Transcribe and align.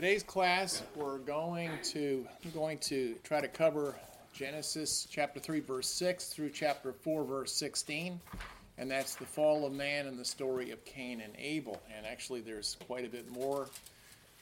Today's 0.00 0.22
class, 0.22 0.82
we're 0.96 1.18
going 1.18 1.70
to 1.82 2.26
I'm 2.42 2.50
going 2.52 2.78
to 2.78 3.16
try 3.22 3.42
to 3.42 3.48
cover 3.48 3.94
Genesis 4.32 5.06
chapter 5.10 5.38
3 5.38 5.60
verse 5.60 5.88
6 5.88 6.24
through 6.30 6.48
chapter 6.54 6.94
4 6.94 7.22
verse 7.22 7.52
16, 7.52 8.18
and 8.78 8.90
that's 8.90 9.16
the 9.16 9.26
fall 9.26 9.66
of 9.66 9.74
man 9.74 10.06
and 10.06 10.18
the 10.18 10.24
story 10.24 10.70
of 10.70 10.82
Cain 10.86 11.20
and 11.20 11.34
Abel. 11.36 11.82
And 11.94 12.06
actually 12.06 12.40
there's 12.40 12.78
quite 12.86 13.04
a 13.04 13.10
bit 13.10 13.30
more 13.30 13.68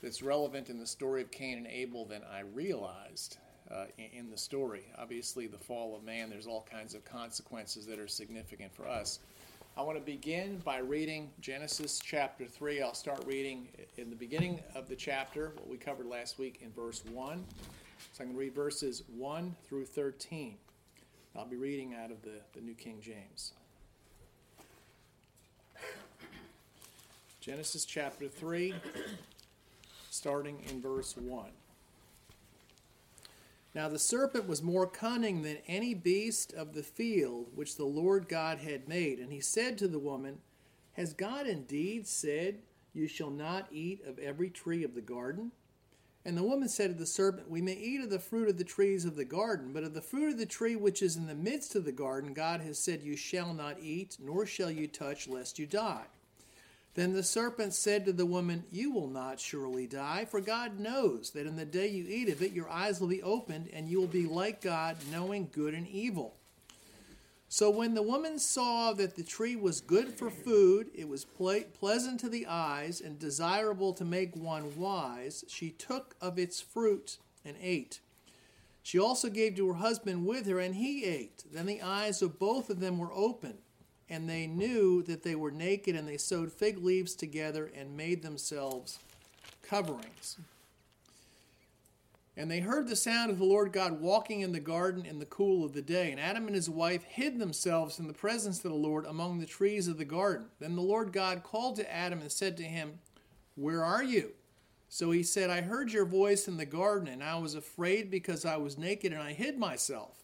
that's 0.01 0.21
relevant 0.21 0.69
in 0.69 0.79
the 0.79 0.87
story 0.87 1.21
of 1.21 1.29
Cain 1.29 1.57
and 1.57 1.67
Abel 1.67 2.05
than 2.05 2.21
I 2.33 2.43
realized 2.53 3.35
uh, 3.69 3.87
in, 3.97 4.05
in 4.17 4.29
the 4.29 4.37
story. 4.37 4.85
Obviously, 4.97 5.45
the 5.45 5.57
fall 5.57 5.93
of 5.93 6.05
man, 6.05 6.29
there's 6.29 6.47
all 6.47 6.65
kinds 6.71 6.93
of 6.93 7.03
consequences 7.03 7.85
that 7.87 7.99
are 7.99 8.07
significant 8.07 8.73
for 8.73 8.87
us. 8.87 9.19
I 9.77 9.81
want 9.81 9.97
to 9.97 10.03
begin 10.03 10.61
by 10.65 10.79
reading 10.79 11.29
Genesis 11.39 12.01
chapter 12.03 12.45
3. 12.45 12.81
I'll 12.81 12.93
start 12.93 13.23
reading 13.25 13.69
in 13.97 14.09
the 14.09 14.15
beginning 14.15 14.59
of 14.75 14.89
the 14.89 14.95
chapter, 14.95 15.53
what 15.55 15.69
we 15.69 15.77
covered 15.77 16.05
last 16.05 16.37
week 16.37 16.59
in 16.61 16.71
verse 16.71 17.03
1. 17.13 17.45
So 18.11 18.23
I'm 18.23 18.27
going 18.27 18.35
to 18.35 18.39
read 18.39 18.55
verses 18.55 19.03
1 19.15 19.55
through 19.67 19.85
13. 19.85 20.55
I'll 21.35 21.45
be 21.45 21.55
reading 21.55 21.93
out 21.93 22.11
of 22.11 22.21
the, 22.23 22.41
the 22.53 22.61
New 22.61 22.73
King 22.73 22.99
James. 23.01 23.53
Genesis 27.39 27.85
chapter 27.85 28.27
3, 28.27 28.73
starting 30.09 30.61
in 30.69 30.81
verse 30.81 31.15
1. 31.15 31.45
Now 33.75 33.87
the 33.87 33.99
serpent 33.99 34.47
was 34.47 34.63
more 34.63 34.87
cunning 34.87 35.43
than 35.43 35.57
any 35.67 35.93
beast 35.93 36.53
of 36.53 36.73
the 36.73 36.83
field 36.83 37.47
which 37.53 37.77
the 37.77 37.85
Lord 37.85 38.27
God 38.27 38.59
had 38.59 38.87
made. 38.87 39.19
And 39.19 39.31
he 39.31 39.41
said 39.41 39.77
to 39.77 39.87
the 39.87 39.99
woman, 39.99 40.39
Has 40.93 41.13
God 41.13 41.45
indeed 41.45 42.07
said, 42.07 42.59
You 42.93 43.07
shall 43.07 43.29
not 43.29 43.67
eat 43.71 44.03
of 44.05 44.17
every 44.17 44.49
tree 44.49 44.83
of 44.83 44.95
the 44.95 45.01
garden? 45.01 45.51
And 46.25 46.37
the 46.37 46.43
woman 46.43 46.67
said 46.67 46.91
to 46.91 46.97
the 46.97 47.05
serpent, 47.05 47.49
We 47.49 47.61
may 47.61 47.73
eat 47.73 48.01
of 48.01 48.09
the 48.09 48.19
fruit 48.19 48.49
of 48.49 48.57
the 48.57 48.63
trees 48.63 49.05
of 49.05 49.15
the 49.15 49.25
garden, 49.25 49.71
but 49.71 49.83
of 49.83 49.93
the 49.93 50.01
fruit 50.01 50.31
of 50.31 50.37
the 50.37 50.45
tree 50.45 50.75
which 50.75 51.01
is 51.01 51.15
in 51.15 51.27
the 51.27 51.35
midst 51.35 51.75
of 51.75 51.85
the 51.85 51.91
garden, 51.91 52.33
God 52.33 52.61
has 52.61 52.77
said, 52.77 53.03
You 53.03 53.15
shall 53.15 53.53
not 53.53 53.79
eat, 53.81 54.17
nor 54.19 54.45
shall 54.45 54.69
you 54.69 54.87
touch, 54.87 55.27
lest 55.27 55.59
you 55.59 55.65
die. 55.65 56.05
Then 56.99 57.13
the 57.13 57.23
serpent 57.23 57.73
said 57.73 58.03
to 58.05 58.11
the 58.11 58.25
woman, 58.25 58.65
You 58.73 58.91
will 58.91 59.07
not 59.07 59.39
surely 59.39 59.87
die, 59.87 60.25
for 60.25 60.41
God 60.41 60.81
knows 60.81 61.31
that 61.31 61.47
in 61.47 61.55
the 61.55 61.63
day 61.63 61.87
you 61.87 62.05
eat 62.05 62.27
of 62.27 62.43
it, 62.43 62.51
your 62.51 62.69
eyes 62.69 62.99
will 62.99 63.07
be 63.07 63.23
opened, 63.23 63.69
and 63.71 63.87
you 63.87 64.01
will 64.01 64.07
be 64.07 64.25
like 64.25 64.59
God, 64.61 64.97
knowing 65.09 65.47
good 65.53 65.73
and 65.73 65.87
evil. 65.87 66.35
So 67.47 67.69
when 67.69 67.93
the 67.93 68.03
woman 68.03 68.37
saw 68.37 68.91
that 68.91 69.15
the 69.15 69.23
tree 69.23 69.55
was 69.55 69.79
good 69.79 70.09
for 70.09 70.29
food, 70.29 70.89
it 70.93 71.07
was 71.07 71.23
ple- 71.23 71.63
pleasant 71.79 72.19
to 72.19 72.27
the 72.27 72.45
eyes, 72.47 72.99
and 72.99 73.17
desirable 73.17 73.93
to 73.93 74.03
make 74.03 74.35
one 74.35 74.77
wise, 74.77 75.45
she 75.47 75.69
took 75.69 76.17
of 76.19 76.37
its 76.37 76.59
fruit 76.59 77.17
and 77.45 77.55
ate. 77.61 78.01
She 78.83 78.99
also 78.99 79.29
gave 79.29 79.55
to 79.55 79.69
her 79.69 79.75
husband 79.75 80.25
with 80.25 80.47
her, 80.47 80.59
and 80.59 80.75
he 80.75 81.05
ate. 81.05 81.45
Then 81.49 81.65
the 81.65 81.81
eyes 81.81 82.21
of 82.21 82.37
both 82.37 82.69
of 82.69 82.81
them 82.81 82.97
were 82.97 83.13
opened 83.13 83.59
and 84.09 84.29
they 84.29 84.47
knew 84.47 85.03
that 85.03 85.23
they 85.23 85.35
were 85.35 85.51
naked, 85.51 85.95
and 85.95 86.07
they 86.07 86.17
sewed 86.17 86.51
fig 86.51 86.79
leaves 86.79 87.15
together 87.15 87.69
and 87.75 87.95
made 87.95 88.23
themselves 88.23 88.99
coverings. 89.61 90.37
And 92.39 92.49
they 92.49 92.61
heard 92.61 92.87
the 92.87 92.95
sound 92.95 93.29
of 93.29 93.37
the 93.37 93.43
Lord 93.43 93.73
God 93.73 93.99
walking 93.99 94.39
in 94.39 94.53
the 94.53 94.61
garden 94.61 95.05
in 95.05 95.19
the 95.19 95.25
cool 95.25 95.65
of 95.65 95.73
the 95.73 95.81
day. 95.81 96.09
And 96.09 96.21
Adam 96.21 96.47
and 96.47 96.55
his 96.55 96.69
wife 96.69 97.03
hid 97.03 97.37
themselves 97.37 97.99
in 97.99 98.07
the 98.07 98.13
presence 98.13 98.57
of 98.63 98.71
the 98.71 98.77
Lord 98.77 99.05
among 99.05 99.39
the 99.39 99.45
trees 99.45 99.89
of 99.89 99.97
the 99.97 100.05
garden. 100.05 100.45
Then 100.57 100.77
the 100.77 100.81
Lord 100.81 101.11
God 101.11 101.43
called 101.43 101.75
to 101.75 101.93
Adam 101.93 102.21
and 102.21 102.31
said 102.31 102.55
to 102.55 102.63
him, 102.63 102.99
Where 103.55 103.83
are 103.83 104.01
you? 104.01 104.31
So 104.87 105.11
he 105.11 105.21
said, 105.21 105.49
I 105.49 105.59
heard 105.59 105.91
your 105.91 106.05
voice 106.05 106.47
in 106.47 106.55
the 106.55 106.65
garden, 106.65 107.09
and 107.09 107.21
I 107.21 107.37
was 107.37 107.55
afraid 107.55 108.09
because 108.09 108.45
I 108.45 108.55
was 108.55 108.77
naked, 108.77 109.11
and 109.11 109.21
I 109.21 109.33
hid 109.33 109.57
myself. 109.59 110.23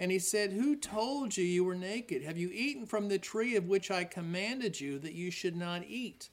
And 0.00 0.10
he 0.10 0.18
said, 0.18 0.52
Who 0.52 0.76
told 0.76 1.36
you 1.36 1.44
you 1.44 1.62
were 1.62 1.74
naked? 1.74 2.22
Have 2.22 2.38
you 2.38 2.48
eaten 2.54 2.86
from 2.86 3.08
the 3.08 3.18
tree 3.18 3.54
of 3.54 3.68
which 3.68 3.90
I 3.90 4.04
commanded 4.04 4.80
you 4.80 4.98
that 4.98 5.12
you 5.12 5.30
should 5.30 5.54
not 5.54 5.84
eat? 5.86 6.30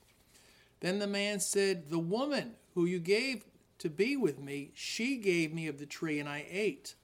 Then 0.79 1.00
the 1.00 1.05
man 1.05 1.41
said, 1.41 1.89
The 1.89 2.00
woman 2.00 2.53
who 2.75 2.85
you 2.85 3.00
gave 3.00 3.44
to 3.79 3.89
be 3.89 4.16
with 4.16 4.39
me, 4.39 4.72
she 4.73 5.17
gave 5.17 5.53
me 5.53 5.67
of 5.67 5.79
the 5.79 5.85
tree, 5.85 6.17
and 6.17 6.29
I 6.29 6.45
ate. 6.50 6.95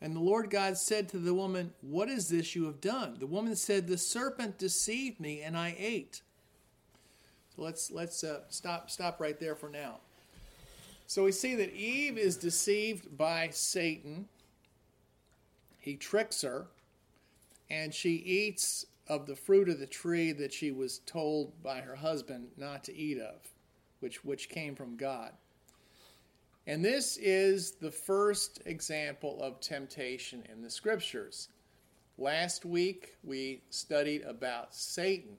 And 0.00 0.16
the 0.16 0.20
Lord 0.20 0.48
God 0.48 0.78
said 0.78 1.06
to 1.10 1.18
the 1.18 1.34
woman, 1.34 1.74
What 1.82 2.08
is 2.08 2.28
this 2.28 2.56
you 2.56 2.64
have 2.64 2.80
done? 2.80 3.16
The 3.18 3.26
woman 3.26 3.54
said, 3.54 3.86
The 3.86 3.98
serpent 3.98 4.56
deceived 4.56 5.20
me, 5.20 5.42
and 5.42 5.54
I 5.54 5.76
ate. 5.78 6.22
So 7.54 7.60
let's 7.60 7.90
let's 7.90 8.24
uh, 8.24 8.40
stop 8.48 8.90
stop 8.90 9.20
right 9.20 9.38
there 9.38 9.54
for 9.54 9.68
now. 9.68 9.98
So 11.06 11.24
we 11.24 11.32
see 11.32 11.54
that 11.56 11.74
Eve 11.74 12.16
is 12.16 12.38
deceived 12.38 13.18
by 13.18 13.50
Satan 13.52 14.28
he 15.84 15.96
tricks 15.96 16.40
her, 16.40 16.68
and 17.68 17.92
she 17.92 18.14
eats 18.14 18.86
of 19.06 19.26
the 19.26 19.36
fruit 19.36 19.68
of 19.68 19.78
the 19.78 19.86
tree 19.86 20.32
that 20.32 20.50
she 20.50 20.70
was 20.70 21.00
told 21.00 21.62
by 21.62 21.82
her 21.82 21.94
husband 21.94 22.48
not 22.56 22.82
to 22.84 22.96
eat 22.96 23.18
of, 23.18 23.52
which, 24.00 24.24
which 24.24 24.48
came 24.48 24.74
from 24.74 24.96
God. 24.96 25.32
And 26.66 26.82
this 26.82 27.18
is 27.18 27.72
the 27.72 27.90
first 27.90 28.62
example 28.64 29.38
of 29.42 29.60
temptation 29.60 30.42
in 30.50 30.62
the 30.62 30.70
scriptures. 30.70 31.50
Last 32.16 32.64
week 32.64 33.16
we 33.22 33.60
studied 33.68 34.22
about 34.22 34.74
Satan 34.74 35.36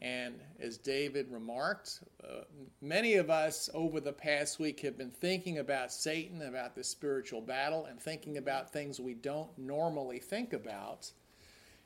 and 0.00 0.34
as 0.60 0.76
David 0.76 1.30
remarked, 1.30 2.00
uh, 2.22 2.42
many 2.80 3.14
of 3.14 3.30
us 3.30 3.70
over 3.74 4.00
the 4.00 4.12
past 4.12 4.58
week 4.58 4.80
have 4.80 4.98
been 4.98 5.10
thinking 5.10 5.58
about 5.58 5.92
Satan, 5.92 6.42
about 6.42 6.74
the 6.74 6.82
spiritual 6.82 7.40
battle, 7.40 7.86
and 7.86 8.00
thinking 8.00 8.36
about 8.36 8.72
things 8.72 8.98
we 8.98 9.14
don't 9.14 9.56
normally 9.56 10.18
think 10.18 10.52
about. 10.52 11.10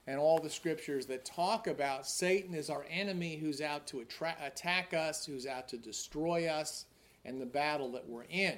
And 0.07 0.19
all 0.19 0.39
the 0.39 0.49
scriptures 0.49 1.05
that 1.07 1.27
talk 1.27 1.67
about 1.67 2.07
Satan 2.07 2.55
is 2.55 2.71
our 2.71 2.87
enemy 2.89 3.37
who's 3.37 3.61
out 3.61 3.87
to 3.89 4.01
attra- 4.01 4.37
attack 4.43 4.95
us, 4.95 5.27
who's 5.27 5.47
out 5.47 5.69
to 5.69 5.77
destroy 5.77 6.47
us, 6.47 6.87
and 7.27 7.39
the 7.39 7.47
battle 7.47 7.93
that 7.93 8.09
we're 8.09 8.25
in. 8.31 8.57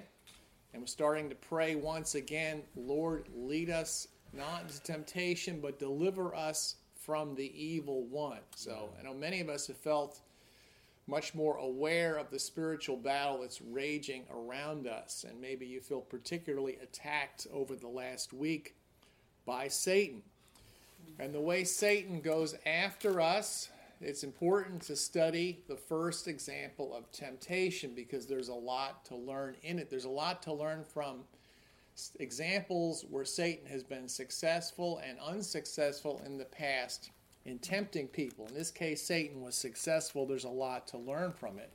And 0.72 0.82
we're 0.82 0.86
starting 0.86 1.28
to 1.28 1.34
pray 1.34 1.74
once 1.74 2.14
again 2.14 2.62
Lord, 2.76 3.26
lead 3.34 3.68
us 3.68 4.06
not 4.32 4.62
into 4.62 4.80
temptation, 4.82 5.60
but 5.60 5.80
deliver 5.80 6.36
us 6.36 6.76
from 7.10 7.34
the 7.34 7.52
evil 7.60 8.04
one. 8.04 8.38
So 8.54 8.90
I 8.96 9.02
know 9.02 9.12
many 9.12 9.40
of 9.40 9.48
us 9.48 9.66
have 9.66 9.76
felt 9.76 10.20
much 11.08 11.34
more 11.34 11.56
aware 11.56 12.16
of 12.16 12.30
the 12.30 12.38
spiritual 12.38 12.96
battle 12.96 13.40
that's 13.40 13.60
raging 13.60 14.22
around 14.32 14.86
us. 14.86 15.26
And 15.28 15.40
maybe 15.40 15.66
you 15.66 15.80
feel 15.80 16.02
particularly 16.02 16.78
attacked 16.80 17.48
over 17.52 17.74
the 17.74 17.88
last 17.88 18.32
week 18.32 18.76
by 19.44 19.66
Satan. 19.66 20.22
And 21.18 21.34
the 21.34 21.40
way 21.40 21.64
Satan 21.64 22.20
goes 22.20 22.54
after 22.64 23.20
us, 23.20 23.70
it's 24.00 24.22
important 24.22 24.80
to 24.82 24.94
study 24.94 25.64
the 25.66 25.76
first 25.76 26.28
example 26.28 26.94
of 26.94 27.10
temptation 27.10 27.90
because 27.92 28.26
there's 28.26 28.50
a 28.50 28.54
lot 28.54 29.04
to 29.06 29.16
learn 29.16 29.56
in 29.64 29.80
it. 29.80 29.90
There's 29.90 30.04
a 30.04 30.08
lot 30.08 30.44
to 30.44 30.52
learn 30.52 30.84
from 30.84 31.24
examples 32.18 33.04
where 33.08 33.24
Satan 33.24 33.66
has 33.66 33.82
been 33.82 34.08
successful 34.08 35.00
and 35.06 35.18
unsuccessful 35.20 36.20
in 36.24 36.38
the 36.38 36.44
past 36.44 37.10
in 37.44 37.58
tempting 37.58 38.08
people. 38.08 38.46
In 38.46 38.54
this 38.54 38.70
case, 38.70 39.02
Satan 39.02 39.42
was 39.42 39.54
successful. 39.54 40.26
There's 40.26 40.44
a 40.44 40.48
lot 40.48 40.86
to 40.88 40.98
learn 40.98 41.32
from 41.32 41.58
it. 41.58 41.72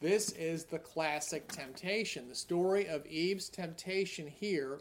This 0.00 0.30
is 0.32 0.64
the 0.64 0.78
classic 0.78 1.48
temptation. 1.48 2.28
The 2.28 2.34
story 2.34 2.86
of 2.88 3.06
Eve's 3.06 3.48
temptation 3.48 4.26
here 4.26 4.80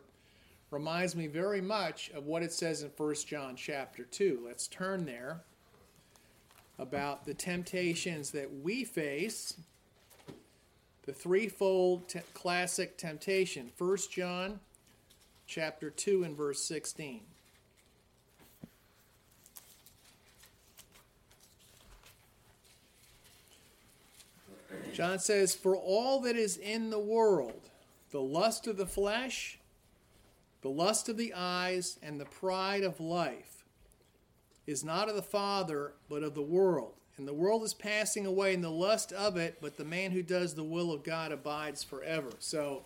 reminds 0.71 1.15
me 1.15 1.27
very 1.27 1.61
much 1.61 2.09
of 2.15 2.25
what 2.25 2.43
it 2.43 2.51
says 2.51 2.81
in 2.81 2.89
1 2.95 3.15
John 3.27 3.55
chapter 3.55 4.03
2. 4.03 4.41
Let's 4.45 4.67
turn 4.67 5.05
there 5.05 5.41
about 6.79 7.25
the 7.25 7.33
temptations 7.33 8.31
that 8.31 8.51
we 8.63 8.83
face 8.83 9.53
the 11.11 11.17
threefold 11.17 12.07
te- 12.07 12.21
classic 12.33 12.97
temptation. 12.97 13.69
1 13.77 13.97
John 14.09 14.61
chapter 15.45 15.89
2 15.89 16.23
and 16.23 16.37
verse 16.37 16.63
16. 16.63 17.19
John 24.93 25.19
says, 25.19 25.53
For 25.53 25.75
all 25.75 26.21
that 26.21 26.37
is 26.37 26.55
in 26.55 26.91
the 26.91 26.99
world, 26.99 27.69
the 28.11 28.21
lust 28.21 28.65
of 28.67 28.77
the 28.77 28.85
flesh, 28.85 29.59
the 30.61 30.69
lust 30.69 31.09
of 31.09 31.17
the 31.17 31.33
eyes, 31.35 31.99
and 32.01 32.21
the 32.21 32.25
pride 32.25 32.83
of 32.83 33.01
life, 33.01 33.65
is 34.65 34.81
not 34.81 35.09
of 35.09 35.15
the 35.17 35.21
Father, 35.21 35.93
but 36.07 36.23
of 36.23 36.35
the 36.35 36.41
world. 36.41 37.00
And 37.21 37.27
the 37.27 37.33
world 37.35 37.61
is 37.61 37.75
passing 37.75 38.25
away 38.25 38.55
in 38.55 38.61
the 38.61 38.71
lust 38.71 39.13
of 39.13 39.37
it, 39.37 39.59
but 39.61 39.77
the 39.77 39.85
man 39.85 40.09
who 40.09 40.23
does 40.23 40.55
the 40.55 40.63
will 40.63 40.91
of 40.91 41.03
God 41.03 41.31
abides 41.31 41.83
forever. 41.83 42.31
So, 42.39 42.81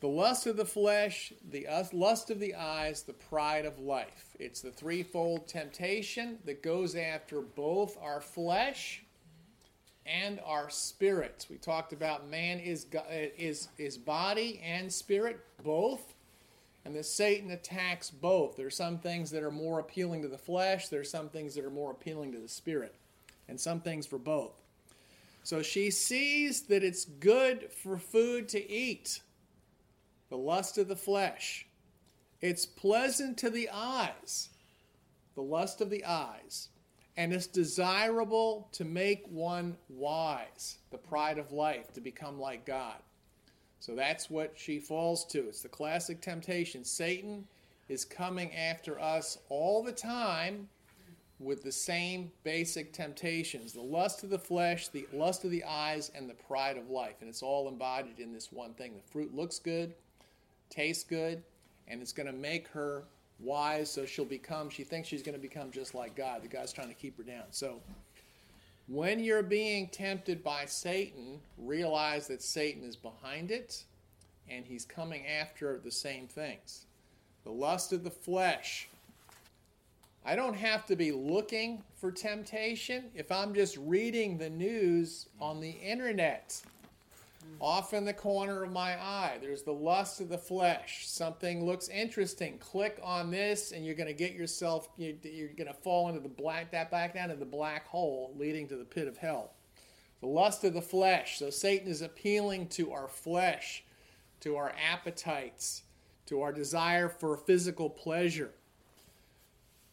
the 0.00 0.06
lust 0.06 0.46
of 0.46 0.58
the 0.58 0.66
flesh, 0.66 1.32
the 1.50 1.66
lust 1.94 2.28
of 2.28 2.38
the 2.38 2.54
eyes, 2.54 3.00
the 3.00 3.14
pride 3.14 3.64
of 3.64 3.78
life. 3.78 4.36
It's 4.38 4.60
the 4.60 4.70
threefold 4.70 5.48
temptation 5.48 6.40
that 6.44 6.62
goes 6.62 6.94
after 6.94 7.40
both 7.40 7.96
our 8.02 8.20
flesh 8.20 9.02
and 10.04 10.38
our 10.44 10.68
spirit. 10.68 11.46
We 11.48 11.56
talked 11.56 11.94
about 11.94 12.28
man 12.28 12.58
is 12.58 12.84
is 13.10 13.68
is 13.78 13.96
body 13.96 14.60
and 14.62 14.92
spirit 14.92 15.40
both, 15.64 16.12
and 16.84 16.94
that 16.94 17.06
Satan 17.06 17.50
attacks 17.50 18.10
both. 18.10 18.56
There 18.56 18.66
are 18.66 18.70
some 18.70 18.98
things 18.98 19.30
that 19.30 19.42
are 19.42 19.50
more 19.50 19.80
appealing 19.80 20.22
to 20.22 20.28
the 20.28 20.38
flesh. 20.38 20.88
There 20.88 21.00
are 21.00 21.04
some 21.04 21.28
things 21.28 21.54
that 21.54 21.64
are 21.64 21.70
more 21.70 21.90
appealing 21.90 22.32
to 22.32 22.38
the 22.38 22.48
spirit, 22.48 22.94
and 23.48 23.60
some 23.60 23.80
things 23.80 24.06
for 24.06 24.18
both. 24.18 24.52
So 25.42 25.62
she 25.62 25.90
sees 25.90 26.62
that 26.62 26.84
it's 26.84 27.04
good 27.04 27.72
for 27.72 27.98
food 27.98 28.48
to 28.50 28.70
eat, 28.70 29.20
the 30.28 30.36
lust 30.36 30.78
of 30.78 30.88
the 30.88 30.96
flesh. 30.96 31.66
It's 32.40 32.66
pleasant 32.66 33.36
to 33.38 33.50
the 33.50 33.68
eyes, 33.72 34.50
the 35.34 35.42
lust 35.42 35.80
of 35.80 35.90
the 35.90 36.04
eyes 36.04 36.68
and 37.20 37.34
it's 37.34 37.46
desirable 37.46 38.68
to 38.72 38.84
make 38.84 39.26
one 39.28 39.76
wise, 39.90 40.78
the 40.90 40.96
pride 40.96 41.36
of 41.36 41.52
life, 41.52 41.92
to 41.92 42.00
become 42.00 42.40
like 42.40 42.64
God. 42.64 42.96
So 43.80 43.94
that's 43.94 44.30
what 44.30 44.52
she 44.54 44.78
falls 44.78 45.24
to. 45.26 45.40
It's 45.48 45.62
the 45.62 45.68
classic 45.68 46.20
temptation. 46.20 46.84
Satan 46.84 47.46
is 47.88 48.04
coming 48.04 48.54
after 48.54 49.00
us 49.00 49.38
all 49.48 49.82
the 49.82 49.92
time 49.92 50.68
with 51.40 51.62
the 51.62 51.72
same 51.72 52.30
basic 52.44 52.92
temptations 52.92 53.72
the 53.72 53.80
lust 53.80 54.22
of 54.22 54.28
the 54.28 54.38
flesh, 54.38 54.88
the 54.88 55.06
lust 55.12 55.44
of 55.44 55.50
the 55.50 55.64
eyes, 55.64 56.12
and 56.14 56.28
the 56.28 56.34
pride 56.34 56.76
of 56.76 56.90
life. 56.90 57.16
And 57.20 57.28
it's 57.28 57.42
all 57.42 57.68
embodied 57.68 58.20
in 58.20 58.32
this 58.32 58.52
one 58.52 58.74
thing. 58.74 58.94
The 58.94 59.10
fruit 59.10 59.34
looks 59.34 59.58
good, 59.58 59.94
tastes 60.68 61.02
good, 61.02 61.42
and 61.88 62.02
it's 62.02 62.12
going 62.12 62.26
to 62.26 62.32
make 62.32 62.68
her 62.68 63.04
wise, 63.40 63.90
so 63.90 64.04
she'll 64.04 64.26
become, 64.26 64.68
she 64.68 64.84
thinks 64.84 65.08
she's 65.08 65.22
going 65.22 65.34
to 65.34 65.40
become 65.40 65.70
just 65.70 65.94
like 65.94 66.14
God. 66.14 66.42
The 66.42 66.48
God's 66.48 66.72
trying 66.72 66.88
to 66.88 66.94
keep 66.94 67.16
her 67.16 67.22
down. 67.22 67.44
So 67.50 67.80
when 68.90 69.20
you're 69.20 69.42
being 69.42 69.86
tempted 69.86 70.42
by 70.42 70.64
Satan, 70.66 71.40
realize 71.56 72.26
that 72.26 72.42
Satan 72.42 72.82
is 72.82 72.96
behind 72.96 73.52
it 73.52 73.84
and 74.48 74.64
he's 74.64 74.84
coming 74.84 75.26
after 75.28 75.78
the 75.78 75.92
same 75.92 76.26
things. 76.26 76.86
The 77.44 77.52
lust 77.52 77.92
of 77.92 78.02
the 78.02 78.10
flesh. 78.10 78.88
I 80.26 80.34
don't 80.34 80.56
have 80.56 80.86
to 80.86 80.96
be 80.96 81.12
looking 81.12 81.82
for 81.94 82.10
temptation 82.10 83.04
if 83.14 83.30
I'm 83.30 83.54
just 83.54 83.76
reading 83.76 84.36
the 84.36 84.50
news 84.50 85.28
on 85.40 85.60
the 85.60 85.70
internet 85.70 86.60
off 87.58 87.92
in 87.92 88.04
the 88.04 88.12
corner 88.12 88.62
of 88.62 88.72
my 88.72 88.92
eye. 88.92 89.38
There's 89.40 89.62
the 89.62 89.72
lust 89.72 90.20
of 90.20 90.28
the 90.28 90.38
flesh. 90.38 91.08
Something 91.08 91.64
looks 91.64 91.88
interesting. 91.88 92.58
Click 92.58 92.98
on 93.02 93.30
this, 93.30 93.72
and 93.72 93.84
you're 93.84 93.94
going 93.94 94.06
to 94.06 94.14
get 94.14 94.32
yourself. 94.32 94.88
You're 94.96 95.14
going 95.48 95.66
to 95.66 95.74
fall 95.74 96.08
into 96.08 96.20
the 96.20 96.28
black 96.28 96.70
that 96.72 96.90
back 96.90 97.14
down 97.14 97.30
to 97.30 97.36
the 97.36 97.44
black 97.44 97.86
hole, 97.86 98.34
leading 98.36 98.68
to 98.68 98.76
the 98.76 98.84
pit 98.84 99.08
of 99.08 99.18
hell. 99.18 99.52
The 100.20 100.26
lust 100.26 100.64
of 100.64 100.74
the 100.74 100.82
flesh. 100.82 101.38
So 101.38 101.50
Satan 101.50 101.88
is 101.88 102.02
appealing 102.02 102.68
to 102.68 102.92
our 102.92 103.08
flesh, 103.08 103.84
to 104.40 104.56
our 104.56 104.74
appetites, 104.92 105.82
to 106.26 106.42
our 106.42 106.52
desire 106.52 107.08
for 107.08 107.36
physical 107.36 107.90
pleasure. 107.90 108.52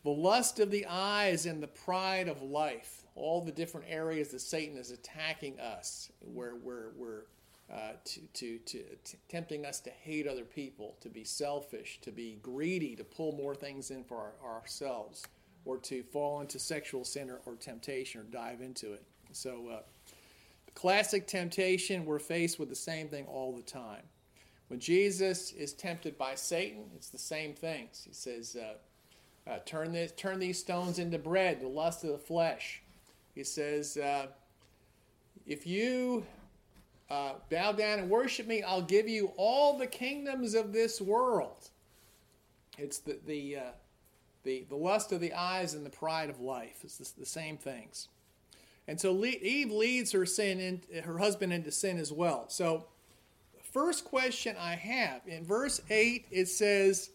The 0.03 0.09
lust 0.11 0.59
of 0.59 0.71
the 0.71 0.85
eyes 0.87 1.45
and 1.45 1.61
the 1.61 1.67
pride 1.67 2.27
of 2.27 2.41
life. 2.41 3.03
All 3.15 3.41
the 3.41 3.51
different 3.51 3.87
areas 3.89 4.29
that 4.29 4.41
Satan 4.41 4.77
is 4.77 4.91
attacking 4.91 5.59
us, 5.59 6.11
where 6.21 6.55
we're, 6.55 6.91
we're 6.95 7.23
uh, 7.73 7.91
to, 8.05 8.21
to, 8.33 8.57
to 8.59 8.83
t- 9.03 9.17
tempting 9.27 9.65
us 9.65 9.79
to 9.81 9.89
hate 9.89 10.27
other 10.27 10.45
people, 10.45 10.95
to 11.01 11.09
be 11.09 11.23
selfish, 11.23 11.99
to 12.01 12.11
be 12.11 12.39
greedy, 12.41 12.95
to 12.95 13.03
pull 13.03 13.33
more 13.33 13.53
things 13.53 13.91
in 13.91 14.03
for 14.03 14.33
our, 14.43 14.59
ourselves, 14.61 15.23
or 15.65 15.77
to 15.77 16.01
fall 16.03 16.39
into 16.39 16.59
sexual 16.59 17.03
sin 17.03 17.29
or, 17.29 17.41
or 17.45 17.55
temptation 17.55 18.21
or 18.21 18.23
dive 18.25 18.61
into 18.61 18.93
it. 18.93 19.03
So, 19.33 19.67
uh, 19.67 19.79
classic 20.75 21.27
temptation, 21.27 22.05
we're 22.05 22.19
faced 22.19 22.57
with 22.57 22.69
the 22.69 22.75
same 22.75 23.09
thing 23.09 23.25
all 23.25 23.53
the 23.53 23.63
time. 23.63 24.03
When 24.69 24.79
Jesus 24.79 25.51
is 25.51 25.73
tempted 25.73 26.17
by 26.17 26.35
Satan, 26.35 26.85
it's 26.95 27.09
the 27.09 27.17
same 27.17 27.53
things. 27.53 28.03
He 28.05 28.13
says, 28.13 28.55
uh, 28.55 29.49
uh, 29.49 29.59
turn, 29.65 29.91
this, 29.91 30.11
turn 30.13 30.39
these 30.39 30.59
stones 30.59 30.99
into 30.99 31.17
bread, 31.17 31.61
the 31.61 31.67
lust 31.67 32.03
of 32.03 32.11
the 32.11 32.17
flesh. 32.17 32.81
He 33.33 33.43
says, 33.43 33.97
uh, 33.97 34.27
if 35.45 35.65
you 35.65 36.25
uh, 37.09 37.33
bow 37.49 37.71
down 37.71 37.99
and 37.99 38.09
worship 38.09 38.47
me, 38.47 38.63
I'll 38.63 38.81
give 38.81 39.07
you 39.07 39.31
all 39.37 39.77
the 39.77 39.87
kingdoms 39.87 40.53
of 40.55 40.73
this 40.73 40.99
world. 40.99 41.69
It's 42.77 42.99
the, 42.99 43.19
the, 43.25 43.57
uh, 43.57 43.71
the, 44.43 44.65
the 44.69 44.75
lust 44.75 45.11
of 45.11 45.21
the 45.21 45.33
eyes 45.33 45.73
and 45.73 45.85
the 45.85 45.89
pride 45.89 46.29
of 46.29 46.39
life. 46.39 46.79
It's 46.83 46.97
the, 46.97 47.21
the 47.21 47.25
same 47.25 47.57
things. 47.57 48.09
And 48.87 48.99
so 48.99 49.23
Eve 49.25 49.71
leads 49.71 50.11
her 50.13 50.25
sin 50.25 50.59
in, 50.59 51.03
her 51.03 51.17
husband 51.17 51.51
into 51.51 51.71
sin 51.71 51.97
as 51.97 52.11
well. 52.11 52.45
So, 52.47 52.85
first 53.73 54.05
question 54.05 54.55
I 54.59 54.75
have 54.75 55.21
in 55.27 55.45
verse 55.45 55.81
8 55.89 56.25
it 56.31 56.47
says, 56.47 57.11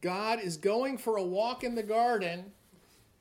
God 0.00 0.40
is 0.40 0.56
going 0.56 0.98
for 0.98 1.16
a 1.16 1.22
walk 1.22 1.64
in 1.64 1.74
the 1.74 1.82
garden, 1.82 2.52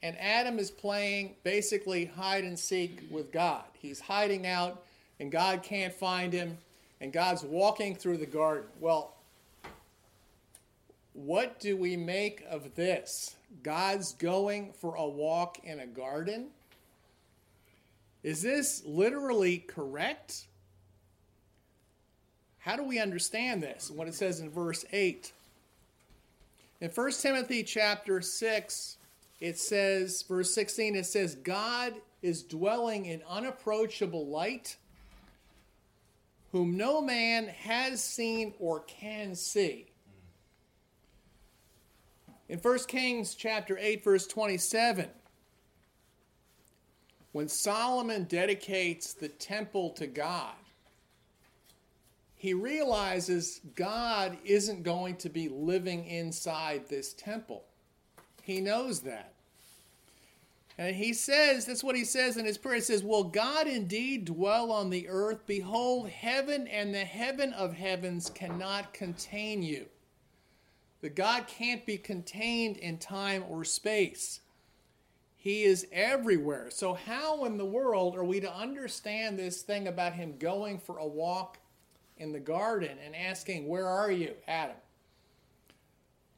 and 0.01 0.17
Adam 0.19 0.59
is 0.59 0.71
playing 0.71 1.35
basically 1.43 2.05
hide 2.05 2.43
and 2.43 2.57
seek 2.57 3.03
with 3.09 3.31
God. 3.31 3.63
He's 3.73 3.99
hiding 3.99 4.47
out 4.47 4.83
and 5.19 5.31
God 5.31 5.63
can't 5.63 5.93
find 5.93 6.33
him, 6.33 6.57
and 7.01 7.11
God's 7.11 7.43
walking 7.43 7.95
through 7.95 8.17
the 8.17 8.25
garden. 8.25 8.65
Well, 8.79 9.13
what 11.13 11.59
do 11.59 11.77
we 11.77 11.95
make 11.95 12.43
of 12.49 12.75
this? 12.75 13.35
God's 13.63 14.13
going 14.13 14.73
for 14.73 14.95
a 14.95 15.07
walk 15.07 15.59
in 15.63 15.79
a 15.79 15.87
garden? 15.87 16.47
Is 18.23 18.41
this 18.41 18.83
literally 18.85 19.59
correct? 19.59 20.47
How 22.59 22.75
do 22.75 22.83
we 22.83 22.99
understand 22.99 23.61
this? 23.61 23.91
What 23.91 24.07
it 24.07 24.15
says 24.15 24.39
in 24.39 24.49
verse 24.49 24.83
8. 24.91 25.31
In 26.81 26.89
1 26.89 27.11
Timothy 27.13 27.63
chapter 27.63 28.21
6, 28.21 28.97
it 29.39 29.57
says, 29.57 30.23
verse 30.27 30.53
16, 30.53 30.95
it 30.95 31.05
says, 31.05 31.35
God 31.35 31.93
is 32.21 32.43
dwelling 32.43 33.05
in 33.05 33.21
unapproachable 33.29 34.25
light 34.27 34.77
whom 36.55 36.77
no 36.77 37.01
man 37.01 37.49
has 37.49 38.01
seen 38.01 38.53
or 38.59 38.79
can 38.79 39.35
see. 39.35 39.87
In 42.47 42.59
1 42.59 42.79
Kings 42.87 43.35
chapter 43.35 43.77
8 43.77 44.01
verse 44.01 44.25
27, 44.25 45.09
when 47.33 47.49
Solomon 47.49 48.23
dedicates 48.23 49.11
the 49.11 49.27
temple 49.27 49.89
to 49.95 50.07
God, 50.07 50.55
he 52.35 52.53
realizes 52.53 53.59
God 53.75 54.37
isn't 54.45 54.83
going 54.83 55.17
to 55.17 55.29
be 55.29 55.49
living 55.49 56.05
inside 56.05 56.87
this 56.87 57.11
temple. 57.11 57.65
He 58.43 58.61
knows 58.61 59.01
that. 59.01 59.33
And 60.77 60.95
he 60.95 61.13
says, 61.13 61.65
that's 61.65 61.83
what 61.83 61.95
he 61.95 62.03
says 62.03 62.35
in 62.35 62.45
his 62.45 62.57
prayer. 62.57 62.75
He 62.75 62.81
says, 62.81 63.03
Will 63.03 63.23
God 63.23 63.65
indeed 63.65 64.25
dwell 64.25 64.71
on 64.71 64.89
the 64.89 65.07
earth? 65.07 65.45
Behold, 65.45 66.09
heaven 66.09 66.67
and 66.67 66.93
the 66.93 67.05
heaven 67.05 67.53
of 67.53 67.73
heavens 67.73 68.29
cannot 68.29 68.93
contain 68.93 69.63
you. 69.63 69.85
The 71.01 71.09
God 71.09 71.47
can't 71.47 71.85
be 71.85 71.97
contained 71.97 72.77
in 72.77 72.97
time 72.97 73.45
or 73.49 73.63
space. 73.63 74.41
He 75.35 75.63
is 75.63 75.87
everywhere. 75.91 76.71
So, 76.71 76.95
how 76.95 77.45
in 77.45 77.57
the 77.57 77.65
world 77.65 78.15
are 78.15 78.25
we 78.25 78.39
to 78.39 78.53
understand 78.53 79.37
this 79.37 79.61
thing 79.61 79.87
about 79.87 80.13
him 80.13 80.37
going 80.39 80.79
for 80.79 80.97
a 80.97 81.07
walk 81.07 81.59
in 82.17 82.33
the 82.33 82.39
garden 82.39 82.97
and 83.05 83.15
asking, 83.15 83.67
Where 83.67 83.87
are 83.87 84.11
you, 84.11 84.33
Adam? 84.47 84.75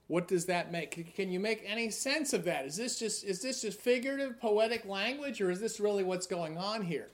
What 0.07 0.27
does 0.27 0.45
that 0.45 0.71
make? 0.71 1.15
Can 1.15 1.31
you 1.31 1.39
make 1.39 1.63
any 1.65 1.89
sense 1.89 2.31
of 2.33 2.45
that? 2.45 2.65
Is 2.65 2.77
this 2.77 2.97
just 2.97 3.25
is 3.25 3.41
this 3.41 3.61
just 3.61 3.79
figurative 3.79 4.39
poetic 4.39 4.85
language 4.85 5.41
or 5.41 5.51
is 5.51 5.59
this 5.59 5.79
really 5.79 6.03
what's 6.03 6.27
going 6.27 6.57
on 6.57 6.81
here? 6.83 7.09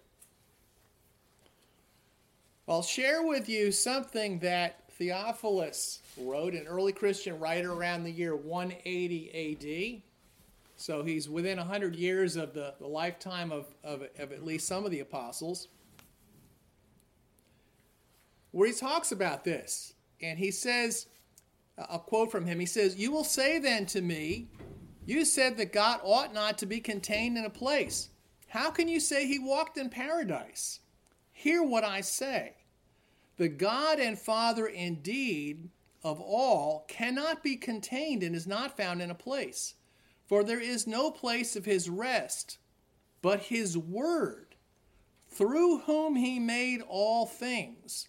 I'll 2.68 2.84
share 2.84 3.24
with 3.24 3.50
you 3.50 3.72
something 3.72 4.40
that 4.40 4.90
Theophilus 4.92 6.00
wrote, 6.18 6.54
an 6.54 6.66
early 6.68 6.94
Christian 6.94 7.40
writer 7.40 7.74
around 7.74 8.04
the 8.04 8.12
year 8.12 8.36
180 8.36 9.98
AD. 9.98 10.02
So 10.78 11.04
he's 11.04 11.28
within 11.28 11.58
100 11.58 11.96
years 11.96 12.36
of 12.36 12.54
the, 12.54 12.74
the 12.80 12.88
lifetime 12.88 13.52
of, 13.52 13.66
of, 13.84 14.04
of 14.18 14.32
at 14.32 14.46
least 14.46 14.68
some 14.68 14.86
of 14.86 14.92
the 14.92 15.00
apostles, 15.00 15.68
where 18.52 18.68
he 18.68 18.74
talks 18.74 19.12
about 19.12 19.44
this. 19.44 19.94
And 20.22 20.40
he 20.40 20.52
says, 20.52 21.08
a 21.78 22.00
quote 22.00 22.32
from 22.32 22.46
him. 22.46 22.60
He 22.60 22.66
says, 22.66 22.96
You 22.96 23.12
will 23.12 23.24
say 23.24 23.60
then 23.60 23.86
to 23.88 24.02
me, 24.02 24.48
You 25.06 25.26
said 25.26 25.58
that 25.58 25.74
God 25.74 26.00
ought 26.04 26.34
not 26.34 26.58
to 26.60 26.66
be 26.66 26.80
contained 26.80 27.38
in 27.38 27.46
a 27.46 27.50
place. 27.50 28.10
How 28.50 28.70
can 28.72 28.88
you 28.88 29.00
say 29.00 29.26
he 29.28 29.40
walked 29.40 29.78
in 29.78 29.90
paradise? 29.90 30.80
Hear 31.32 31.64
what 31.64 31.84
I 31.84 32.02
say. 32.02 32.54
The 33.38 33.50
God 33.50 34.00
and 34.00 34.18
Father 34.20 34.68
indeed 34.68 35.70
of 36.04 36.20
all 36.22 36.86
cannot 36.88 37.42
be 37.44 37.56
contained 37.56 38.24
and 38.24 38.36
is 38.36 38.46
not 38.46 38.78
found 38.78 39.02
in 39.02 39.10
a 39.10 39.16
place. 39.16 39.76
For 40.28 40.44
there 40.44 40.60
is 40.60 40.86
no 40.88 41.12
place 41.12 41.56
of 41.56 41.66
his 41.66 41.90
rest, 41.90 42.58
but 43.22 43.40
his 43.42 43.78
word. 43.78 44.56
through 45.30 45.80
whom 45.80 46.16
he 46.16 46.40
made 46.40 46.82
all 46.88 47.26
things, 47.26 48.08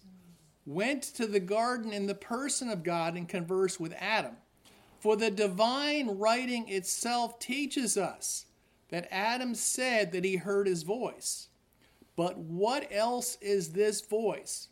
went 0.65 1.03
to 1.03 1.27
the 1.27 1.39
garden 1.39 1.93
in 1.93 2.07
the 2.07 2.15
person 2.15 2.69
of 2.69 2.83
God 2.83 3.15
and 3.15 3.29
conversed 3.29 3.79
with 3.79 3.93
Adam. 3.99 4.37
For 4.99 5.15
the 5.15 5.29
divine 5.29 6.17
writing 6.17 6.67
itself 6.67 7.37
teaches 7.37 7.97
us 7.97 8.45
that 8.89 9.07
Adam 9.11 9.53
said 9.53 10.11
that 10.11 10.23
he 10.23 10.37
heard 10.37 10.67
his 10.67 10.83
voice. 10.83 11.49
But 12.15 12.37
what 12.37 12.87
else 12.91 13.37
is 13.41 13.73
this 13.73 14.01
voice 14.01 14.69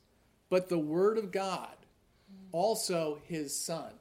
but 0.49 0.69
the 0.69 0.79
Word 0.79 1.17
of 1.17 1.31
God, 1.31 1.75
also 2.51 3.19
his 3.27 3.55
Son? 3.55 3.93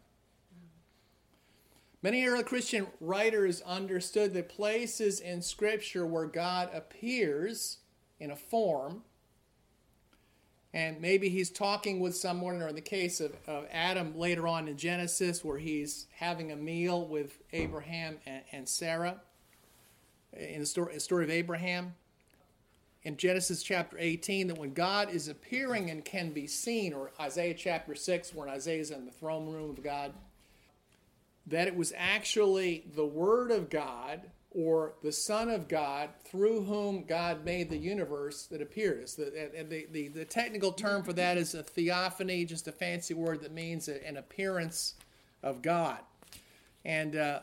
Many 2.02 2.24
early 2.26 2.42
Christian 2.42 2.86
writers 3.00 3.62
understood 3.62 4.32
the 4.32 4.42
places 4.42 5.20
in 5.20 5.42
Scripture 5.42 6.06
where 6.06 6.26
God 6.26 6.70
appears 6.72 7.78
in 8.18 8.30
a 8.30 8.36
form 8.36 9.02
and 10.74 11.00
maybe 11.00 11.28
he's 11.28 11.50
talking 11.50 12.00
with 12.00 12.16
someone, 12.16 12.62
or 12.62 12.68
in 12.68 12.74
the 12.74 12.80
case 12.80 13.20
of, 13.20 13.34
of 13.46 13.66
Adam 13.70 14.16
later 14.16 14.48
on 14.48 14.68
in 14.68 14.76
Genesis, 14.78 15.44
where 15.44 15.58
he's 15.58 16.06
having 16.16 16.50
a 16.50 16.56
meal 16.56 17.06
with 17.06 17.38
Abraham 17.52 18.18
and, 18.24 18.42
and 18.52 18.68
Sarah, 18.68 19.20
in 20.32 20.60
the 20.60 20.66
story, 20.66 20.94
the 20.94 21.00
story 21.00 21.24
of 21.24 21.30
Abraham. 21.30 21.94
In 23.04 23.16
Genesis 23.16 23.64
chapter 23.64 23.96
18, 23.98 24.46
that 24.46 24.58
when 24.58 24.72
God 24.74 25.10
is 25.10 25.26
appearing 25.26 25.90
and 25.90 26.04
can 26.04 26.30
be 26.30 26.46
seen, 26.46 26.92
or 26.92 27.10
Isaiah 27.20 27.52
chapter 27.52 27.96
6, 27.96 28.32
when 28.32 28.48
Isaiah 28.48 28.80
is 28.80 28.92
in 28.92 29.04
the 29.04 29.10
throne 29.10 29.52
room 29.52 29.70
of 29.70 29.82
God, 29.82 30.14
that 31.48 31.66
it 31.66 31.76
was 31.76 31.92
actually 31.96 32.84
the 32.94 33.04
Word 33.04 33.50
of 33.50 33.68
God 33.68 34.22
or 34.54 34.94
the 35.02 35.12
Son 35.12 35.48
of 35.48 35.68
God 35.68 36.10
through 36.24 36.62
whom 36.64 37.04
God 37.04 37.44
made 37.44 37.70
the 37.70 37.76
universe 37.76 38.46
that 38.46 38.60
appeared. 38.60 39.06
The, 39.08 39.66
the, 39.68 39.86
the, 39.90 40.08
the, 40.08 40.24
technical 40.24 40.72
term 40.72 41.02
for 41.02 41.12
that 41.14 41.38
is 41.38 41.54
a 41.54 41.62
theophany, 41.62 42.44
just 42.44 42.68
a 42.68 42.72
fancy 42.72 43.14
word 43.14 43.40
that 43.42 43.52
means 43.52 43.88
an 43.88 44.16
appearance 44.16 44.94
of 45.42 45.62
God. 45.62 45.98
And 46.84 47.16
uh, 47.16 47.40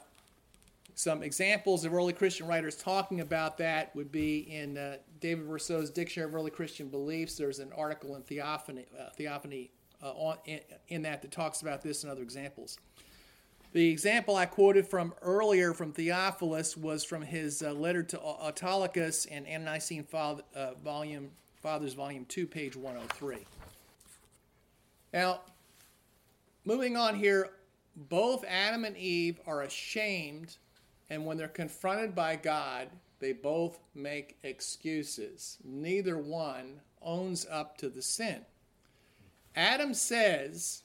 some 0.93 1.23
examples 1.23 1.85
of 1.85 1.93
early 1.93 2.13
Christian 2.13 2.45
writers 2.45 2.75
talking 2.75 3.21
about 3.21 3.57
that 3.57 3.95
would 3.95 4.11
be 4.11 4.39
in 4.39 4.77
uh, 4.77 4.97
David 5.19 5.45
Rousseau's 5.45 5.89
Dictionary 5.89 6.29
of 6.29 6.35
Early 6.35 6.51
Christian 6.51 6.89
Beliefs. 6.89 7.35
There's 7.35 7.59
an 7.59 7.71
article 7.75 8.15
in 8.17 8.21
Theophany, 8.23 8.85
uh, 8.99 9.09
theophany 9.15 9.71
uh, 10.03 10.11
on, 10.11 10.37
in, 10.45 10.59
in 10.89 11.01
that 11.03 11.21
that 11.21 11.31
talks 11.31 11.61
about 11.61 11.81
this 11.81 12.03
and 12.03 12.11
other 12.11 12.21
examples. 12.21 12.77
The 13.71 13.89
example 13.89 14.35
I 14.35 14.47
quoted 14.47 14.87
from 14.87 15.13
earlier 15.21 15.73
from 15.75 15.91
Theophilus 15.91 16.75
was 16.75 17.03
from 17.03 17.21
his 17.21 17.61
uh, 17.61 17.71
letter 17.73 18.01
to 18.01 18.19
Autolycus 18.19 19.25
in 19.25 19.45
Ante-Nicene 19.45 20.03
Father, 20.03 20.41
uh, 20.55 20.73
volume, 20.83 21.29
Fathers, 21.61 21.93
volume 21.93 22.25
2, 22.25 22.47
page 22.47 22.75
103. 22.75 23.45
Now, 25.13 25.41
moving 26.65 26.97
on 26.97 27.15
here, 27.15 27.51
both 27.95 28.43
Adam 28.47 28.85
and 28.85 28.97
Eve 28.97 29.39
are 29.45 29.61
ashamed, 29.61 30.57
and 31.11 31.25
when 31.25 31.37
they're 31.37 31.47
confronted 31.47 32.15
by 32.15 32.37
God, 32.37 32.89
they 33.19 33.33
both 33.33 33.79
make 33.93 34.37
excuses. 34.41 35.57
Neither 35.63 36.17
one 36.17 36.81
owns 37.03 37.45
up 37.51 37.77
to 37.77 37.89
the 37.89 38.01
sin. 38.01 38.45
Adam 39.55 39.93
says, 39.93 40.83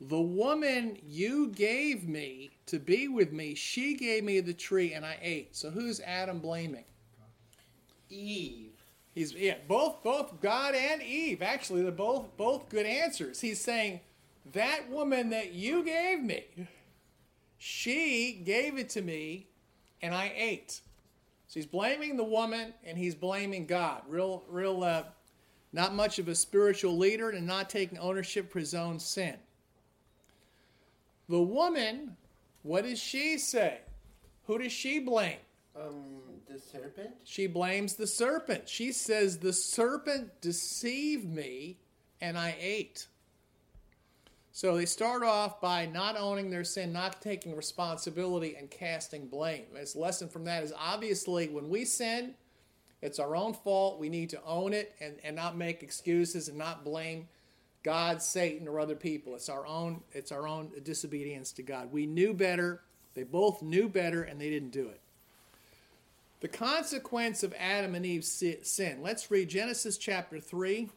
the 0.00 0.20
woman 0.20 0.98
you 1.06 1.48
gave 1.48 2.08
me 2.08 2.50
to 2.66 2.78
be 2.78 3.08
with 3.08 3.32
me, 3.32 3.54
she 3.54 3.94
gave 3.94 4.24
me 4.24 4.40
the 4.40 4.54
tree 4.54 4.94
and 4.94 5.04
I 5.04 5.18
ate. 5.20 5.54
So 5.54 5.70
who's 5.70 6.00
Adam 6.00 6.38
blaming? 6.38 6.84
Eve. 8.08 8.72
He's 9.14 9.34
yeah, 9.34 9.56
both 9.68 10.02
both 10.02 10.40
God 10.40 10.74
and 10.74 11.02
Eve. 11.02 11.42
Actually, 11.42 11.82
they're 11.82 11.92
both 11.92 12.36
both 12.36 12.68
good 12.68 12.86
answers. 12.86 13.40
He's 13.40 13.60
saying 13.60 14.00
that 14.52 14.88
woman 14.88 15.30
that 15.30 15.52
you 15.52 15.84
gave 15.84 16.22
me, 16.22 16.44
she 17.58 18.40
gave 18.44 18.78
it 18.78 18.88
to 18.90 19.02
me 19.02 19.48
and 20.00 20.14
I 20.14 20.32
ate. 20.34 20.80
So 21.48 21.54
he's 21.58 21.66
blaming 21.66 22.16
the 22.16 22.24
woman 22.24 22.72
and 22.84 22.96
he's 22.96 23.14
blaming 23.14 23.66
God. 23.66 24.02
Real 24.08 24.44
real 24.48 24.82
uh, 24.84 25.02
not 25.72 25.94
much 25.94 26.18
of 26.18 26.28
a 26.28 26.34
spiritual 26.34 26.96
leader 26.96 27.30
and 27.30 27.46
not 27.46 27.68
taking 27.68 27.98
ownership 27.98 28.50
for 28.50 28.60
his 28.60 28.74
own 28.74 28.98
sin. 28.98 29.36
The 31.30 31.40
woman, 31.40 32.16
what 32.64 32.82
does 32.82 32.98
she 32.98 33.38
say? 33.38 33.78
Who 34.48 34.58
does 34.58 34.72
she 34.72 34.98
blame? 34.98 35.38
Um, 35.80 36.16
the 36.50 36.58
serpent? 36.58 37.10
She 37.22 37.46
blames 37.46 37.94
the 37.94 38.08
serpent. 38.08 38.68
She 38.68 38.90
says, 38.90 39.38
The 39.38 39.52
serpent 39.52 40.40
deceived 40.40 41.32
me 41.32 41.78
and 42.20 42.36
I 42.36 42.56
ate. 42.60 43.06
So 44.50 44.76
they 44.76 44.86
start 44.86 45.22
off 45.22 45.60
by 45.60 45.86
not 45.86 46.16
owning 46.18 46.50
their 46.50 46.64
sin, 46.64 46.92
not 46.92 47.22
taking 47.22 47.54
responsibility, 47.54 48.56
and 48.56 48.68
casting 48.68 49.28
blame. 49.28 49.66
His 49.76 49.94
lesson 49.94 50.28
from 50.28 50.44
that 50.46 50.64
is 50.64 50.72
obviously 50.76 51.48
when 51.48 51.68
we 51.68 51.84
sin, 51.84 52.34
it's 53.02 53.20
our 53.20 53.36
own 53.36 53.54
fault. 53.54 54.00
We 54.00 54.08
need 54.08 54.30
to 54.30 54.42
own 54.44 54.72
it 54.72 54.96
and, 55.00 55.14
and 55.22 55.36
not 55.36 55.56
make 55.56 55.84
excuses 55.84 56.48
and 56.48 56.58
not 56.58 56.84
blame 56.84 57.28
God, 57.82 58.20
Satan, 58.22 58.68
or 58.68 58.78
other 58.78 58.94
people. 58.94 59.34
It's 59.34 59.48
our 59.48 59.66
own, 59.66 60.02
it's 60.12 60.32
our 60.32 60.46
own 60.46 60.70
disobedience 60.82 61.52
to 61.52 61.62
God. 61.62 61.90
We 61.92 62.06
knew 62.06 62.34
better. 62.34 62.82
They 63.14 63.22
both 63.22 63.62
knew 63.62 63.88
better 63.88 64.22
and 64.22 64.40
they 64.40 64.50
didn't 64.50 64.70
do 64.70 64.88
it. 64.88 65.00
The 66.40 66.48
consequence 66.48 67.42
of 67.42 67.54
Adam 67.58 67.94
and 67.94 68.06
Eve's 68.06 68.42
sin. 68.62 69.02
Let's 69.02 69.30
read 69.30 69.48
Genesis 69.48 69.98
chapter 69.98 70.40
3, 70.40 70.88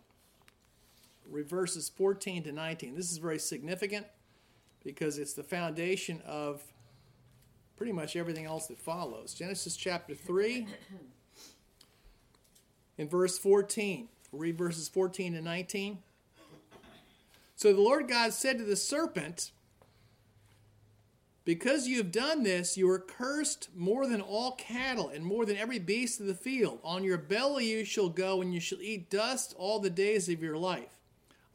verses 1.29 1.89
14 1.89 2.43
to 2.43 2.51
19. 2.51 2.95
This 2.95 3.11
is 3.11 3.17
very 3.17 3.39
significant 3.39 4.05
because 4.85 5.17
it's 5.17 5.33
the 5.33 5.43
foundation 5.43 6.21
of 6.25 6.61
pretty 7.75 7.91
much 7.91 8.15
everything 8.15 8.45
else 8.45 8.67
that 8.67 8.79
follows. 8.79 9.33
Genesis 9.33 9.75
chapter 9.75 10.15
3, 10.15 10.67
in 12.97 13.09
verse 13.09 13.37
14. 13.37 14.07
We'll 14.31 14.41
read 14.41 14.57
verses 14.57 14.87
14 14.87 15.33
to 15.33 15.41
19. 15.41 15.97
So 17.55 17.73
the 17.73 17.81
Lord 17.81 18.07
God 18.07 18.33
said 18.33 18.57
to 18.57 18.63
the 18.63 18.75
serpent, 18.75 19.51
Because 21.45 21.87
you 21.87 21.97
have 21.97 22.11
done 22.11 22.43
this, 22.43 22.77
you 22.77 22.89
are 22.89 22.99
cursed 22.99 23.69
more 23.75 24.07
than 24.07 24.21
all 24.21 24.53
cattle 24.53 25.09
and 25.09 25.23
more 25.23 25.45
than 25.45 25.57
every 25.57 25.79
beast 25.79 26.19
of 26.19 26.27
the 26.27 26.33
field. 26.33 26.79
On 26.83 27.03
your 27.03 27.17
belly 27.17 27.71
you 27.71 27.85
shall 27.85 28.09
go, 28.09 28.41
and 28.41 28.53
you 28.53 28.59
shall 28.59 28.81
eat 28.81 29.09
dust 29.09 29.53
all 29.57 29.79
the 29.79 29.89
days 29.89 30.29
of 30.29 30.41
your 30.41 30.57
life. 30.57 30.97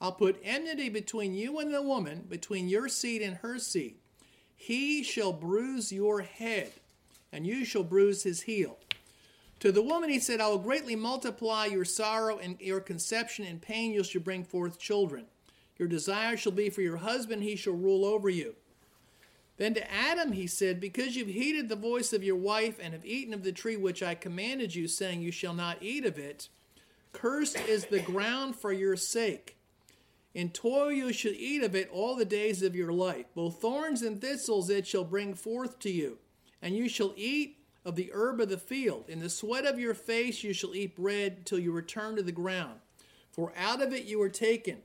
I'll 0.01 0.13
put 0.13 0.41
enmity 0.45 0.89
between 0.89 1.35
you 1.35 1.59
and 1.59 1.75
the 1.75 1.83
woman, 1.83 2.27
between 2.29 2.69
your 2.69 2.89
seed 2.89 3.21
and 3.21 3.39
her 3.39 3.59
seed. 3.59 3.97
He 4.55 5.03
shall 5.03 5.33
bruise 5.33 5.93
your 5.93 6.23
head, 6.23 6.73
and 7.33 7.47
you 7.47 7.65
shall 7.65 7.83
bruise 7.83 8.23
his 8.23 8.43
heel. 8.43 8.79
To 9.61 9.73
the 9.73 9.83
woman 9.83 10.09
he 10.09 10.21
said, 10.21 10.41
I 10.41 10.49
will 10.49 10.59
greatly 10.59 10.95
multiply 10.95 11.67
your 11.67 11.85
sorrow 11.85 12.39
and 12.39 12.61
your 12.61 12.81
conception 12.81 13.45
and 13.45 13.61
pain. 13.61 13.93
You 13.93 14.05
shall 14.05 14.23
bring 14.23 14.45
forth 14.45 14.79
children. 14.79 15.27
Your 15.79 15.89
desire 15.89 16.37
shall 16.37 16.53
be 16.53 16.71
for 16.71 16.83
your 16.83 16.99
husband, 16.99 17.43
he 17.43 17.57
shall 17.57 17.75
rule 17.75 18.05
over 18.05 18.29
you. 18.29 18.57
Then 19.59 19.75
to 19.75 19.93
Adam 19.93 20.33
he 20.33 20.47
said, 20.47 20.81
Because 20.81 21.17
you've 21.17 21.29
heeded 21.29 21.69
the 21.69 21.77
voice 21.77 22.13
of 22.13 22.25
your 22.25 22.37
wife 22.37 22.79
and 22.83 22.95
have 22.95 23.05
eaten 23.05 23.35
of 23.35 23.43
the 23.43 23.53
tree 23.53 23.77
which 23.77 24.03
I 24.03 24.15
commanded 24.15 24.75
you, 24.75 24.89
saying, 24.89 25.21
You 25.21 25.33
shall 25.33 25.55
not 25.55 25.79
eat 25.81 26.05
of 26.05 26.19
it, 26.19 26.49
cursed 27.13 27.59
is 27.61 27.87
the 27.87 28.01
ground 28.01 28.57
for 28.57 28.73
your 28.73 28.97
sake. 28.97 29.57
In 30.35 30.51
toil 30.51 30.93
you 30.93 31.13
shall 31.13 31.33
eat 31.33 31.63
of 31.63 31.75
it 31.75 31.91
all 31.91 32.15
the 32.15 32.25
days 32.25 32.63
of 32.63 32.77
your 32.77 32.93
life. 32.93 33.27
Both 33.35 33.61
thorns 33.61 34.03
and 34.03 34.21
thistles 34.21 34.71
it 34.71 34.87
shall 34.87 35.05
bring 35.05 35.35
forth 35.35 35.79
to 35.81 35.91
you, 35.91 36.19
and 36.63 36.77
you 36.77 36.89
shall 36.89 37.13
eat 37.17 37.57
of 37.85 37.97
the 37.97 38.11
herb 38.13 38.41
of 38.41 38.49
the 38.49 38.59
field. 38.59 39.07
In 39.09 39.19
the 39.19 39.31
sweat 39.31 39.65
of 39.65 39.81
your 39.81 39.95
face 39.95 40.45
you 40.45 40.53
shall 40.53 40.75
eat 40.75 40.95
bread 40.95 41.47
till 41.47 41.59
you 41.59 41.73
return 41.73 42.15
to 42.17 42.23
the 42.23 42.31
ground. 42.31 42.79
For 43.33 43.53
out 43.57 43.83
of 43.83 43.93
it 43.93 44.05
you 44.05 44.19
were 44.19 44.29
taken 44.29 44.79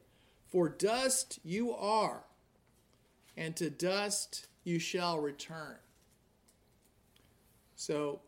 for 0.54 0.70
dust 0.70 1.40
you 1.44 1.74
are, 1.74 2.22
and 3.36 3.56
to 3.56 3.72
dust 3.72 4.46
you 4.64 4.78
shall 4.78 5.20
return. 5.20 5.78
So, 7.76 8.22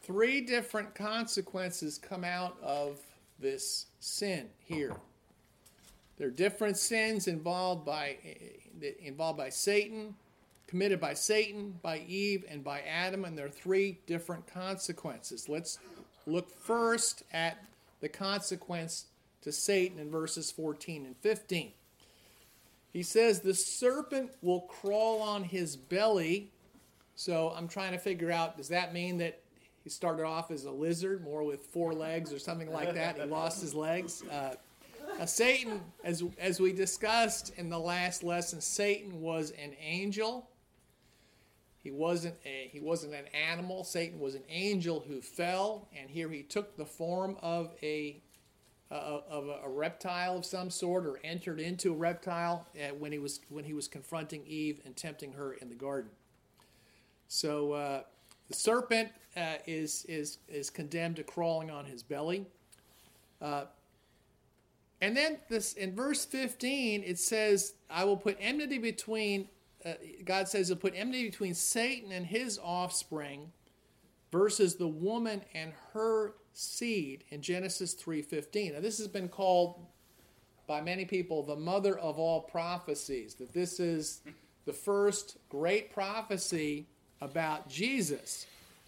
three 0.00 0.40
different 0.40 0.94
consequences 0.94 1.98
come 1.98 2.24
out 2.24 2.56
of 2.62 3.00
this 3.38 3.84
sin 4.00 4.48
here. 4.64 4.96
There 6.16 6.28
are 6.28 6.30
different 6.30 6.78
sins 6.78 7.28
involved 7.28 7.84
by 7.84 8.16
involved 9.02 9.36
by 9.36 9.50
Satan, 9.50 10.14
committed 10.66 11.00
by 11.00 11.12
Satan, 11.12 11.78
by 11.82 11.98
Eve, 12.08 12.46
and 12.48 12.64
by 12.64 12.80
Adam, 12.80 13.26
and 13.26 13.36
there 13.36 13.44
are 13.44 13.50
three 13.50 13.98
different 14.06 14.46
consequences. 14.46 15.50
Let's 15.50 15.78
look 16.26 16.50
first 16.50 17.24
at 17.30 17.62
the 18.00 18.08
consequence 18.08 19.04
to 19.42 19.52
Satan 19.52 19.98
in 19.98 20.10
verses 20.10 20.50
14 20.50 21.06
and 21.06 21.16
15. 21.18 21.72
He 22.92 23.02
says, 23.02 23.40
The 23.40 23.54
serpent 23.54 24.32
will 24.42 24.62
crawl 24.62 25.22
on 25.22 25.44
his 25.44 25.76
belly. 25.76 26.50
So 27.14 27.52
I'm 27.56 27.68
trying 27.68 27.92
to 27.92 27.98
figure 27.98 28.30
out 28.30 28.56
does 28.56 28.68
that 28.68 28.92
mean 28.92 29.18
that 29.18 29.40
he 29.84 29.90
started 29.90 30.24
off 30.24 30.50
as 30.50 30.64
a 30.64 30.70
lizard, 30.70 31.24
more 31.24 31.42
with 31.42 31.66
four 31.66 31.92
legs 31.92 32.32
or 32.32 32.38
something 32.38 32.72
like 32.72 32.94
that. 32.94 33.18
He 33.18 33.24
lost 33.24 33.60
his 33.60 33.74
legs. 33.74 34.22
Uh, 34.30 34.54
now, 35.18 35.24
Satan, 35.24 35.80
as, 36.04 36.22
as 36.38 36.60
we 36.60 36.72
discussed 36.72 37.52
in 37.56 37.68
the 37.68 37.78
last 37.78 38.22
lesson, 38.22 38.60
Satan 38.60 39.20
was 39.20 39.50
an 39.50 39.74
angel. 39.80 40.48
He 41.82 41.90
wasn't 41.90 42.36
a 42.46 42.70
he 42.72 42.78
wasn't 42.78 43.14
an 43.14 43.26
animal. 43.34 43.82
Satan 43.82 44.20
was 44.20 44.36
an 44.36 44.44
angel 44.48 45.04
who 45.06 45.20
fell, 45.20 45.88
and 45.98 46.08
here 46.08 46.28
he 46.28 46.42
took 46.42 46.76
the 46.76 46.84
form 46.84 47.36
of 47.42 47.72
a 47.82 48.22
of 48.92 49.48
a, 49.64 49.68
reptile 49.68 50.36
of 50.36 50.44
some 50.44 50.70
sort, 50.70 51.06
or 51.06 51.18
entered 51.24 51.60
into 51.60 51.92
a 51.92 51.96
reptile 51.96 52.66
uh, 52.76 52.94
when 52.94 53.12
he 53.12 53.18
was 53.18 53.40
when 53.48 53.64
he 53.64 53.72
was 53.72 53.88
confronting 53.88 54.42
Eve 54.46 54.80
and 54.84 54.96
tempting 54.96 55.32
her 55.32 55.54
in 55.54 55.68
the 55.68 55.74
garden. 55.74 56.10
So 57.28 57.72
uh, 57.72 58.02
the 58.48 58.54
serpent 58.54 59.10
uh, 59.36 59.54
is 59.66 60.04
is 60.08 60.38
is 60.48 60.70
condemned 60.70 61.16
to 61.16 61.22
crawling 61.22 61.70
on 61.70 61.86
his 61.86 62.02
belly. 62.02 62.46
Uh, 63.40 63.64
and 65.00 65.16
then 65.16 65.38
this 65.48 65.72
in 65.72 65.94
verse 65.94 66.24
15 66.24 67.02
it 67.02 67.18
says, 67.18 67.74
"I 67.90 68.04
will 68.04 68.16
put 68.16 68.36
enmity 68.40 68.78
between." 68.78 69.48
Uh, 69.84 69.94
God 70.24 70.48
says, 70.48 70.68
"He'll 70.68 70.76
put 70.76 70.94
enmity 70.94 71.24
between 71.24 71.54
Satan 71.54 72.12
and 72.12 72.26
his 72.26 72.58
offspring, 72.62 73.50
versus 74.32 74.76
the 74.76 74.88
woman 74.88 75.42
and 75.54 75.72
her 75.92 76.34
seed." 76.52 77.24
In 77.30 77.42
Genesis 77.42 77.94
3:15. 77.94 78.72
Now 78.74 78.80
this 78.80 78.98
has 78.98 79.08
been 79.08 79.28
called 79.28 79.86
by 80.66 80.80
many 80.80 81.04
people 81.04 81.42
the 81.42 81.56
mother 81.56 81.98
of 81.98 82.18
all 82.18 82.40
prophecies. 82.40 83.34
That 83.34 83.52
this 83.52 83.80
is 83.80 84.20
the 84.64 84.72
first 84.72 85.38
great 85.48 85.92
prophecy 85.92 86.86
about 87.20 87.68
Jesus. 87.68 88.46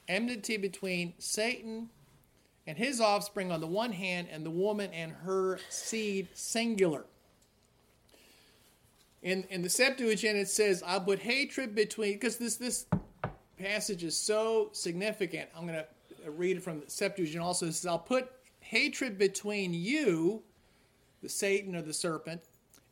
Enmity 0.09 0.56
between 0.56 1.14
Satan 1.18 1.88
and 2.66 2.78
his 2.78 3.00
offspring 3.00 3.52
on 3.52 3.61
the 3.61 3.66
one 3.66 3.92
hand, 3.92 4.28
and 4.30 4.44
the 4.44 4.50
woman 4.50 4.90
and 4.92 5.12
her 5.12 5.59
seed 5.68 6.28
singular. 6.33 7.04
In, 9.23 9.44
in 9.50 9.62
the 9.62 9.68
Septuagint, 9.68 10.37
it 10.37 10.49
says, 10.49 10.83
I'll 10.87 11.00
put 11.00 11.18
hatred 11.18 11.75
between, 11.75 12.14
because 12.14 12.37
this, 12.37 12.56
this 12.56 12.87
passage 13.59 14.04
is 14.04 14.16
so 14.16 14.71
significant. 14.73 15.49
I'm 15.56 15.66
going 15.66 15.78
to 15.78 15.87
Uh, 16.25 16.31
read 16.31 16.57
it 16.57 16.62
from 16.62 16.83
Septuagint 16.87 17.43
also. 17.43 17.66
Says, 17.66 17.87
I'll 17.87 17.99
put 17.99 18.31
hatred 18.61 19.19
between 19.19 19.75
you, 19.75 20.43
the 21.23 21.28
Satan 21.28 21.76
or 21.76 21.83
the 21.83 21.93
serpent, 21.93 22.43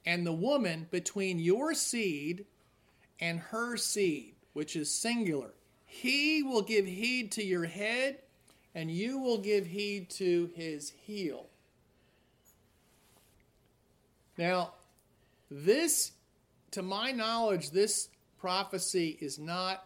and 0.04 0.26
the 0.26 0.32
woman 0.32 0.86
between 0.90 1.38
your 1.38 1.74
seed 1.74 2.44
and 3.20 3.38
her 3.38 3.76
seed, 3.76 4.34
which 4.52 4.76
is 4.76 4.90
singular. 4.90 5.50
He 5.84 6.42
will 6.42 6.62
give 6.62 6.86
heed 6.86 7.32
to 7.32 7.44
your 7.44 7.66
head 7.66 8.18
and 8.74 8.90
you 8.90 9.18
will 9.18 9.38
give 9.38 9.66
heed 9.66 10.08
to 10.10 10.50
his 10.54 10.90
heel. 10.90 11.46
Now, 14.38 14.72
this, 15.50 16.12
to 16.70 16.82
my 16.82 17.12
knowledge, 17.12 17.70
this 17.70 18.08
prophecy 18.38 19.18
is 19.20 19.38
not 19.38 19.84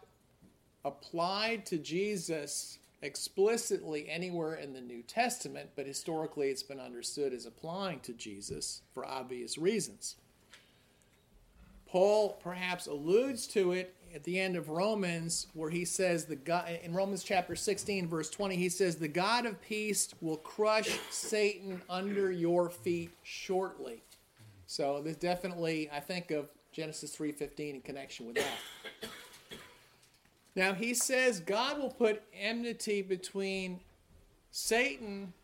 applied 0.84 1.66
to 1.66 1.78
Jesus 1.78 2.78
explicitly 3.02 4.08
anywhere 4.08 4.54
in 4.54 4.72
the 4.72 4.80
New 4.80 5.02
Testament, 5.02 5.70
but 5.76 5.86
historically 5.86 6.48
it's 6.48 6.62
been 6.62 6.80
understood 6.80 7.32
as 7.32 7.46
applying 7.46 8.00
to 8.00 8.12
Jesus 8.12 8.82
for 8.92 9.06
obvious 9.06 9.58
reasons. 9.58 10.16
Paul 11.86 12.38
perhaps 12.42 12.86
alludes 12.86 13.46
to 13.48 13.72
it 13.72 13.94
at 14.14 14.24
the 14.24 14.38
end 14.40 14.56
of 14.56 14.68
Romans, 14.68 15.46
where 15.54 15.70
he 15.70 15.84
says 15.84 16.24
the 16.24 16.36
God 16.36 16.68
in 16.82 16.94
Romans 16.94 17.22
chapter 17.22 17.54
16, 17.54 18.08
verse 18.08 18.30
20, 18.30 18.56
he 18.56 18.68
says, 18.68 18.96
The 18.96 19.08
God 19.08 19.46
of 19.46 19.60
peace 19.60 20.08
will 20.20 20.38
crush 20.38 20.98
Satan 21.10 21.82
under 21.88 22.30
your 22.30 22.70
feet 22.70 23.10
shortly. 23.22 24.02
So 24.66 25.00
there's 25.02 25.16
definitely, 25.16 25.88
I 25.92 26.00
think 26.00 26.30
of 26.30 26.48
Genesis 26.72 27.16
3:15 27.16 27.76
in 27.76 27.80
connection 27.80 28.26
with 28.26 28.36
that. 28.36 29.08
Now 30.56 30.72
he 30.72 30.94
says 30.94 31.38
God 31.38 31.78
will 31.78 31.90
put 31.90 32.22
enmity 32.34 33.02
between 33.02 33.80
Satan, 34.50 35.34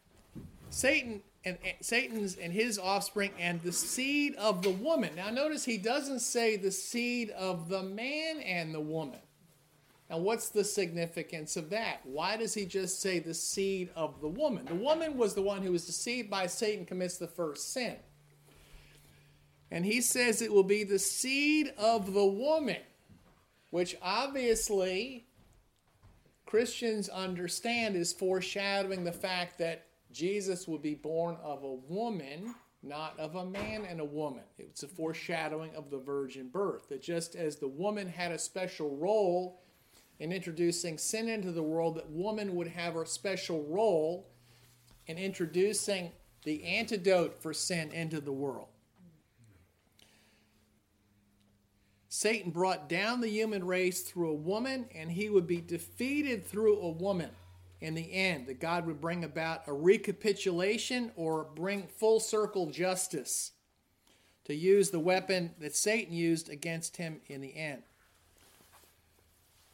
Satan 0.70 1.22
and, 1.44 1.58
Satan's 1.82 2.36
and 2.36 2.52
his 2.52 2.78
offspring 2.78 3.32
and 3.38 3.60
the 3.60 3.72
seed 3.72 4.34
of 4.36 4.62
the 4.62 4.70
woman. 4.70 5.14
Now 5.14 5.28
notice 5.30 5.64
he 5.64 5.76
doesn't 5.76 6.20
say 6.20 6.56
the 6.56 6.70
seed 6.70 7.30
of 7.30 7.68
the 7.68 7.82
man 7.82 8.40
and 8.40 8.74
the 8.74 8.80
woman. 8.80 9.20
Now 10.08 10.18
what's 10.18 10.48
the 10.48 10.64
significance 10.64 11.56
of 11.56 11.70
that? 11.70 12.00
Why 12.04 12.38
does 12.38 12.54
he 12.54 12.64
just 12.64 13.02
say 13.02 13.18
the 13.18 13.34
seed 13.34 13.90
of 13.94 14.20
the 14.22 14.28
woman? 14.28 14.64
The 14.64 14.74
woman 14.74 15.18
was 15.18 15.34
the 15.34 15.42
one 15.42 15.62
who 15.62 15.72
was 15.72 15.84
deceived 15.84 16.30
by 16.30 16.46
Satan 16.46 16.86
commits 16.86 17.18
the 17.18 17.28
first 17.28 17.72
sin. 17.74 17.96
And 19.70 19.84
he 19.84 20.00
says 20.00 20.40
it 20.40 20.52
will 20.52 20.64
be 20.64 20.84
the 20.84 20.98
seed 20.98 21.72
of 21.78 22.12
the 22.12 22.26
woman, 22.26 22.76
which 23.72 23.96
obviously 24.02 25.24
Christians 26.44 27.08
understand 27.08 27.96
is 27.96 28.12
foreshadowing 28.12 29.02
the 29.02 29.12
fact 29.12 29.56
that 29.60 29.86
Jesus 30.12 30.68
would 30.68 30.82
be 30.82 30.94
born 30.94 31.38
of 31.42 31.64
a 31.64 31.76
woman, 31.90 32.54
not 32.82 33.18
of 33.18 33.34
a 33.34 33.46
man 33.46 33.86
and 33.88 33.98
a 33.98 34.04
woman. 34.04 34.42
It's 34.58 34.82
a 34.82 34.88
foreshadowing 34.88 35.74
of 35.74 35.88
the 35.88 35.96
virgin 35.96 36.50
birth. 36.50 36.90
That 36.90 37.00
just 37.00 37.34
as 37.34 37.56
the 37.56 37.66
woman 37.66 38.08
had 38.08 38.30
a 38.30 38.38
special 38.38 38.94
role 38.94 39.62
in 40.18 40.32
introducing 40.32 40.98
sin 40.98 41.30
into 41.30 41.50
the 41.50 41.62
world, 41.62 41.96
that 41.96 42.10
woman 42.10 42.54
would 42.54 42.68
have 42.68 42.94
a 42.96 43.06
special 43.06 43.64
role 43.64 44.28
in 45.06 45.16
introducing 45.16 46.12
the 46.44 46.62
antidote 46.62 47.42
for 47.42 47.54
sin 47.54 47.90
into 47.92 48.20
the 48.20 48.32
world. 48.32 48.68
Satan 52.14 52.50
brought 52.50 52.90
down 52.90 53.22
the 53.22 53.30
human 53.30 53.64
race 53.64 54.02
through 54.02 54.28
a 54.28 54.34
woman, 54.34 54.84
and 54.94 55.10
he 55.10 55.30
would 55.30 55.46
be 55.46 55.62
defeated 55.62 56.46
through 56.46 56.78
a 56.78 56.90
woman 56.90 57.30
in 57.80 57.94
the 57.94 58.12
end, 58.12 58.48
that 58.48 58.60
God 58.60 58.84
would 58.84 59.00
bring 59.00 59.24
about 59.24 59.62
a 59.66 59.72
recapitulation 59.72 61.10
or 61.16 61.46
bring 61.54 61.86
full 61.86 62.20
circle 62.20 62.66
justice 62.66 63.52
to 64.44 64.54
use 64.54 64.90
the 64.90 65.00
weapon 65.00 65.54
that 65.58 65.74
Satan 65.74 66.12
used 66.12 66.50
against 66.50 66.98
him 66.98 67.22
in 67.28 67.40
the 67.40 67.56
end. 67.56 67.82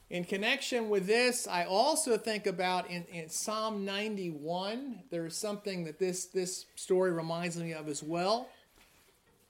In 0.08 0.22
connection 0.22 0.88
with 0.88 1.08
this, 1.08 1.48
I 1.48 1.64
also 1.64 2.16
think 2.16 2.46
about 2.46 2.88
in, 2.88 3.04
in 3.06 3.30
Psalm 3.30 3.84
91, 3.84 5.02
there's 5.10 5.36
something 5.36 5.86
that 5.86 5.98
this, 5.98 6.26
this 6.26 6.66
story 6.76 7.10
reminds 7.10 7.56
me 7.56 7.72
of 7.72 7.88
as 7.88 8.00
well. 8.00 8.48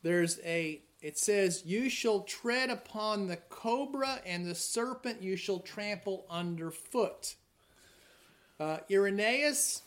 There's 0.02 0.40
a, 0.42 0.80
it 1.00 1.18
says, 1.18 1.62
You 1.64 1.88
shall 1.88 2.20
tread 2.20 2.70
upon 2.70 3.26
the 3.26 3.36
cobra 3.36 4.20
and 4.26 4.46
the 4.46 4.54
serpent 4.54 5.22
you 5.22 5.36
shall 5.36 5.60
trample 5.60 6.24
underfoot. 6.28 7.36
Uh, 8.58 8.78
Irenaeus 8.90 9.82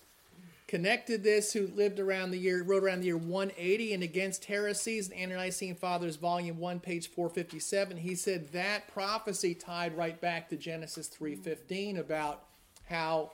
connected 0.68 1.22
this, 1.22 1.52
who 1.52 1.68
lived 1.68 2.00
around 2.00 2.32
the 2.32 2.38
year, 2.38 2.64
wrote 2.64 2.84
around 2.84 3.02
the 3.02 3.08
year 3.08 3.18
180 3.18 3.94
and 3.94 4.04
Against 4.04 4.46
Heresies, 4.46 5.10
the 5.10 5.18
Ante-Nicene 5.18 5.76
Fathers, 5.76 6.16
Volume 6.16 6.58
1, 6.58 6.80
page 6.80 7.10
457. 7.10 7.98
He 7.98 8.16
said 8.16 8.50
that 8.54 8.88
prophecy 8.88 9.54
tied 9.54 9.98
right 9.98 10.20
back 10.22 10.48
to 10.48 10.56
Genesis 10.56 11.10
3.15 11.10 12.00
about 12.00 12.46
how 12.86 13.34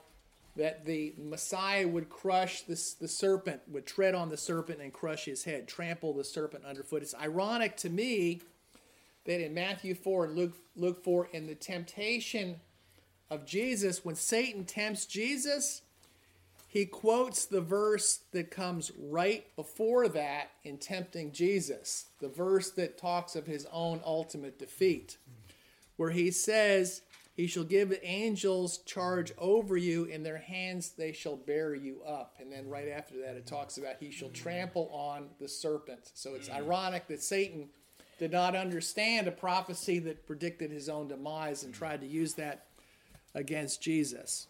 that 0.58 0.84
the 0.84 1.14
Messiah 1.16 1.86
would 1.86 2.10
crush 2.10 2.62
this, 2.62 2.92
the 2.94 3.06
serpent, 3.06 3.60
would 3.68 3.86
tread 3.86 4.12
on 4.16 4.28
the 4.28 4.36
serpent 4.36 4.80
and 4.80 4.92
crush 4.92 5.24
his 5.24 5.44
head, 5.44 5.68
trample 5.68 6.12
the 6.12 6.24
serpent 6.24 6.64
underfoot. 6.64 7.00
It's 7.00 7.14
ironic 7.14 7.76
to 7.78 7.88
me 7.88 8.40
that 9.24 9.40
in 9.40 9.54
Matthew 9.54 9.94
4 9.94 10.24
and 10.24 10.36
Luke, 10.36 10.56
Luke 10.74 11.04
4, 11.04 11.28
in 11.32 11.46
the 11.46 11.54
temptation 11.54 12.56
of 13.30 13.46
Jesus, 13.46 14.04
when 14.04 14.16
Satan 14.16 14.64
tempts 14.64 15.06
Jesus, 15.06 15.82
he 16.66 16.86
quotes 16.86 17.46
the 17.46 17.60
verse 17.60 18.20
that 18.32 18.50
comes 18.50 18.90
right 18.98 19.44
before 19.54 20.08
that 20.08 20.50
in 20.64 20.76
tempting 20.76 21.30
Jesus, 21.30 22.06
the 22.18 22.28
verse 22.28 22.72
that 22.72 22.98
talks 22.98 23.36
of 23.36 23.46
his 23.46 23.64
own 23.70 24.00
ultimate 24.04 24.58
defeat, 24.58 25.18
where 25.96 26.10
he 26.10 26.32
says, 26.32 27.02
He 27.38 27.46
shall 27.46 27.62
give 27.62 27.96
angels 28.02 28.78
charge 28.78 29.30
over 29.38 29.76
you, 29.76 30.06
in 30.06 30.24
their 30.24 30.38
hands 30.38 30.90
they 30.98 31.12
shall 31.12 31.36
bear 31.36 31.72
you 31.72 32.02
up. 32.02 32.34
And 32.40 32.50
then 32.50 32.68
right 32.68 32.88
after 32.88 33.14
that, 33.20 33.36
it 33.36 33.46
talks 33.46 33.78
about 33.78 33.94
he 34.00 34.10
shall 34.10 34.30
trample 34.30 34.90
on 34.92 35.28
the 35.40 35.46
serpent. 35.46 36.10
So 36.14 36.34
it's 36.34 36.48
mm. 36.48 36.56
ironic 36.56 37.06
that 37.06 37.22
Satan 37.22 37.68
did 38.18 38.32
not 38.32 38.56
understand 38.56 39.28
a 39.28 39.30
prophecy 39.30 40.00
that 40.00 40.26
predicted 40.26 40.72
his 40.72 40.88
own 40.88 41.06
demise 41.06 41.62
and 41.62 41.72
tried 41.72 42.00
to 42.00 42.08
use 42.08 42.34
that 42.34 42.66
against 43.36 43.80
Jesus. 43.80 44.48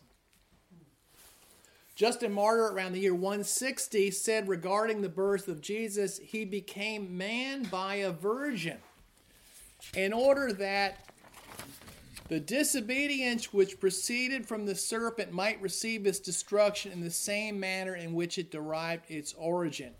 Justin 1.94 2.33
Martyr, 2.33 2.68
around 2.68 2.92
the 2.92 3.01
year 3.01 3.14
160, 3.14 4.11
said 4.12 4.48
regarding 4.48 5.03
the 5.03 5.11
birth 5.11 5.48
of 5.48 5.61
Jesus, 5.61 6.16
he 6.16 6.46
became 6.46 7.18
man 7.18 7.64
by 7.64 7.96
a 7.96 8.12
virgin 8.12 8.79
in 9.94 10.14
order 10.14 10.55
that 10.55 11.05
the 12.29 12.41
disobedience 12.41 13.53
which 13.55 13.81
proceeded 13.81 14.47
from 14.47 14.67
the 14.67 14.75
serpent 14.75 15.33
might 15.33 15.61
receive 15.62 16.07
its 16.07 16.19
destruction 16.19 16.93
in 16.93 17.01
the 17.01 17.11
same 17.11 17.59
manner 17.59 17.95
in 17.95 18.12
which 18.12 18.38
it 18.38 18.51
derived 18.51 19.11
its 19.11 19.35
origin. 19.38 19.95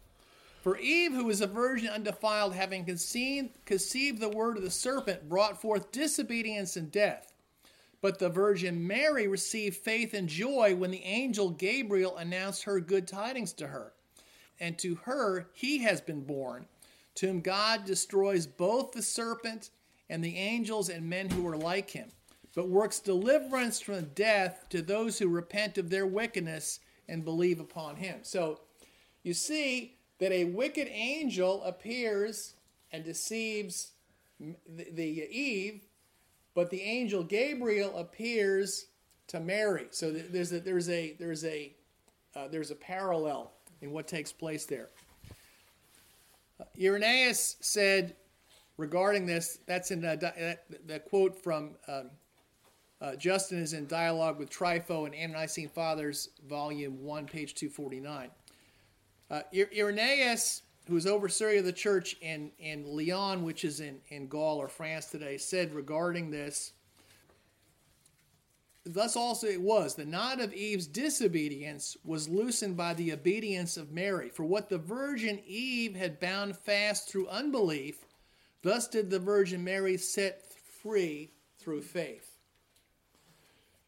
For 0.61 0.77
Eve, 0.77 1.13
who 1.13 1.25
was 1.25 1.41
a 1.41 1.47
virgin 1.47 1.89
undefiled, 1.89 2.55
having 2.55 2.85
conceived, 2.85 3.65
conceived 3.65 4.21
the 4.21 4.29
word 4.29 4.59
of 4.59 4.63
the 4.63 4.71
serpent, 4.71 5.29
brought 5.29 5.61
forth 5.61 5.91
disobedience 5.93 6.77
and 6.77 6.93
death. 6.93 7.33
But 8.01 8.19
the 8.19 8.29
Virgin 8.29 8.87
Mary 8.87 9.27
received 9.27 9.77
faith 9.77 10.15
and 10.15 10.29
joy 10.29 10.75
when 10.75 10.91
the 10.91 11.03
angel 11.05 11.51
Gabriel 11.51 12.17
announced 12.17 12.65
her 12.65 12.81
good 12.81 13.09
tidings 13.09 13.53
to 13.55 13.69
her. 13.69 13.95
And 14.61 14.79
to 14.79 14.97
her 14.97 15.49
he 15.55 15.79
has 15.79 16.01
been 16.01 16.25
born, 16.25 16.67
to 17.15 17.27
whom 17.27 17.41
God 17.41 17.85
destroys 17.85 18.47
both 18.47 18.93
the 18.93 19.03
serpent 19.03 19.71
and 20.11 20.23
the 20.23 20.37
angels 20.37 20.89
and 20.89 21.09
men 21.09 21.31
who 21.31 21.47
are 21.47 21.57
like 21.57 21.91
him, 21.91 22.11
but 22.59 22.69
works 22.69 22.99
deliverance 22.99 23.81
from 23.81 24.05
death 24.17 24.67
to 24.69 24.83
those 24.83 25.17
who 25.17 25.29
repent 25.29 25.79
of 25.79 25.91
their 25.91 26.09
wickedness 26.09 26.81
and 27.09 27.25
believe 27.25 27.61
upon 27.61 27.95
him. 27.95 28.19
So 28.23 28.59
you 29.23 29.33
see 29.33 29.95
that 30.19 30.33
a 30.33 30.43
wicked 30.43 30.89
angel 30.91 31.63
appears 31.63 32.55
and 32.91 33.05
deceives 33.05 33.93
the, 34.41 34.89
the 34.93 35.29
Eve 35.31 35.83
but 36.57 36.69
the 36.71 36.83
angel 36.83 37.23
Gabriel 37.23 37.97
appears 37.97 38.87
to 39.29 39.39
Mary. 39.39 39.87
So 39.91 40.11
there's 40.11 40.51
a 40.51 40.59
there's 40.59 40.89
a 40.89 41.15
there's 41.17 41.45
a 41.45 41.73
uh, 42.35 42.49
there's 42.49 42.73
a 42.73 42.75
parallel 42.75 43.53
in 43.83 43.93
what 43.93 44.09
takes 44.09 44.33
place 44.33 44.67
there. 44.67 44.89
Uh, 46.61 46.65
Irenaeus 46.77 47.55
said 47.61 48.17
regarding 48.77 49.27
this. 49.27 49.61
That's 49.69 49.93
in 49.93 50.01
the, 50.01 50.59
the 50.87 50.99
quote 50.99 51.41
from 51.41 51.77
um, 51.87 52.11
uh, 53.01 53.17
Justin 53.17 53.59
is 53.59 53.73
in 53.73 53.87
dialogue 53.87 54.39
with 54.39 54.51
Trypho 54.51 55.07
and 55.07 55.15
Ante-Nicene 55.15 55.69
Fathers, 55.69 56.31
volume 56.49 57.03
one, 57.03 57.27
page 57.27 57.55
two 57.55 57.69
forty 57.69 58.01
nine. 58.01 58.31
Uh, 59.31 59.43
Irenaeus 59.53 60.63
who 60.89 60.95
was 60.95 61.07
overseer 61.07 61.59
of 61.59 61.67
the 61.67 61.73
church 61.73 62.17
in, 62.23 62.51
in 62.59 62.85
Lyon, 62.85 63.43
which 63.43 63.63
is 63.63 63.81
in, 63.81 63.99
in 64.09 64.27
Gaul 64.27 64.57
or 64.57 64.69
France 64.69 65.07
today, 65.07 65.37
said 65.37 65.75
regarding 65.75 66.31
this, 66.31 66.73
Thus 68.87 69.17
also 69.17 69.47
it 69.47 69.61
was, 69.61 69.95
the 69.95 70.07
knot 70.07 70.41
of 70.41 70.55
Eve's 70.55 70.87
disobedience 70.87 71.95
was 72.05 72.27
loosened 72.27 72.79
by 72.79 72.95
the 72.95 73.13
obedience 73.13 73.77
of 73.77 73.93
Mary. 73.93 74.31
For 74.31 74.45
what 74.45 74.71
the 74.71 74.79
Virgin 74.79 75.41
Eve 75.47 75.95
had 75.95 76.21
bound 76.21 76.57
fast 76.57 77.07
through 77.07 77.29
unbelief, 77.29 78.07
thus 78.63 78.89
did 78.89 79.11
the 79.11 79.19
Virgin 79.19 79.63
Mary 79.63 79.99
set 79.99 80.43
free 80.83 81.31
through 81.59 81.83
faith. 81.83 82.28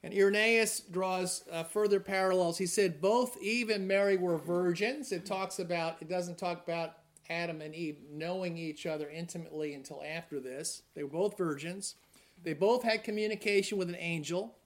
And 0.02 0.14
Irenaeus 0.14 0.80
draws 0.80 1.44
uh, 1.52 1.64
further 1.64 2.00
parallels. 2.00 2.56
He 2.58 2.66
said 2.66 3.00
both 3.00 3.40
Eve 3.42 3.68
and 3.68 3.86
Mary 3.86 4.16
were 4.16 4.38
virgins. 4.38 5.12
It 5.12 5.26
talks 5.26 5.58
about, 5.58 5.98
it 6.00 6.08
doesn't 6.08 6.38
talk 6.38 6.64
about 6.64 6.94
Adam 7.28 7.60
and 7.60 7.74
Eve 7.74 7.98
knowing 8.10 8.56
each 8.56 8.86
other 8.86 9.08
intimately 9.10 9.74
until 9.74 10.02
after 10.02 10.40
this. 10.40 10.82
They 10.94 11.02
were 11.02 11.10
both 11.10 11.36
virgins. 11.36 11.96
They 12.42 12.54
both 12.54 12.82
had 12.82 13.04
communication 13.04 13.76
with 13.76 13.90
an 13.90 13.96
angel. 13.98 14.56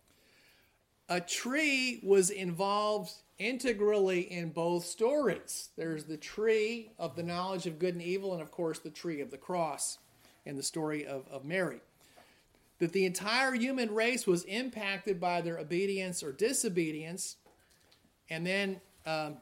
A 1.09 1.21
tree 1.21 2.01
was 2.03 2.31
involved 2.31 3.13
integrally 3.39 4.21
in 4.21 4.51
both 4.51 4.85
stories. 4.85 5.71
There's 5.77 6.05
the 6.05 6.17
tree 6.17 6.93
of 6.99 7.17
the 7.17 7.23
knowledge 7.25 7.67
of 7.67 7.81
good 7.81 7.95
and 7.95 8.03
evil, 8.03 8.33
and 8.33 8.41
of 8.41 8.53
course, 8.53 8.79
the 8.79 8.91
tree 8.91 9.21
of 9.21 9.31
the 9.31 9.37
cross 9.37 9.99
in 10.47 10.57
the 10.57 10.63
story 10.63 11.05
of, 11.05 11.27
of 11.29 11.45
Mary 11.45 11.81
that 12.85 12.93
the 12.93 13.07
entire 13.07 13.55
human 13.55 13.95
race 13.95 14.27
was 14.27 14.45
impacted 14.45 15.19
by 15.19 15.41
their 15.41 15.57
obedience 15.57 16.23
or 16.23 16.33
disobedience. 16.33 17.37
And 18.29 18.47
then 18.47 18.79
um, 19.07 19.39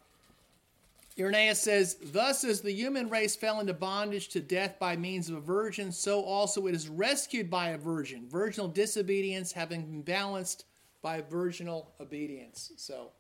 Irenaeus 1.19 1.61
says, 1.61 1.97
Thus 2.01 2.45
as 2.45 2.61
the 2.61 2.71
human 2.71 3.11
race 3.11 3.35
fell 3.35 3.59
into 3.59 3.75
bondage 3.75 4.29
to 4.29 4.41
death 4.41 4.79
by 4.79 4.95
means 4.95 5.29
of 5.29 5.39
a 5.39 5.41
virgin, 5.41 5.91
so 5.91 6.23
also 6.23 6.69
it 6.69 6.75
is 6.77 6.89
rescued 6.89 7.51
by 7.51 7.71
a 7.71 7.79
virgin, 7.79 8.29
virginal 8.29 8.69
disobedience 8.69 9.51
having 9.51 9.87
been 9.87 10.03
balanced 10.03 10.65
by 11.03 11.21
virginal 11.21 11.91
obedience. 11.99 12.71
So, 12.77 13.11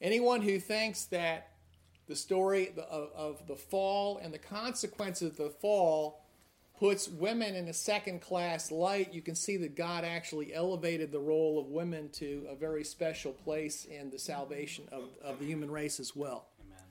anyone 0.00 0.42
who 0.42 0.60
thinks 0.60 1.06
that 1.06 1.48
the 2.06 2.14
story 2.14 2.72
of, 2.88 3.10
of 3.16 3.48
the 3.48 3.56
fall 3.56 4.18
and 4.18 4.32
the 4.32 4.38
consequences 4.38 5.32
of 5.32 5.36
the 5.36 5.50
fall 5.50 6.21
puts 6.82 7.08
women 7.08 7.54
in 7.54 7.68
a 7.68 7.72
second 7.72 8.20
class 8.20 8.72
light, 8.72 9.14
you 9.14 9.22
can 9.22 9.36
see 9.36 9.56
that 9.56 9.76
God 9.76 10.02
actually 10.02 10.52
elevated 10.52 11.12
the 11.12 11.20
role 11.20 11.60
of 11.60 11.68
women 11.68 12.08
to 12.08 12.44
a 12.50 12.56
very 12.56 12.82
special 12.82 13.30
place 13.30 13.84
in 13.84 14.10
the 14.10 14.18
salvation 14.18 14.88
of, 14.90 15.04
of 15.22 15.38
the 15.38 15.44
human 15.44 15.70
race 15.70 16.00
as 16.00 16.16
well. 16.16 16.48
Amen. 16.66 16.84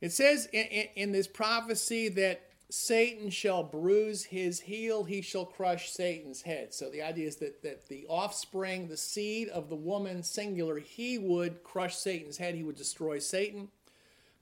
It 0.00 0.12
says 0.12 0.48
in, 0.54 0.64
in, 0.64 0.86
in 0.96 1.12
this 1.12 1.26
prophecy 1.26 2.08
that 2.08 2.40
Satan 2.70 3.28
shall 3.28 3.62
bruise 3.62 4.24
his 4.24 4.60
heel, 4.60 5.04
he 5.04 5.20
shall 5.20 5.44
crush 5.44 5.90
Satan's 5.90 6.40
head. 6.40 6.72
So 6.72 6.88
the 6.88 7.02
idea 7.02 7.28
is 7.28 7.36
that, 7.36 7.62
that 7.62 7.88
the 7.88 8.06
offspring, 8.08 8.88
the 8.88 8.96
seed 8.96 9.50
of 9.50 9.68
the 9.68 9.76
woman, 9.76 10.22
singular, 10.22 10.78
he 10.78 11.18
would 11.18 11.62
crush 11.62 11.96
Satan's 11.96 12.38
head, 12.38 12.54
he 12.54 12.62
would 12.62 12.76
destroy 12.76 13.18
Satan. 13.18 13.68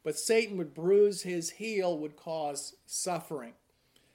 But 0.04 0.18
Satan 0.18 0.56
would 0.56 0.74
bruise 0.74 1.22
his 1.22 1.50
heel, 1.50 1.96
would 1.98 2.16
cause 2.16 2.74
suffering. 2.86 3.52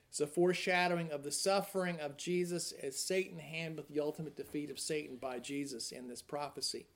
It's 0.10 0.20
a 0.20 0.28
foreshadowing 0.28 1.12
of 1.12 1.24
the 1.24 1.32
suffering 1.32 2.00
of 2.00 2.18
Jesus 2.18 2.74
as 2.82 2.98
Satan 2.98 3.40
handled 3.40 3.88
the 3.90 4.00
ultimate 4.00 4.36
defeat 4.36 4.72
of 4.72 4.80
Satan 4.80 5.18
by 5.18 5.40
Jesus 5.40 5.92
in 5.92 6.08
this 6.08 6.22
prophecy. 6.22 6.88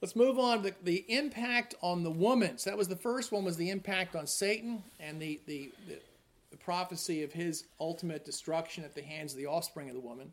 Let's 0.00 0.16
move 0.16 0.38
on 0.38 0.62
to 0.62 0.74
the 0.82 1.04
impact 1.08 1.74
on 1.82 2.02
the 2.02 2.10
woman. 2.10 2.56
So 2.58 2.70
that 2.70 2.78
was 2.78 2.88
the 2.88 2.96
first 2.96 3.32
one 3.32 3.44
was 3.44 3.56
the 3.56 3.70
impact 3.70 4.16
on 4.16 4.26
Satan 4.26 4.82
and 4.98 5.20
the, 5.20 5.40
the, 5.46 5.72
the, 5.86 5.98
the 6.50 6.56
prophecy 6.56 7.22
of 7.22 7.32
his 7.32 7.64
ultimate 7.78 8.24
destruction 8.24 8.82
at 8.82 8.94
the 8.94 9.02
hands 9.02 9.32
of 9.32 9.38
the 9.38 9.46
offspring 9.46 9.88
of 9.88 9.94
the 9.94 10.00
woman. 10.00 10.32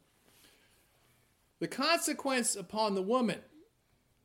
The 1.59 1.67
consequence 1.67 2.55
upon 2.55 2.95
the 2.95 3.01
woman 3.01 3.39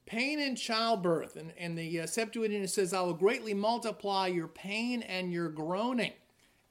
pain 0.06 0.40
in 0.40 0.56
childbirth. 0.56 1.36
And, 1.36 1.52
and 1.58 1.76
the 1.76 2.00
uh, 2.00 2.06
Septuagint 2.06 2.68
says, 2.70 2.92
I 2.92 3.00
will 3.02 3.14
greatly 3.14 3.54
multiply 3.54 4.26
your 4.26 4.48
pain 4.48 5.02
and 5.02 5.32
your 5.32 5.48
groaning, 5.48 6.12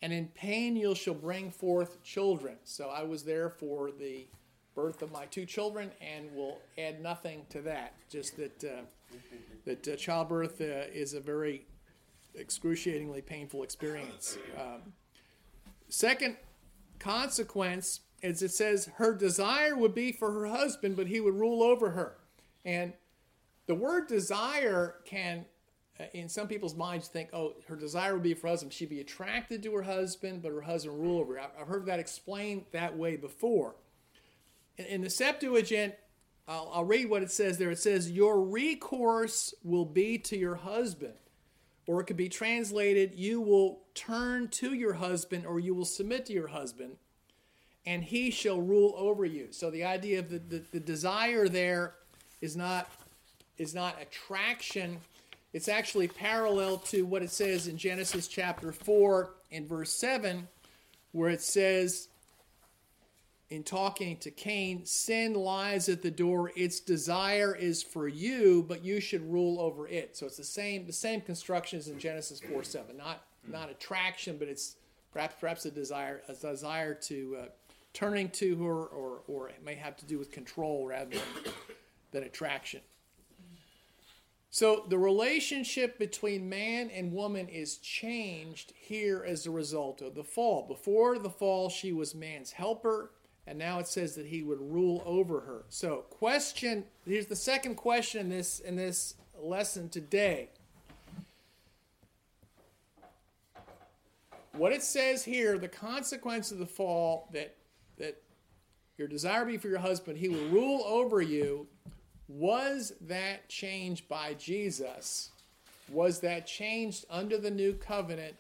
and 0.01 0.11
in 0.11 0.27
pain 0.27 0.75
you 0.75 0.95
shall 0.95 1.13
bring 1.13 1.51
forth 1.51 2.03
children. 2.03 2.57
So 2.63 2.89
I 2.89 3.03
was 3.03 3.23
there 3.23 3.49
for 3.49 3.91
the 3.91 4.27
birth 4.75 5.01
of 5.01 5.11
my 5.11 5.25
two 5.25 5.45
children 5.45 5.91
and 6.01 6.33
will 6.33 6.59
add 6.77 7.01
nothing 7.01 7.45
to 7.49 7.61
that. 7.61 7.93
Just 8.09 8.37
that, 8.37 8.63
uh, 8.63 9.17
that 9.65 9.87
uh, 9.87 9.95
childbirth 9.95 10.61
uh, 10.61 10.89
is 10.93 11.13
a 11.13 11.19
very 11.19 11.65
excruciatingly 12.35 13.21
painful 13.21 13.63
experience. 13.63 14.37
Um, 14.57 14.93
second 15.89 16.37
consequence 16.99 18.01
is 18.21 18.41
it 18.41 18.51
says 18.51 18.89
her 18.95 19.13
desire 19.13 19.75
would 19.75 19.93
be 19.95 20.11
for 20.11 20.31
her 20.31 20.45
husband, 20.45 20.95
but 20.95 21.07
he 21.07 21.19
would 21.19 21.35
rule 21.35 21.63
over 21.63 21.91
her. 21.91 22.17
And 22.63 22.93
the 23.71 23.75
word 23.75 24.07
desire 24.07 24.95
can, 25.05 25.45
uh, 25.97 26.03
in 26.13 26.27
some 26.27 26.49
people's 26.49 26.75
minds, 26.75 27.07
think, 27.07 27.29
oh, 27.31 27.53
her 27.69 27.77
desire 27.77 28.15
would 28.15 28.21
be 28.21 28.33
for 28.33 28.49
husband. 28.49 28.73
She'd 28.73 28.89
be 28.89 28.99
attracted 28.99 29.63
to 29.63 29.73
her 29.75 29.83
husband, 29.83 30.41
but 30.41 30.51
her 30.51 30.59
husband 30.59 30.99
rule 30.99 31.21
over 31.21 31.35
her. 31.35 31.39
I've 31.57 31.67
heard 31.69 31.85
that 31.85 31.97
explained 31.97 32.65
that 32.73 32.97
way 32.97 33.15
before. 33.15 33.75
In, 34.75 34.99
the 34.99 35.09
Septuagint, 35.09 35.93
I'll, 36.49 36.69
I'll 36.73 36.83
read 36.83 37.09
what 37.09 37.23
it 37.23 37.31
says 37.31 37.57
there. 37.57 37.71
It 37.71 37.79
says, 37.79 38.11
Your 38.11 38.41
recourse 38.41 39.53
will 39.63 39.85
be 39.85 40.17
to 40.17 40.37
your 40.37 40.55
husband. 40.55 41.13
Or 41.87 42.01
it 42.01 42.07
could 42.07 42.17
be 42.17 42.27
translated, 42.27 43.13
You 43.15 43.39
will 43.39 43.83
turn 43.95 44.49
to 44.49 44.73
your 44.73 44.95
husband, 44.95 45.45
or 45.45 45.61
you 45.61 45.73
will 45.73 45.85
submit 45.85 46.25
to 46.25 46.33
your 46.33 46.47
husband, 46.47 46.97
and 47.85 48.03
he 48.03 48.31
shall 48.31 48.59
rule 48.61 48.93
over 48.97 49.23
you. 49.23 49.47
So 49.51 49.71
the 49.71 49.85
idea 49.85 50.19
of 50.19 50.29
the, 50.29 50.39
the, 50.39 50.65
the 50.73 50.79
desire 50.81 51.47
there 51.47 51.95
is 52.41 52.57
not 52.57 52.89
is 53.57 53.73
not 53.75 54.01
attraction. 54.01 54.99
It's 55.53 55.67
actually 55.67 56.07
parallel 56.07 56.77
to 56.77 57.05
what 57.05 57.21
it 57.21 57.31
says 57.31 57.67
in 57.67 57.77
Genesis 57.77 58.27
chapter 58.27 58.71
4 58.71 59.33
and 59.51 59.67
verse 59.67 59.91
7, 59.91 60.47
where 61.11 61.29
it 61.29 61.41
says, 61.41 62.07
in 63.51 63.63
talking 63.63 64.15
to 64.17 64.31
Cain, 64.31 64.85
sin 64.85 65.33
lies 65.33 65.89
at 65.89 66.01
the 66.01 66.09
door. 66.09 66.51
Its 66.55 66.79
desire 66.79 67.53
is 67.53 67.83
for 67.83 68.07
you, 68.07 68.65
but 68.67 68.83
you 68.83 69.01
should 69.01 69.29
rule 69.29 69.59
over 69.59 69.89
it. 69.89 70.15
So 70.15 70.25
it's 70.25 70.37
the 70.37 70.43
same 70.45 70.87
the 70.87 70.93
same 70.93 71.19
construction 71.19 71.77
as 71.77 71.89
in 71.89 71.99
Genesis 71.99 72.39
4 72.39 72.63
7. 72.63 72.95
Not 72.95 73.21
not 73.45 73.69
attraction, 73.69 74.37
but 74.37 74.47
it's 74.47 74.77
perhaps 75.11 75.35
perhaps 75.37 75.65
a 75.65 75.71
desire 75.71 76.21
a 76.29 76.33
desire 76.33 76.93
to 76.93 77.37
uh, 77.41 77.45
turning 77.93 78.29
to 78.29 78.55
her, 78.63 78.85
or 78.85 79.21
or 79.27 79.49
it 79.49 79.63
may 79.65 79.75
have 79.75 79.97
to 79.97 80.05
do 80.05 80.17
with 80.17 80.31
control 80.31 80.87
rather 80.87 81.09
than, 81.09 81.53
than 82.11 82.23
attraction. 82.23 82.79
So 84.53 84.83
the 84.89 84.97
relationship 84.97 85.97
between 85.97 86.49
man 86.49 86.89
and 86.89 87.13
woman 87.13 87.47
is 87.47 87.77
changed 87.77 88.73
here 88.75 89.23
as 89.25 89.45
a 89.45 89.51
result 89.51 90.01
of 90.01 90.13
the 90.13 90.25
fall. 90.25 90.67
Before 90.67 91.17
the 91.17 91.29
fall, 91.29 91.69
she 91.69 91.93
was 91.93 92.13
man's 92.13 92.51
helper, 92.51 93.11
and 93.47 93.57
now 93.57 93.79
it 93.79 93.87
says 93.87 94.13
that 94.15 94.25
he 94.25 94.43
would 94.43 94.59
rule 94.59 95.01
over 95.05 95.39
her. 95.39 95.63
So, 95.69 96.03
question 96.09 96.83
here's 97.05 97.27
the 97.27 97.35
second 97.35 97.75
question 97.75 98.19
in 98.19 98.29
this 98.29 98.59
in 98.59 98.75
this 98.75 99.15
lesson 99.41 99.87
today. 99.87 100.49
What 104.51 104.73
it 104.73 104.83
says 104.83 105.23
here, 105.23 105.57
the 105.57 105.69
consequence 105.69 106.51
of 106.51 106.59
the 106.59 106.65
fall 106.65 107.29
that 107.31 107.55
that 107.97 108.21
your 108.97 109.07
desire 109.07 109.45
be 109.45 109.57
for 109.57 109.69
your 109.69 109.79
husband, 109.79 110.17
he 110.17 110.27
will 110.27 110.49
rule 110.49 110.83
over 110.83 111.21
you 111.21 111.67
was 112.37 112.93
that 113.01 113.49
changed 113.49 114.07
by 114.07 114.33
Jesus? 114.35 115.31
Was 115.89 116.21
that 116.21 116.47
changed 116.47 117.05
under 117.09 117.37
the 117.37 117.51
new 117.51 117.73
covenant? 117.73 118.35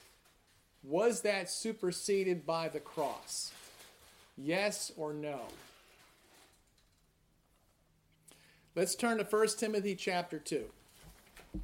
Was 0.83 1.21
that 1.21 1.49
superseded 1.49 2.45
by 2.45 2.69
the 2.69 2.79
cross? 2.79 3.51
Yes 4.37 4.91
or 4.95 5.13
no? 5.13 5.41
Let's 8.75 8.95
turn 8.95 9.17
to 9.17 9.25
1 9.25 9.47
Timothy 9.57 9.95
chapter 9.95 10.39
2. 10.39 10.63
I 11.55 11.59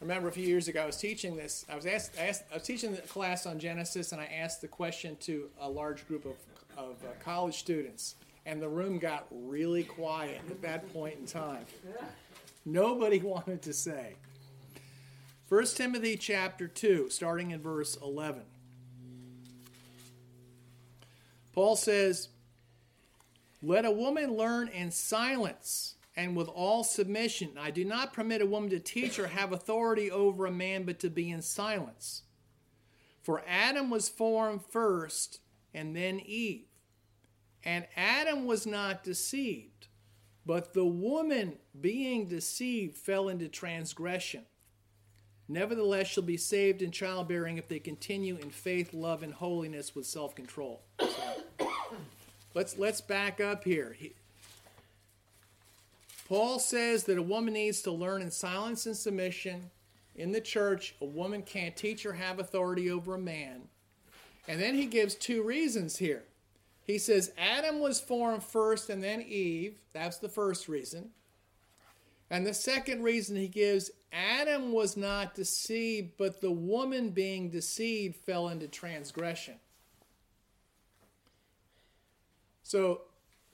remember 0.00 0.28
a 0.28 0.32
few 0.32 0.44
years 0.44 0.66
ago 0.66 0.82
I 0.82 0.86
was 0.86 0.96
teaching 0.96 1.36
this. 1.36 1.64
I 1.70 1.76
was 1.76 1.86
asked, 1.86 2.18
asked 2.18 2.42
I 2.50 2.54
was 2.54 2.64
teaching 2.64 2.92
a 2.94 2.96
class 3.02 3.46
on 3.46 3.60
Genesis, 3.60 4.10
and 4.10 4.20
I 4.20 4.24
asked 4.24 4.60
the 4.60 4.66
question 4.66 5.16
to 5.20 5.48
a 5.60 5.70
large 5.70 6.08
group 6.08 6.24
of, 6.24 6.34
of 6.76 6.96
uh, 7.04 7.12
college 7.22 7.54
students 7.54 8.16
and 8.46 8.60
the 8.60 8.68
room 8.68 8.98
got 8.98 9.26
really 9.30 9.84
quiet 9.84 10.40
at 10.50 10.62
that 10.62 10.92
point 10.92 11.18
in 11.18 11.26
time. 11.26 11.64
Nobody 12.64 13.18
wanted 13.22 13.62
to 13.62 13.72
say. 13.72 14.16
1 15.48 15.66
Timothy 15.66 16.16
chapter 16.16 16.66
2, 16.66 17.10
starting 17.10 17.50
in 17.50 17.60
verse 17.60 17.96
11. 18.00 18.42
Paul 21.52 21.76
says, 21.76 22.28
Let 23.62 23.84
a 23.84 23.90
woman 23.90 24.34
learn 24.34 24.68
in 24.68 24.90
silence 24.90 25.96
and 26.16 26.36
with 26.36 26.48
all 26.48 26.84
submission. 26.84 27.50
I 27.58 27.70
do 27.70 27.84
not 27.84 28.12
permit 28.12 28.42
a 28.42 28.46
woman 28.46 28.70
to 28.70 28.80
teach 28.80 29.18
or 29.18 29.28
have 29.28 29.52
authority 29.52 30.10
over 30.10 30.46
a 30.46 30.50
man, 30.50 30.84
but 30.84 30.98
to 31.00 31.10
be 31.10 31.30
in 31.30 31.42
silence. 31.42 32.22
For 33.22 33.42
Adam 33.46 33.90
was 33.90 34.08
formed 34.08 34.62
first, 34.70 35.40
and 35.72 35.94
then 35.94 36.20
Eve. 36.20 36.66
And 37.64 37.86
Adam 37.96 38.46
was 38.46 38.66
not 38.66 39.04
deceived, 39.04 39.86
but 40.44 40.74
the 40.74 40.84
woman, 40.84 41.58
being 41.80 42.26
deceived, 42.26 42.96
fell 42.96 43.28
into 43.28 43.48
transgression. 43.48 44.42
Nevertheless, 45.48 46.08
shall 46.08 46.22
be 46.22 46.36
saved 46.36 46.82
in 46.82 46.90
childbearing 46.90 47.58
if 47.58 47.68
they 47.68 47.78
continue 47.78 48.36
in 48.36 48.50
faith, 48.50 48.92
love, 48.92 49.22
and 49.22 49.34
holiness 49.34 49.94
with 49.94 50.06
self 50.06 50.34
control. 50.34 50.82
Let's, 52.54 52.76
let's 52.76 53.00
back 53.00 53.40
up 53.40 53.64
here. 53.64 53.96
He, 53.98 54.12
Paul 56.28 56.58
says 56.58 57.04
that 57.04 57.16
a 57.16 57.22
woman 57.22 57.54
needs 57.54 57.80
to 57.82 57.90
learn 57.90 58.20
in 58.20 58.30
silence 58.30 58.84
and 58.84 58.96
submission. 58.96 59.70
In 60.14 60.32
the 60.32 60.40
church, 60.40 60.94
a 61.00 61.06
woman 61.06 61.42
can't 61.42 61.74
teach 61.76 62.04
or 62.04 62.12
have 62.12 62.38
authority 62.38 62.90
over 62.90 63.14
a 63.14 63.18
man. 63.18 63.62
And 64.46 64.60
then 64.60 64.74
he 64.74 64.86
gives 64.86 65.14
two 65.14 65.42
reasons 65.42 65.96
here. 65.96 66.24
He 66.84 66.98
says 66.98 67.32
Adam 67.38 67.80
was 67.80 68.00
formed 68.00 68.42
first 68.42 68.90
and 68.90 69.02
then 69.02 69.22
Eve. 69.22 69.78
That's 69.92 70.18
the 70.18 70.28
first 70.28 70.68
reason. 70.68 71.10
And 72.30 72.46
the 72.46 72.54
second 72.54 73.02
reason 73.02 73.36
he 73.36 73.46
gives 73.46 73.90
Adam 74.10 74.72
was 74.72 74.96
not 74.96 75.34
deceived, 75.34 76.12
but 76.18 76.40
the 76.40 76.50
woman 76.50 77.10
being 77.10 77.50
deceived 77.50 78.16
fell 78.16 78.48
into 78.48 78.68
transgression. 78.68 79.56
So, 82.62 83.02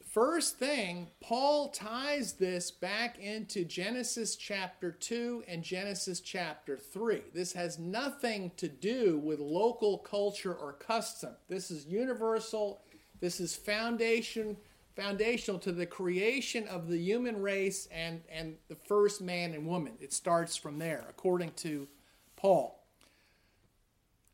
first 0.08 0.58
thing, 0.58 1.08
Paul 1.20 1.70
ties 1.70 2.34
this 2.34 2.70
back 2.70 3.18
into 3.18 3.64
Genesis 3.64 4.36
chapter 4.36 4.92
2 4.92 5.42
and 5.48 5.64
Genesis 5.64 6.20
chapter 6.20 6.76
3. 6.76 7.22
This 7.34 7.52
has 7.54 7.80
nothing 7.80 8.52
to 8.58 8.68
do 8.68 9.18
with 9.18 9.40
local 9.40 9.98
culture 9.98 10.54
or 10.54 10.74
custom. 10.74 11.30
This 11.48 11.72
is 11.72 11.86
universal 11.86 12.80
this 13.20 13.40
is 13.40 13.54
foundation 13.54 14.56
foundational 14.98 15.60
to 15.60 15.70
the 15.70 15.86
creation 15.86 16.66
of 16.66 16.88
the 16.88 16.98
human 16.98 17.40
race 17.40 17.88
and, 17.92 18.20
and 18.28 18.56
the 18.68 18.74
first 18.74 19.20
man 19.22 19.54
and 19.54 19.64
woman. 19.64 19.92
It 20.00 20.12
starts 20.12 20.56
from 20.56 20.80
there, 20.80 21.06
according 21.08 21.52
to 21.58 21.86
Paul. 22.34 22.82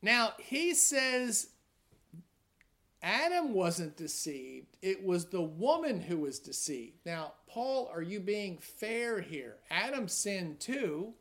Now, 0.01 0.33
he 0.39 0.73
says 0.73 1.49
Adam 3.03 3.53
wasn't 3.53 3.95
deceived, 3.95 4.77
it 4.81 5.05
was 5.05 5.25
the 5.25 5.41
woman 5.41 6.01
who 6.01 6.17
was 6.17 6.39
deceived. 6.39 6.97
Now, 7.05 7.33
Paul, 7.47 7.87
are 7.93 8.01
you 8.01 8.19
being 8.19 8.57
fair 8.57 9.21
here? 9.21 9.57
Adam 9.69 10.07
sinned 10.07 10.59
too. 10.59 11.13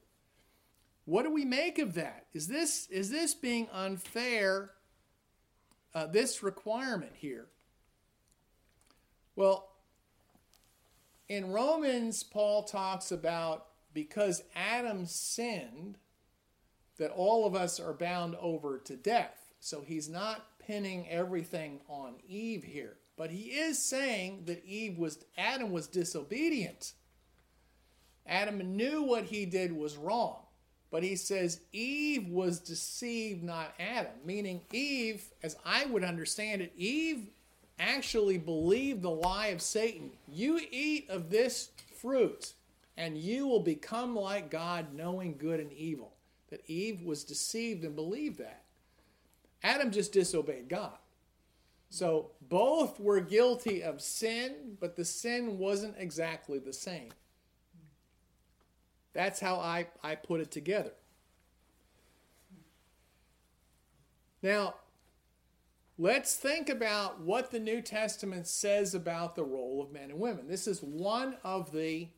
What 1.05 1.25
do 1.25 1.31
we 1.31 1.45
make 1.45 1.79
of 1.79 1.93
that? 1.95 2.25
Is 2.33 2.49
this 2.49 2.89
is 2.89 3.11
this 3.11 3.35
being 3.35 3.69
unfair? 3.71 4.71
Uh, 5.95 6.07
this 6.07 6.43
requirement 6.43 7.13
here. 7.15 7.47
Well, 9.37 9.69
in 11.29 11.53
Romans, 11.53 12.23
Paul 12.23 12.65
talks 12.65 13.11
about 13.11 13.67
because 13.93 14.43
Adam 14.55 15.07
sinned, 15.07 15.99
that 16.99 17.11
all 17.11 17.47
of 17.47 17.55
us 17.55 17.81
are 17.81 17.93
bound 17.93 18.37
over 18.41 18.79
to 18.79 18.97
death. 18.97 19.53
So 19.61 19.83
he's 19.83 20.09
not 20.09 20.59
pinning 20.59 21.09
everything 21.09 21.81
on 21.89 22.15
Eve 22.29 22.63
here. 22.65 22.97
But 23.17 23.31
he 23.31 23.51
is 23.51 23.79
saying 23.79 24.45
that 24.47 24.65
Eve 24.65 24.99
was 24.99 25.19
Adam 25.37 25.71
was 25.71 25.87
disobedient. 25.87 26.93
Adam 28.27 28.77
knew 28.77 29.03
what 29.03 29.25
he 29.25 29.47
did 29.47 29.73
was 29.73 29.97
wrong. 29.97 30.41
But 30.91 31.03
he 31.03 31.17
says 31.17 31.61
Eve 31.73 32.29
was 32.29 32.61
deceived, 32.61 33.43
not 33.43 33.75
Adam. 33.81 34.13
Meaning 34.25 34.63
Eve, 34.73 35.25
as 35.43 35.57
I 35.65 35.87
would 35.87 36.05
understand 36.05 36.63
it, 36.63 36.73
Eve 36.77 37.29
actually 37.79 38.39
believe 38.39 39.03
the 39.03 39.11
lie 39.11 39.49
of 39.49 39.63
Satan. 39.63 40.11
You 40.29 40.61
eat 40.71 41.09
of 41.11 41.31
this 41.31 41.71
fruit, 42.01 42.53
and 42.97 43.19
you 43.19 43.47
will 43.47 43.61
become 43.61 44.15
like 44.17 44.51
God, 44.51 44.95
knowing 44.95 45.37
good 45.37 45.61
and 45.61 45.73
evil. 45.73 46.13
That 46.51 46.63
Eve 46.69 47.03
was 47.03 47.25
deceived 47.25 47.85
and 47.85 47.97
believed 47.97 48.39
that. 48.39 48.65
Adam 49.63 49.91
just 49.91 50.13
disobeyed 50.13 50.69
God. 50.69 50.99
So 51.89 52.33
both 52.49 53.01
were 53.01 53.21
guilty 53.21 53.83
of 53.83 54.01
sin, 54.01 54.77
but 54.81 54.97
the 54.97 55.05
sin 55.05 55.59
wasn't 55.59 55.95
exactly 55.99 56.59
the 56.59 56.73
same. 56.73 57.11
That's 59.13 59.41
how 59.41 59.57
I, 59.57 59.87
I 60.03 60.17
put 60.17 60.41
it 60.41 60.51
together. 60.51 60.91
Now, 64.43 64.75
Let's 65.97 66.35
think 66.35 66.71
about 66.71 67.21
what 67.21 67.53
the 67.53 67.61
New 67.61 67.81
Testament 67.81 68.49
says 68.49 68.97
about 68.97 69.37
the 69.37 69.45
role 69.45 69.81
of 69.81 69.93
men 69.93 70.11
and 70.11 70.19
women. 70.19 70.49
This 70.49 70.67
is 70.67 70.83
one 70.83 71.37
of 71.45 71.71
the 71.71 72.09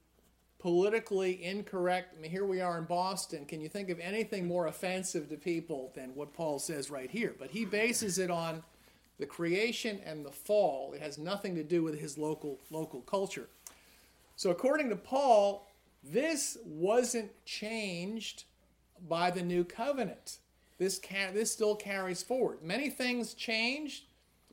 politically 0.59 1.45
incorrect. 1.45 2.15
I 2.17 2.23
mean, 2.23 2.31
here 2.31 2.47
we 2.47 2.63
are 2.63 2.79
in 2.79 2.85
Boston. 2.85 3.45
Can 3.45 3.61
you 3.61 3.69
think 3.69 3.91
of 3.91 4.01
anything 4.01 4.47
more 4.47 4.67
offensive 4.67 5.29
to 5.29 5.37
people 5.37 5.93
than 5.95 6.15
what 6.15 6.33
Paul 6.33 6.59
says 6.59 6.91
right 6.91 7.11
here? 7.11 7.35
But 7.39 7.51
he 7.51 7.67
bases 7.67 8.19
it 8.19 8.31
on 8.31 8.63
the 9.19 9.27
creation 9.27 10.01
and 10.07 10.25
the 10.25 10.33
fall. 10.33 10.95
It 10.95 11.03
has 11.03 11.19
nothing 11.19 11.55
to 11.57 11.63
do 11.63 11.83
with 11.83 12.01
his 12.01 12.17
local 12.17 12.59
local 12.71 13.03
culture. 13.03 13.49
So 14.37 14.49
according 14.49 14.89
to 14.89 14.97
Paul, 14.97 15.71
this 16.03 16.57
wasn't 16.65 17.31
changed 17.45 18.45
by 19.07 19.31
the 19.31 19.43
new 19.43 19.65
covenant 19.65 20.39
this, 20.79 20.99
ca- 20.99 21.33
this 21.33 21.53
still 21.53 21.75
carries 21.75 22.23
forward. 22.23 22.63
Many 22.63 22.91
things 22.91 23.35
changed, 23.35 24.05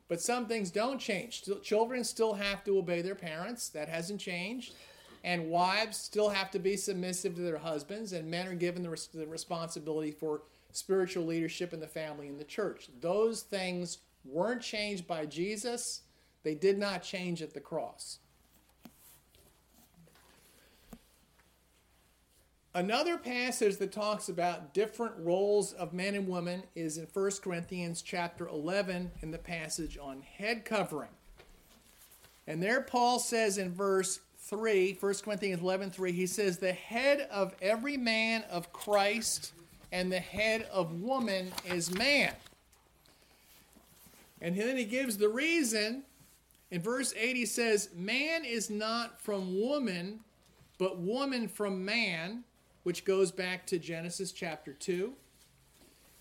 but 0.08 0.20
some 0.20 0.46
things 0.46 0.70
don't 0.70 0.98
change. 0.98 1.42
Still, 1.42 1.60
children 1.60 2.04
still 2.04 2.34
have 2.34 2.64
to 2.64 2.78
obey 2.78 3.02
their 3.02 3.14
parents. 3.14 3.68
That 3.70 3.88
hasn't 3.88 4.20
changed. 4.20 4.74
And 5.22 5.48
wives 5.48 5.96
still 5.96 6.28
have 6.28 6.50
to 6.50 6.58
be 6.58 6.76
submissive 6.76 7.34
to 7.36 7.40
their 7.40 7.58
husbands, 7.58 8.12
and 8.12 8.30
men 8.30 8.46
are 8.46 8.54
given 8.54 8.82
the, 8.82 8.90
res- 8.90 9.06
the 9.06 9.26
responsibility 9.26 10.10
for 10.10 10.42
spiritual 10.72 11.24
leadership 11.24 11.72
in 11.72 11.80
the 11.80 11.86
family 11.86 12.28
and 12.28 12.38
the 12.38 12.44
church. 12.44 12.88
Those 13.00 13.42
things 13.42 13.98
weren't 14.24 14.60
changed 14.62 15.06
by 15.06 15.26
Jesus, 15.26 16.02
they 16.42 16.54
did 16.54 16.78
not 16.78 17.02
change 17.02 17.40
at 17.40 17.54
the 17.54 17.60
cross. 17.60 18.18
Another 22.76 23.16
passage 23.16 23.76
that 23.76 23.92
talks 23.92 24.28
about 24.28 24.74
different 24.74 25.14
roles 25.18 25.72
of 25.74 25.92
men 25.92 26.16
and 26.16 26.26
women 26.26 26.64
is 26.74 26.98
in 26.98 27.06
1 27.12 27.30
Corinthians 27.40 28.02
chapter 28.02 28.48
11 28.48 29.12
in 29.22 29.30
the 29.30 29.38
passage 29.38 29.96
on 29.96 30.22
head 30.22 30.64
covering. 30.64 31.10
And 32.48 32.60
there 32.60 32.80
Paul 32.80 33.20
says 33.20 33.58
in 33.58 33.72
verse 33.72 34.18
3, 34.40 34.96
1 34.98 35.14
Corinthians 35.24 35.62
11 35.62 35.92
3, 35.92 36.10
he 36.10 36.26
says, 36.26 36.58
The 36.58 36.72
head 36.72 37.28
of 37.30 37.54
every 37.62 37.96
man 37.96 38.42
of 38.50 38.72
Christ 38.72 39.52
and 39.92 40.10
the 40.10 40.18
head 40.18 40.66
of 40.72 41.00
woman 41.00 41.52
is 41.64 41.96
man. 41.96 42.34
And 44.40 44.56
then 44.56 44.76
he 44.76 44.84
gives 44.84 45.16
the 45.16 45.28
reason. 45.28 46.02
In 46.72 46.82
verse 46.82 47.14
8, 47.16 47.36
he 47.36 47.46
says, 47.46 47.90
Man 47.94 48.44
is 48.44 48.68
not 48.68 49.20
from 49.22 49.60
woman, 49.60 50.20
but 50.76 50.98
woman 50.98 51.46
from 51.46 51.84
man, 51.84 52.42
which 52.84 53.04
goes 53.04 53.32
back 53.32 53.66
to 53.66 53.78
Genesis 53.78 54.30
chapter 54.30 54.72
2. 54.72 55.12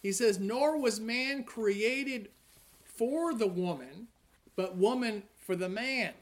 He 0.02 0.12
says, 0.12 0.40
Nor 0.40 0.78
was 0.80 1.00
man 1.00 1.44
created 1.44 2.30
for 2.84 3.34
the 3.34 3.48
woman, 3.48 4.08
but 4.56 4.76
woman 4.76 5.24
for 5.38 5.56
the 5.56 5.70
man. 5.70 6.14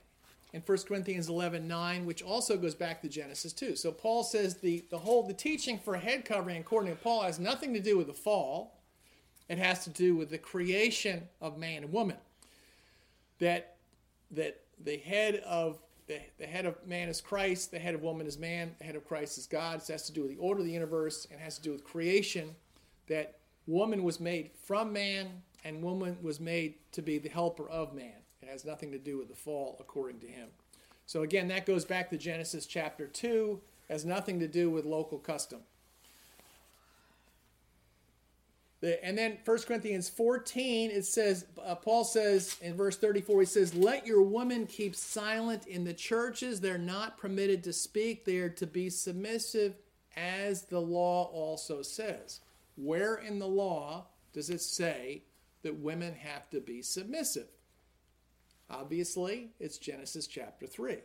In 0.53 0.61
1 0.61 0.77
Corinthians 0.79 1.29
11 1.29 1.65
9, 1.65 2.05
which 2.05 2.21
also 2.21 2.57
goes 2.57 2.75
back 2.75 3.01
to 3.01 3.07
Genesis 3.07 3.53
2. 3.53 3.77
So 3.77 3.91
Paul 3.91 4.23
says 4.23 4.55
the, 4.55 4.83
the 4.89 4.97
whole 4.97 5.23
the 5.23 5.33
teaching 5.33 5.79
for 5.79 5.95
head 5.95 6.25
covering, 6.25 6.57
according 6.57 6.93
to 6.93 7.01
Paul, 7.01 7.21
has 7.21 7.39
nothing 7.39 7.73
to 7.73 7.79
do 7.79 7.97
with 7.97 8.07
the 8.07 8.13
fall. 8.13 8.77
It 9.47 9.57
has 9.57 9.85
to 9.85 9.89
do 9.89 10.15
with 10.15 10.29
the 10.29 10.37
creation 10.37 11.29
of 11.39 11.57
man 11.57 11.83
and 11.83 11.93
woman. 11.93 12.17
That 13.39 13.77
that 14.31 14.59
the 14.83 14.97
head 14.97 15.35
of 15.45 15.79
the, 16.11 16.19
the 16.39 16.45
head 16.45 16.65
of 16.65 16.75
man 16.85 17.07
is 17.07 17.21
Christ, 17.21 17.71
the 17.71 17.79
head 17.79 17.95
of 17.95 18.01
woman 18.01 18.27
is 18.27 18.37
man, 18.37 18.75
the 18.79 18.83
head 18.83 18.95
of 18.95 19.07
Christ 19.07 19.37
is 19.37 19.45
God. 19.45 19.79
It 19.79 19.87
has 19.87 20.03
to 20.07 20.11
do 20.11 20.23
with 20.23 20.31
the 20.31 20.37
order 20.37 20.59
of 20.59 20.65
the 20.65 20.71
universe, 20.73 21.25
and 21.31 21.39
has 21.39 21.55
to 21.55 21.61
do 21.61 21.71
with 21.71 21.85
creation. 21.85 22.53
That 23.07 23.37
woman 23.65 24.03
was 24.03 24.19
made 24.19 24.51
from 24.61 24.91
man, 24.91 25.41
and 25.63 25.81
woman 25.81 26.17
was 26.21 26.41
made 26.41 26.75
to 26.91 27.01
be 27.01 27.17
the 27.17 27.29
helper 27.29 27.69
of 27.69 27.93
man. 27.93 28.15
It 28.41 28.49
has 28.49 28.65
nothing 28.65 28.91
to 28.91 28.99
do 28.99 29.17
with 29.17 29.29
the 29.29 29.35
fall, 29.35 29.77
according 29.79 30.19
to 30.19 30.27
him. 30.27 30.49
So 31.05 31.21
again, 31.21 31.47
that 31.47 31.65
goes 31.65 31.85
back 31.85 32.09
to 32.09 32.17
Genesis 32.17 32.65
chapter 32.65 33.07
2, 33.07 33.61
has 33.89 34.03
nothing 34.03 34.39
to 34.41 34.47
do 34.49 34.69
with 34.69 34.83
local 34.83 35.17
custom. 35.17 35.61
And 38.83 39.15
then 39.15 39.37
1 39.45 39.59
Corinthians 39.67 40.09
14, 40.09 40.89
it 40.89 41.05
says, 41.05 41.45
uh, 41.63 41.75
Paul 41.75 42.03
says 42.03 42.57
in 42.61 42.75
verse 42.75 42.97
34, 42.97 43.41
he 43.41 43.45
says, 43.45 43.75
Let 43.75 44.07
your 44.07 44.23
women 44.23 44.65
keep 44.65 44.95
silent 44.95 45.67
in 45.67 45.83
the 45.83 45.93
churches. 45.93 46.59
They're 46.59 46.79
not 46.79 47.19
permitted 47.19 47.63
to 47.65 47.73
speak. 47.73 48.25
They 48.25 48.37
are 48.37 48.49
to 48.49 48.65
be 48.65 48.89
submissive, 48.89 49.75
as 50.17 50.63
the 50.63 50.79
law 50.79 51.25
also 51.25 51.83
says. 51.83 52.39
Where 52.75 53.15
in 53.15 53.37
the 53.37 53.47
law 53.47 54.07
does 54.33 54.49
it 54.49 54.61
say 54.61 55.25
that 55.61 55.77
women 55.77 56.15
have 56.15 56.49
to 56.49 56.59
be 56.59 56.81
submissive? 56.81 57.49
Obviously, 58.67 59.49
it's 59.59 59.77
Genesis 59.77 60.25
chapter 60.25 60.65
3. 60.65 60.97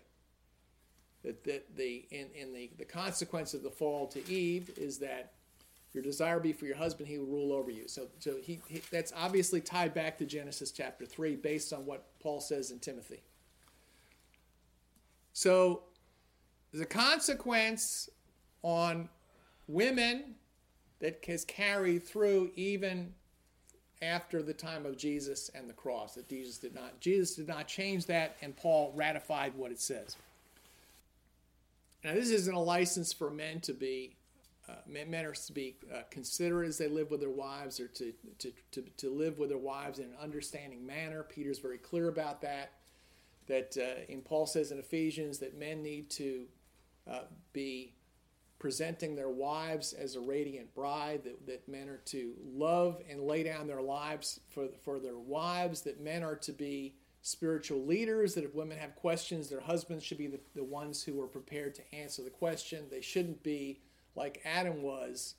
That, 1.25 1.45
that 1.45 1.77
the 1.77 2.07
in, 2.11 2.29
in 2.35 2.55
the, 2.55 2.71
the 2.79 2.85
consequence 2.87 3.53
of 3.53 3.62
the 3.62 3.71
fall 3.71 4.07
to 4.09 4.31
Eve 4.31 4.71
is 4.79 4.99
that 4.99 5.33
your 5.92 6.03
desire 6.03 6.38
be 6.40 6.53
for 6.53 6.66
your 6.66 6.77
husband, 6.77 7.09
he 7.09 7.18
will 7.18 7.27
rule 7.27 7.53
over 7.53 7.70
you. 7.70 7.88
So, 7.88 8.09
so 8.18 8.37
he, 8.42 8.61
he, 8.68 8.83
that's 8.90 9.12
obviously 9.16 9.61
tied 9.61 9.94
back 9.94 10.18
to 10.18 10.27
Genesis 10.27 10.70
chapter 10.70 11.07
3 11.07 11.37
based 11.37 11.72
on 11.72 11.87
what 11.87 12.05
Paul 12.20 12.40
says 12.40 12.70
in 12.70 12.79
Timothy. 12.79 13.22
So, 15.33 15.83
the 16.72 16.85
consequence 16.85 18.11
on 18.62 19.09
women 19.68 20.35
that 21.01 21.25
has 21.27 21.44
carried 21.44 22.05
through 22.05 22.51
even 22.55 23.12
after 24.03 24.42
the 24.42 24.53
time 24.53 24.85
of 24.85 24.96
Jesus 24.96 25.51
and 25.55 25.68
the 25.68 25.72
cross 25.72 26.14
that 26.14 26.29
Jesus 26.29 26.59
did 26.59 26.75
not 26.75 27.01
Jesus 27.01 27.35
did 27.35 27.49
not 27.49 27.66
change 27.66 28.07
that 28.07 28.37
and 28.42 28.55
Paul 28.55 28.92
ratified 28.94 29.55
what 29.55 29.70
it 29.70 29.81
says. 29.81 30.16
Now 32.05 32.12
this 32.12 32.31
isn't 32.31 32.55
a 32.55 32.61
license 32.61 33.12
for 33.12 33.31
men 33.31 33.61
to 33.61 33.72
be 33.72 34.16
uh, 34.69 34.75
men 34.87 35.25
are 35.25 35.33
to 35.33 35.53
be 35.53 35.77
uh, 35.95 36.01
considerate 36.11 36.69
as 36.69 36.79
they 36.79 36.89
live 36.89 37.11
with 37.11 37.21
their 37.21 37.31
wives 37.31 37.79
or 37.79 37.87
to, 37.89 38.13
to, 38.39 38.53
to, 38.73 38.83
to, 38.97 39.11
live 39.11 39.39
with 39.39 39.49
their 39.49 39.59
wives 39.59 40.01
in 40.01 40.07
an 40.07 40.17
understanding 40.21 40.85
manner. 40.85 41.23
Peter's 41.23 41.61
very 41.61 41.79
clear 41.79 42.09
about 42.09 42.43
that. 42.43 42.73
That 43.47 43.77
uh, 43.77 44.21
Paul 44.25 44.47
says 44.47 44.73
in 44.73 44.79
Ephesians 44.79 45.39
that 45.39 45.57
men 45.57 45.83
need 45.83 46.11
to 46.11 46.47
uh, 47.09 47.21
be 47.53 47.95
presenting 48.59 49.15
their 49.15 49.29
wives 49.29 49.93
as 49.93 50.17
a 50.17 50.21
radiant 50.21 50.75
bride, 50.75 51.23
that, 51.25 51.47
that 51.47 51.69
men 51.69 51.89
are 51.89 52.01
to 52.07 52.33
love 52.45 53.01
and 53.09 53.21
lay 53.21 53.45
down 53.45 53.69
their 53.69 53.83
lives 53.83 54.41
for, 54.49 54.67
for 54.83 54.99
their 54.99 55.19
wives, 55.19 55.83
that 55.83 56.01
men 56.01 56.25
are 56.25 56.35
to 56.37 56.53
be 56.53 56.97
spiritual 57.23 57.85
leaders, 57.85 58.35
that 58.35 58.45
if 58.45 58.55
women 58.55 58.79
have 58.79 58.97
questions, 58.97 59.49
their 59.49 59.61
husbands 59.61 60.03
should 60.03 60.19
be 60.19 60.27
the, 60.27 60.41
the 60.55 60.65
ones 60.65 61.03
who 61.03 61.21
are 61.21 61.27
prepared 61.29 61.75
to 61.75 61.95
answer 61.95 62.23
the 62.23 62.31
question. 62.31 62.87
They 62.91 63.01
shouldn't 63.01 63.43
be 63.43 63.81
like 64.17 64.41
Adam 64.45 64.83
was, 64.83 65.35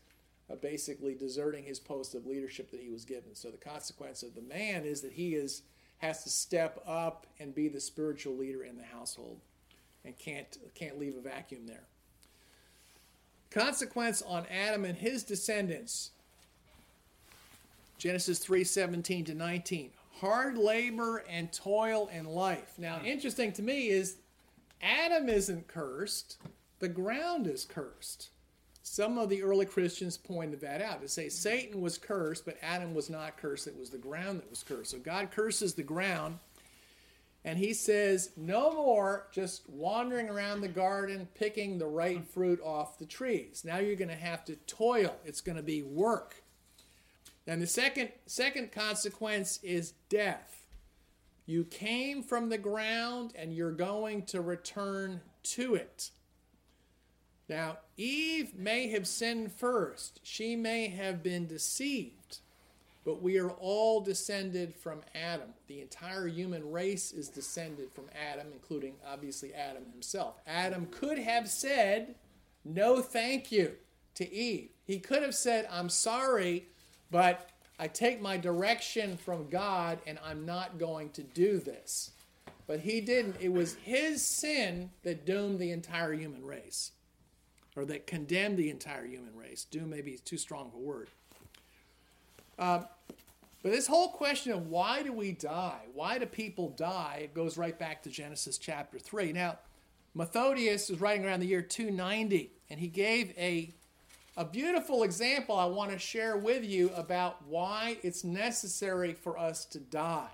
uh, 0.50 0.56
basically 0.56 1.14
deserting 1.14 1.64
his 1.64 1.80
post 1.80 2.16
of 2.16 2.26
leadership 2.26 2.72
that 2.72 2.80
he 2.80 2.90
was 2.90 3.06
given. 3.06 3.36
So 3.36 3.52
the 3.52 3.58
consequence 3.58 4.24
of 4.24 4.36
the 4.36 4.42
man 4.42 4.86
is 4.86 5.02
that 5.02 5.14
he 5.14 5.36
is 5.36 5.64
has 5.98 6.24
to 6.24 6.30
step 6.30 6.82
up 6.86 7.26
and 7.40 7.56
be 7.56 7.68
the 7.68 7.80
spiritual 7.80 8.38
leader 8.38 8.64
in 8.64 8.78
the 8.78 8.84
household, 8.84 9.40
and 10.06 10.18
can't 10.18 10.58
can't 10.76 11.00
leave 11.00 11.18
a 11.18 11.22
vacuum 11.22 11.66
there. 11.66 11.84
Consequence 13.50 14.22
on 14.22 14.46
Adam 14.48 14.86
and 14.86 14.98
his 14.98 15.24
descendants. 15.24 16.12
Genesis 17.98 18.40
3:17 18.40 19.26
to 19.26 19.34
19. 19.34 19.92
Hard 20.20 20.58
labor 20.58 21.24
and 21.30 21.52
toil 21.52 22.08
in 22.08 22.26
life. 22.26 22.74
Now, 22.78 23.02
interesting 23.04 23.52
to 23.54 23.62
me 23.62 23.90
is 23.90 24.18
Adam 24.82 25.30
isn't 25.30 25.68
cursed, 25.68 26.38
the 26.80 26.90
ground 26.90 27.48
is 27.48 27.66
cursed. 27.66 28.30
Some 28.90 29.18
of 29.18 29.28
the 29.28 29.44
early 29.44 29.66
Christians 29.66 30.18
pointed 30.18 30.62
that 30.62 30.82
out 30.82 31.02
to 31.02 31.10
say 31.10 31.28
Satan 31.28 31.82
was 31.82 31.98
cursed, 31.98 32.46
but 32.46 32.58
Adam 32.62 32.94
was 32.94 33.10
not 33.10 33.38
cursed. 33.38 33.68
It 33.68 33.78
was 33.78 33.90
the 33.90 33.98
ground 33.98 34.40
that 34.40 34.50
was 34.50 34.64
cursed. 34.64 34.92
So 34.92 34.98
God 34.98 35.30
curses 35.30 35.74
the 35.74 35.84
ground, 35.84 36.40
and 37.44 37.60
he 37.60 37.74
says, 37.74 38.32
No 38.38 38.72
more 38.72 39.28
just 39.32 39.70
wandering 39.70 40.30
around 40.30 40.62
the 40.62 40.70
garden 40.70 41.28
picking 41.36 41.78
the 41.78 41.86
right 41.86 42.26
fruit 42.26 42.62
off 42.64 42.98
the 42.98 43.06
trees. 43.06 43.64
Now 43.66 43.78
you're 43.78 43.98
going 43.98 44.08
to 44.08 44.16
have 44.16 44.46
to 44.46 44.56
toil, 44.56 45.16
it's 45.26 45.42
going 45.42 45.58
to 45.58 45.64
be 45.64 45.84
work. 45.84 46.42
And 47.46 47.62
the 47.62 47.68
second, 47.68 48.10
second 48.26 48.72
consequence 48.72 49.60
is 49.64 49.94
death. 50.10 50.66
You 51.46 51.66
came 51.66 52.24
from 52.24 52.50
the 52.50 52.58
ground 52.58 53.34
and 53.36 53.54
you're 53.54 53.72
going 53.72 54.24
to 54.28 54.42
return 54.42 55.22
to 55.44 55.76
it. 55.76 56.12
Now, 57.50 57.78
Eve 57.96 58.56
may 58.56 58.90
have 58.90 59.08
sinned 59.08 59.54
first, 59.54 60.20
she 60.24 60.56
may 60.56 60.88
have 60.88 61.24
been 61.24 61.48
deceived, 61.48 62.40
but 63.06 63.22
we 63.22 63.40
are 63.40 63.52
all 63.52 64.02
descended 64.02 64.76
from 64.76 65.02
Adam. 65.16 65.54
The 65.68 65.80
entire 65.80 66.28
human 66.28 66.70
race 66.70 67.14
is 67.14 67.30
descended 67.30 67.92
from 67.94 68.10
Adam, 68.14 68.48
including 68.52 68.96
obviously 69.08 69.54
Adam 69.54 69.84
himself. 69.94 70.36
Adam 70.46 70.88
could 70.88 71.18
have 71.18 71.50
said, 71.50 72.16
No, 72.66 73.02
thank 73.02 73.50
you 73.50 73.76
to 74.16 74.30
Eve. 74.30 74.70
He 74.84 75.00
could 75.00 75.24
have 75.24 75.36
said, 75.36 75.70
I'm 75.72 75.90
sorry, 75.90 76.66
but 77.12 77.50
I 77.80 77.88
take 77.88 78.22
my 78.22 78.36
direction 78.36 79.16
from 79.16 79.50
God 79.50 80.00
and 80.06 80.20
I'm 80.26 80.46
not 80.46 80.78
going 80.78 81.12
to 81.12 81.24
do 81.24 81.60
this. 81.60 82.12
But 82.66 82.82
he 82.82 83.00
didn't. 83.00 83.38
It 83.40 83.54
was 83.54 83.76
his 83.76 84.22
sin 84.22 84.90
that 85.04 85.26
doomed 85.26 85.60
the 85.60 85.72
entire 85.72 86.14
human 86.14 86.44
race 86.44 86.92
or 87.78 87.86
that 87.86 88.08
condemn 88.08 88.56
the 88.56 88.70
entire 88.72 89.06
human 89.06 89.36
race. 89.38 89.66
Doom 89.70 89.92
maybe 89.92 90.12
is 90.12 90.20
too 90.20 90.38
strong 90.38 90.66
of 90.66 90.74
a 90.74 90.78
word. 90.78 91.08
Uh, 92.58 92.82
but 93.62 93.72
this 93.72 93.86
whole 93.86 94.10
question 94.10 94.52
of 94.52 94.68
why 94.68 95.04
do 95.04 95.14
we 95.14 95.32
die? 95.32 95.82
Why 95.94 96.18
do 96.18 96.26
people 96.26 96.70
die? 96.70 97.20
It 97.24 97.36
goes 97.36 97.56
right 97.56 97.78
back 97.78 98.02
to 98.04 98.10
Genesis 98.10 98.58
chapter 98.58 98.98
3. 98.98 99.32
Now, 99.32 99.60
Methodius 100.16 100.90
was 100.90 101.00
writing 101.00 101.26
around 101.26 101.42
the 101.42 101.46
year 101.46 101.62
290, 101.62 102.50
and 102.72 102.80
he 102.80 102.88
gave 102.88 103.32
a, 103.38 103.70
a 104.36 104.44
beautiful 104.44 105.04
example 105.04 105.56
I 105.56 105.66
want 105.66 105.92
to 105.92 106.00
share 106.00 106.36
with 106.36 106.66
you 106.66 106.90
about 106.96 107.46
why 107.48 107.98
it's 108.02 108.24
necessary 108.24 109.14
for 109.14 109.38
us 109.38 109.66
to 109.66 109.80
die. 109.80 110.32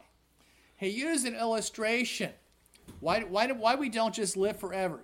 He 0.77 0.87
used 0.87 1.25
an 1.25 1.35
illustration. 1.35 2.31
Why, 3.01 3.21
why, 3.21 3.51
why 3.51 3.75
we 3.75 3.89
don't 3.89 4.13
just 4.13 4.37
live 4.37 4.57
forever? 4.57 5.03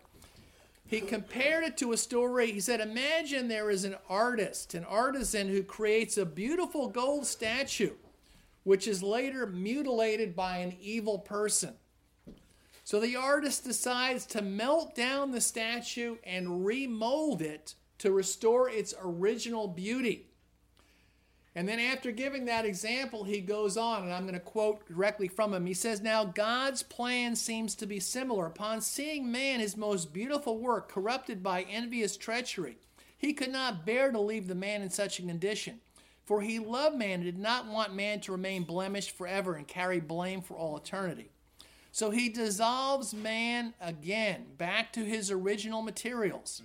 He 0.89 1.01
compared 1.01 1.63
it 1.63 1.77
to 1.77 1.91
a 1.91 1.97
story. 1.97 2.51
He 2.51 2.59
said, 2.59 2.81
Imagine 2.81 3.47
there 3.47 3.69
is 3.69 3.83
an 3.83 3.95
artist, 4.09 4.73
an 4.73 4.83
artisan 4.83 5.47
who 5.47 5.61
creates 5.61 6.17
a 6.17 6.25
beautiful 6.25 6.87
gold 6.87 7.27
statue, 7.27 7.93
which 8.63 8.87
is 8.87 9.03
later 9.03 9.45
mutilated 9.45 10.35
by 10.35 10.57
an 10.57 10.75
evil 10.81 11.19
person. 11.19 11.75
So 12.83 12.99
the 12.99 13.15
artist 13.15 13.65
decides 13.65 14.25
to 14.27 14.41
melt 14.41 14.95
down 14.95 15.29
the 15.29 15.41
statue 15.41 16.15
and 16.23 16.65
remold 16.65 17.43
it 17.43 17.75
to 17.99 18.11
restore 18.11 18.67
its 18.67 18.95
original 18.99 19.67
beauty. 19.67 20.28
And 21.59 21.67
then 21.67 21.81
after 21.81 22.13
giving 22.13 22.45
that 22.45 22.63
example, 22.63 23.25
he 23.25 23.41
goes 23.41 23.75
on, 23.75 24.03
and 24.03 24.13
I'm 24.13 24.21
going 24.21 24.33
to 24.33 24.39
quote 24.39 24.87
directly 24.87 25.27
from 25.27 25.53
him. 25.53 25.65
He 25.65 25.73
says, 25.73 25.99
Now 25.99 26.23
God's 26.23 26.83
plan 26.83 27.35
seems 27.35 27.75
to 27.75 27.85
be 27.85 27.99
similar. 27.99 28.45
Upon 28.45 28.79
seeing 28.79 29.29
man, 29.29 29.59
his 29.59 29.75
most 29.75 30.13
beautiful 30.13 30.57
work, 30.57 30.89
corrupted 30.89 31.43
by 31.43 31.63
envious 31.63 32.15
treachery, 32.15 32.77
he 33.17 33.33
could 33.33 33.51
not 33.51 33.85
bear 33.85 34.09
to 34.09 34.21
leave 34.21 34.47
the 34.47 34.55
man 34.55 34.81
in 34.81 34.89
such 34.89 35.19
a 35.19 35.21
condition. 35.21 35.81
For 36.23 36.39
he 36.39 36.59
loved 36.59 36.95
man 36.95 37.15
and 37.15 37.23
did 37.25 37.37
not 37.37 37.67
want 37.67 37.93
man 37.93 38.21
to 38.21 38.31
remain 38.31 38.63
blemished 38.63 39.11
forever 39.11 39.55
and 39.55 39.67
carry 39.67 39.99
blame 39.99 40.41
for 40.41 40.53
all 40.53 40.77
eternity. 40.77 41.29
So 41.91 42.09
he 42.09 42.29
dissolves 42.29 43.13
man 43.13 43.73
again 43.81 44.45
back 44.57 44.93
to 44.93 45.03
his 45.03 45.29
original 45.29 45.81
materials. 45.81 46.61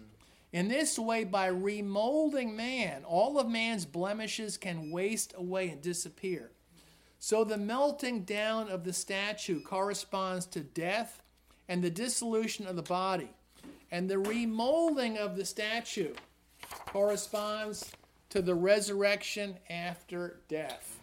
In 0.54 0.68
this 0.68 1.00
way, 1.00 1.24
by 1.24 1.50
remolding 1.50 2.54
man, 2.54 3.02
all 3.04 3.40
of 3.40 3.48
man's 3.48 3.84
blemishes 3.84 4.56
can 4.56 4.92
waste 4.92 5.34
away 5.36 5.68
and 5.68 5.82
disappear. 5.82 6.52
So 7.18 7.42
the 7.42 7.58
melting 7.58 8.22
down 8.22 8.68
of 8.68 8.84
the 8.84 8.92
statue 8.92 9.60
corresponds 9.60 10.46
to 10.46 10.60
death 10.60 11.20
and 11.68 11.82
the 11.82 11.90
dissolution 11.90 12.68
of 12.68 12.76
the 12.76 12.82
body. 12.82 13.30
And 13.90 14.08
the 14.08 14.14
remolding 14.14 15.16
of 15.16 15.34
the 15.34 15.44
statue 15.44 16.14
corresponds 16.86 17.90
to 18.30 18.40
the 18.40 18.54
resurrection 18.54 19.56
after 19.68 20.38
death. 20.46 21.00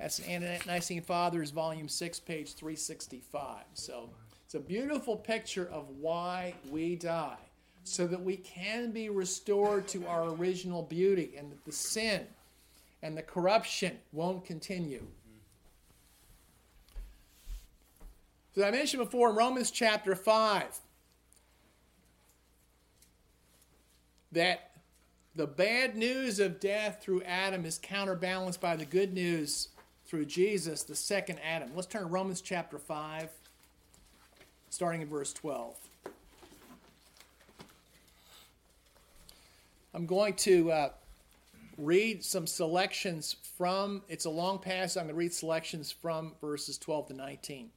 That's 0.00 0.18
in 0.18 0.42
the 0.42 0.58
Nicene 0.66 1.02
Fathers, 1.02 1.52
Volume 1.52 1.88
6, 1.88 2.18
page 2.18 2.54
365. 2.54 3.66
So 3.74 4.10
it's 4.44 4.56
a 4.56 4.60
beautiful 4.60 5.14
picture 5.14 5.68
of 5.70 5.88
why 5.90 6.54
we 6.72 6.96
die 6.96 7.38
so 7.90 8.06
that 8.06 8.22
we 8.22 8.36
can 8.36 8.92
be 8.92 9.08
restored 9.08 9.88
to 9.88 10.06
our 10.06 10.30
original 10.30 10.82
beauty 10.82 11.34
and 11.36 11.50
that 11.50 11.64
the 11.64 11.72
sin 11.72 12.24
and 13.02 13.16
the 13.16 13.22
corruption 13.22 13.98
won't 14.12 14.44
continue. 14.44 15.04
So 18.54 18.64
I 18.64 18.70
mentioned 18.70 19.02
before 19.02 19.30
in 19.30 19.36
Romans 19.36 19.70
chapter 19.70 20.14
5 20.14 20.78
that 24.32 24.70
the 25.34 25.46
bad 25.46 25.96
news 25.96 26.38
of 26.38 26.60
death 26.60 26.98
through 27.02 27.22
Adam 27.22 27.64
is 27.64 27.78
counterbalanced 27.82 28.60
by 28.60 28.76
the 28.76 28.84
good 28.84 29.12
news 29.12 29.68
through 30.06 30.26
Jesus, 30.26 30.84
the 30.84 30.94
second 30.94 31.40
Adam. 31.44 31.70
Let's 31.74 31.88
turn 31.88 32.02
to 32.02 32.08
Romans 32.08 32.40
chapter 32.40 32.78
5, 32.78 33.30
starting 34.68 35.02
in 35.02 35.08
verse 35.08 35.32
12. 35.32 35.89
I'm 39.92 40.06
going 40.06 40.34
to 40.34 40.70
uh, 40.70 40.88
read 41.76 42.22
some 42.24 42.46
selections 42.46 43.36
from, 43.56 44.02
it's 44.08 44.24
a 44.24 44.30
long 44.30 44.58
passage. 44.58 45.00
I'm 45.00 45.06
going 45.06 45.14
to 45.14 45.18
read 45.18 45.32
selections 45.32 45.90
from 45.90 46.34
verses 46.40 46.78
12 46.78 47.08
to 47.08 47.14
19. 47.14 47.70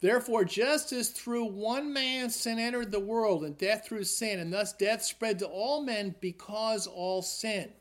Therefore, 0.00 0.44
just 0.44 0.92
as 0.92 1.08
through 1.08 1.46
one 1.46 1.92
man 1.92 2.30
sin 2.30 2.58
entered 2.58 2.92
the 2.92 3.00
world, 3.00 3.44
and 3.44 3.56
death 3.56 3.86
through 3.86 4.04
sin, 4.04 4.38
and 4.38 4.52
thus 4.52 4.72
death 4.72 5.02
spread 5.02 5.38
to 5.38 5.46
all 5.46 5.82
men 5.82 6.14
because 6.20 6.86
all 6.86 7.22
sinned. 7.22 7.72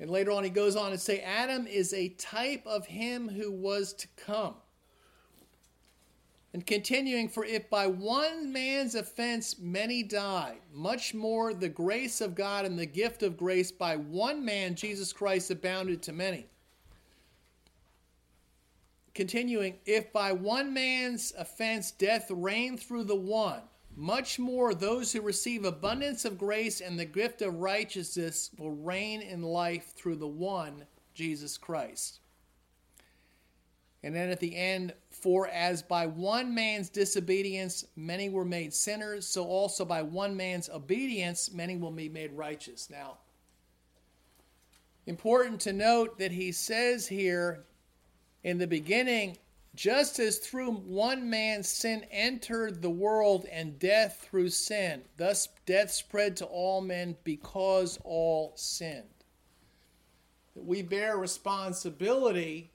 And 0.00 0.08
later 0.08 0.30
on, 0.30 0.44
he 0.44 0.50
goes 0.50 0.76
on 0.76 0.92
to 0.92 0.98
say, 0.98 1.20
Adam 1.20 1.66
is 1.66 1.92
a 1.92 2.10
type 2.10 2.64
of 2.66 2.86
him 2.86 3.28
who 3.28 3.50
was 3.50 3.92
to 3.94 4.08
come. 4.16 4.54
And 6.54 6.66
continuing, 6.66 7.28
for 7.28 7.44
if 7.44 7.68
by 7.68 7.86
one 7.86 8.52
man's 8.52 8.94
offense 8.94 9.58
many 9.58 10.02
died, 10.02 10.60
much 10.72 11.12
more 11.12 11.52
the 11.52 11.68
grace 11.68 12.20
of 12.20 12.34
God 12.34 12.64
and 12.64 12.78
the 12.78 12.86
gift 12.86 13.22
of 13.22 13.36
grace 13.36 13.70
by 13.70 13.96
one 13.96 14.44
man, 14.44 14.74
Jesus 14.74 15.12
Christ, 15.12 15.50
abounded 15.50 16.02
to 16.02 16.12
many. 16.12 16.46
Continuing, 19.14 19.74
if 19.84 20.10
by 20.12 20.32
one 20.32 20.72
man's 20.72 21.34
offense 21.36 21.90
death 21.90 22.30
reigned 22.30 22.80
through 22.80 23.04
the 23.04 23.16
one, 23.16 23.62
much 23.94 24.38
more 24.38 24.72
those 24.72 25.12
who 25.12 25.20
receive 25.20 25.64
abundance 25.64 26.24
of 26.24 26.38
grace 26.38 26.80
and 26.80 26.98
the 26.98 27.04
gift 27.04 27.42
of 27.42 27.56
righteousness 27.56 28.50
will 28.56 28.70
reign 28.70 29.20
in 29.20 29.42
life 29.42 29.92
through 29.96 30.16
the 30.16 30.28
one, 30.28 30.86
Jesus 31.14 31.58
Christ. 31.58 32.20
And 34.02 34.14
then 34.14 34.30
at 34.30 34.38
the 34.38 34.54
end, 34.54 34.94
for 35.10 35.48
as 35.48 35.82
by 35.82 36.06
one 36.06 36.54
man's 36.54 36.88
disobedience 36.88 37.84
many 37.96 38.28
were 38.28 38.44
made 38.44 38.72
sinners, 38.72 39.26
so 39.26 39.44
also 39.44 39.84
by 39.84 40.02
one 40.02 40.36
man's 40.36 40.68
obedience 40.68 41.52
many 41.52 41.76
will 41.76 41.90
be 41.90 42.08
made 42.08 42.32
righteous. 42.32 42.88
Now, 42.90 43.18
important 45.06 45.60
to 45.62 45.72
note 45.72 46.18
that 46.18 46.30
he 46.30 46.52
says 46.52 47.08
here 47.08 47.64
in 48.44 48.58
the 48.58 48.68
beginning, 48.68 49.36
just 49.74 50.18
as 50.20 50.38
through 50.38 50.72
one 50.72 51.28
man 51.28 51.62
sin 51.62 52.04
entered 52.10 52.82
the 52.82 52.90
world 52.90 53.46
and 53.46 53.78
death 53.78 54.26
through 54.28 54.50
sin, 54.50 55.02
thus 55.16 55.48
death 55.66 55.90
spread 55.90 56.36
to 56.36 56.44
all 56.44 56.80
men 56.80 57.16
because 57.24 57.98
all 58.04 58.52
sinned. 58.54 59.04
We 60.54 60.82
bear 60.82 61.16
responsibility 61.16 62.70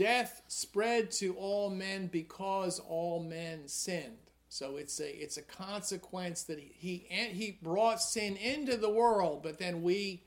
death 0.00 0.40
spread 0.48 1.10
to 1.10 1.34
all 1.34 1.68
men 1.68 2.06
because 2.06 2.78
all 2.88 3.22
men 3.22 3.68
sinned. 3.68 4.16
So 4.48 4.78
it's 4.78 4.98
a 4.98 5.22
it's 5.22 5.36
a 5.36 5.42
consequence 5.42 6.44
that 6.44 6.58
he 6.58 7.04
he, 7.10 7.24
he 7.34 7.58
brought 7.62 8.00
sin 8.00 8.36
into 8.36 8.78
the 8.78 8.88
world, 8.88 9.42
but 9.42 9.58
then 9.58 9.82
we 9.82 10.22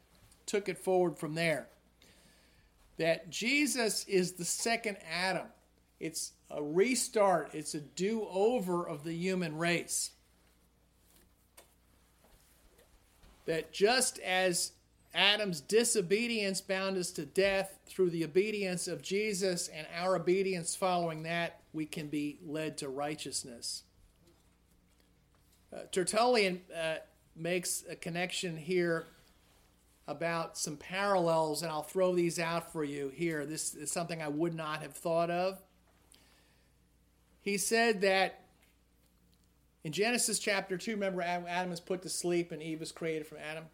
took 0.46 0.70
it 0.70 0.78
forward 0.78 1.18
from 1.18 1.34
there. 1.34 1.70
That 3.00 3.32
Jesus 3.32 4.06
is 4.08 4.34
the 4.34 4.46
second 4.46 4.98
Adam. 5.12 5.48
It's 6.00 6.34
a 6.52 6.62
restart, 6.62 7.56
it's 7.56 7.74
a 7.74 7.82
do 7.82 8.28
over 8.30 8.88
of 8.88 9.04
the 9.04 9.14
human 9.14 9.58
race. 9.58 10.12
That 13.48 13.74
just 13.74 14.20
as 14.20 14.74
Adam's 15.14 15.62
disobedience 15.62 16.60
bound 16.62 16.98
us 16.98 17.12
to 17.12 17.26
death. 17.26 17.78
Through 17.86 18.10
the 18.10 18.24
obedience 18.24 18.88
of 18.88 19.02
Jesus 19.02 19.68
and 19.68 19.86
our 19.96 20.16
obedience 20.16 20.76
following 20.76 21.24
that, 21.24 21.62
we 21.72 21.86
can 21.86 22.08
be 22.08 22.40
led 22.44 22.78
to 22.80 22.90
righteousness. 22.90 23.84
Uh, 25.72 25.82
Tertullian 25.92 26.62
uh, 26.76 26.96
makes 27.36 27.84
a 27.90 27.96
connection 27.96 28.58
here 28.58 29.06
about 30.08 30.58
some 30.58 30.78
parallels, 30.78 31.62
and 31.62 31.72
I'll 31.72 31.84
throw 31.84 32.16
these 32.16 32.40
out 32.40 32.72
for 32.72 32.84
you 32.84 33.10
here. 33.10 33.46
This 33.46 33.74
is 33.74 33.92
something 33.92 34.22
I 34.22 34.28
would 34.28 34.54
not 34.54 34.82
have 34.82 34.94
thought 34.94 35.30
of. 35.30 35.62
He 37.42 37.58
said 37.58 38.02
that 38.02 38.42
in 39.84 39.92
Genesis 39.92 40.40
chapter 40.40 40.78
2, 40.78 40.92
remember 40.92 41.22
Adam 41.22 41.72
is 41.72 41.80
put 41.80 42.02
to 42.04 42.10
sleep 42.10 42.52
and 42.52 42.62
Eve 42.62 42.80
was 42.80 42.92
created 42.92 43.28
from 43.28 43.40
Adam 43.40 43.66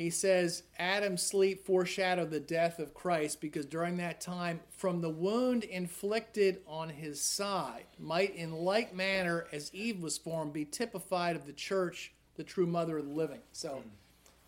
he 0.00 0.08
says 0.08 0.62
Adam's 0.78 1.22
sleep 1.22 1.66
foreshadowed 1.66 2.30
the 2.30 2.40
death 2.40 2.78
of 2.78 2.94
Christ 2.94 3.38
because 3.38 3.66
during 3.66 3.98
that 3.98 4.20
time, 4.20 4.60
from 4.70 5.02
the 5.02 5.10
wound 5.10 5.62
inflicted 5.64 6.60
on 6.66 6.88
his 6.88 7.20
side, 7.20 7.84
might 7.98 8.34
in 8.34 8.52
like 8.52 8.94
manner 8.94 9.46
as 9.52 9.72
Eve 9.74 10.00
was 10.00 10.16
formed 10.16 10.54
be 10.54 10.64
typified 10.64 11.36
of 11.36 11.44
the 11.44 11.52
church, 11.52 12.14
the 12.36 12.42
true 12.42 12.66
mother 12.66 12.96
of 12.96 13.08
the 13.08 13.12
living. 13.12 13.40
So 13.52 13.68
hmm. 13.68 13.88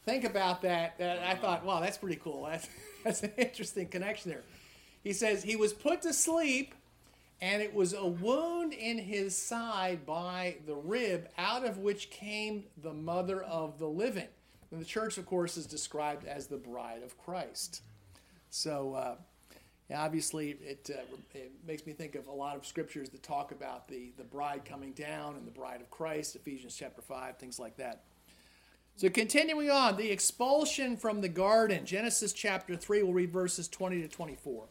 think 0.07 0.25
about 0.25 0.63
that. 0.63 0.97
that 0.97 1.19
I 1.19 1.35
thought, 1.35 1.67
wow, 1.67 1.81
that's 1.81 1.99
pretty 1.99 2.21
cool. 2.23 2.47
That's, 2.47 2.69
that's 3.05 3.23
an 3.23 3.33
interesting 3.37 3.89
connection 3.89 4.31
there. 4.31 4.45
He 5.05 5.13
says 5.13 5.43
he 5.43 5.57
was 5.57 5.75
put 5.75 6.01
to 6.03 6.15
sleep, 6.15 6.75
and 7.43 7.61
it 7.61 7.75
was 7.75 7.93
a 7.93 8.07
wound 8.07 8.73
in 8.73 8.97
his 8.97 9.37
side 9.37 10.07
by 10.07 10.57
the 10.65 10.77
rib, 10.77 11.29
out 11.37 11.67
of 11.67 11.77
which 11.77 12.09
came 12.09 12.65
the 12.83 12.95
mother 12.95 13.43
of 13.43 13.79
the 13.79 13.89
living. 13.89 14.29
And 14.73 14.81
the 14.81 14.87
church, 14.87 15.19
of 15.19 15.27
course, 15.27 15.59
is 15.59 15.67
described 15.67 16.27
as 16.27 16.47
the 16.47 16.57
bride 16.57 17.03
of 17.03 17.17
Christ. 17.19 17.83
So, 18.49 18.95
uh, 18.95 19.17
obviously, 19.95 20.57
it, 20.63 20.91
uh, 20.93 21.03
it 21.35 21.53
makes 21.67 21.87
me 21.87 21.93
think 21.93 22.15
of 22.15 22.27
a 22.27 22.33
lot 22.33 22.57
of 22.57 22.67
scriptures 22.67 23.11
that 23.11 23.23
talk 23.23 23.53
about 23.53 23.87
the, 23.87 24.13
the 24.17 24.25
bride 24.25 24.65
coming 24.65 24.93
down 24.93 25.37
and 25.37 25.47
the 25.47 25.51
bride 25.51 25.83
of 25.83 25.91
Christ, 25.91 26.37
Ephesians 26.37 26.75
chapter 26.75 27.03
5, 27.03 27.37
things 27.37 27.59
like 27.59 27.77
that. 27.77 28.01
So, 28.97 29.11
continuing 29.11 29.71
on, 29.71 29.97
the 29.97 30.11
expulsion 30.11 30.97
from 30.97 31.21
the 31.21 31.29
garden, 31.29 31.85
Genesis 31.85 32.33
chapter 32.33 32.75
3, 32.75 33.03
we'll 33.03 33.13
read 33.13 33.31
verses 33.31 33.69
20 33.69 34.01
to 34.01 34.09
24. 34.09 34.65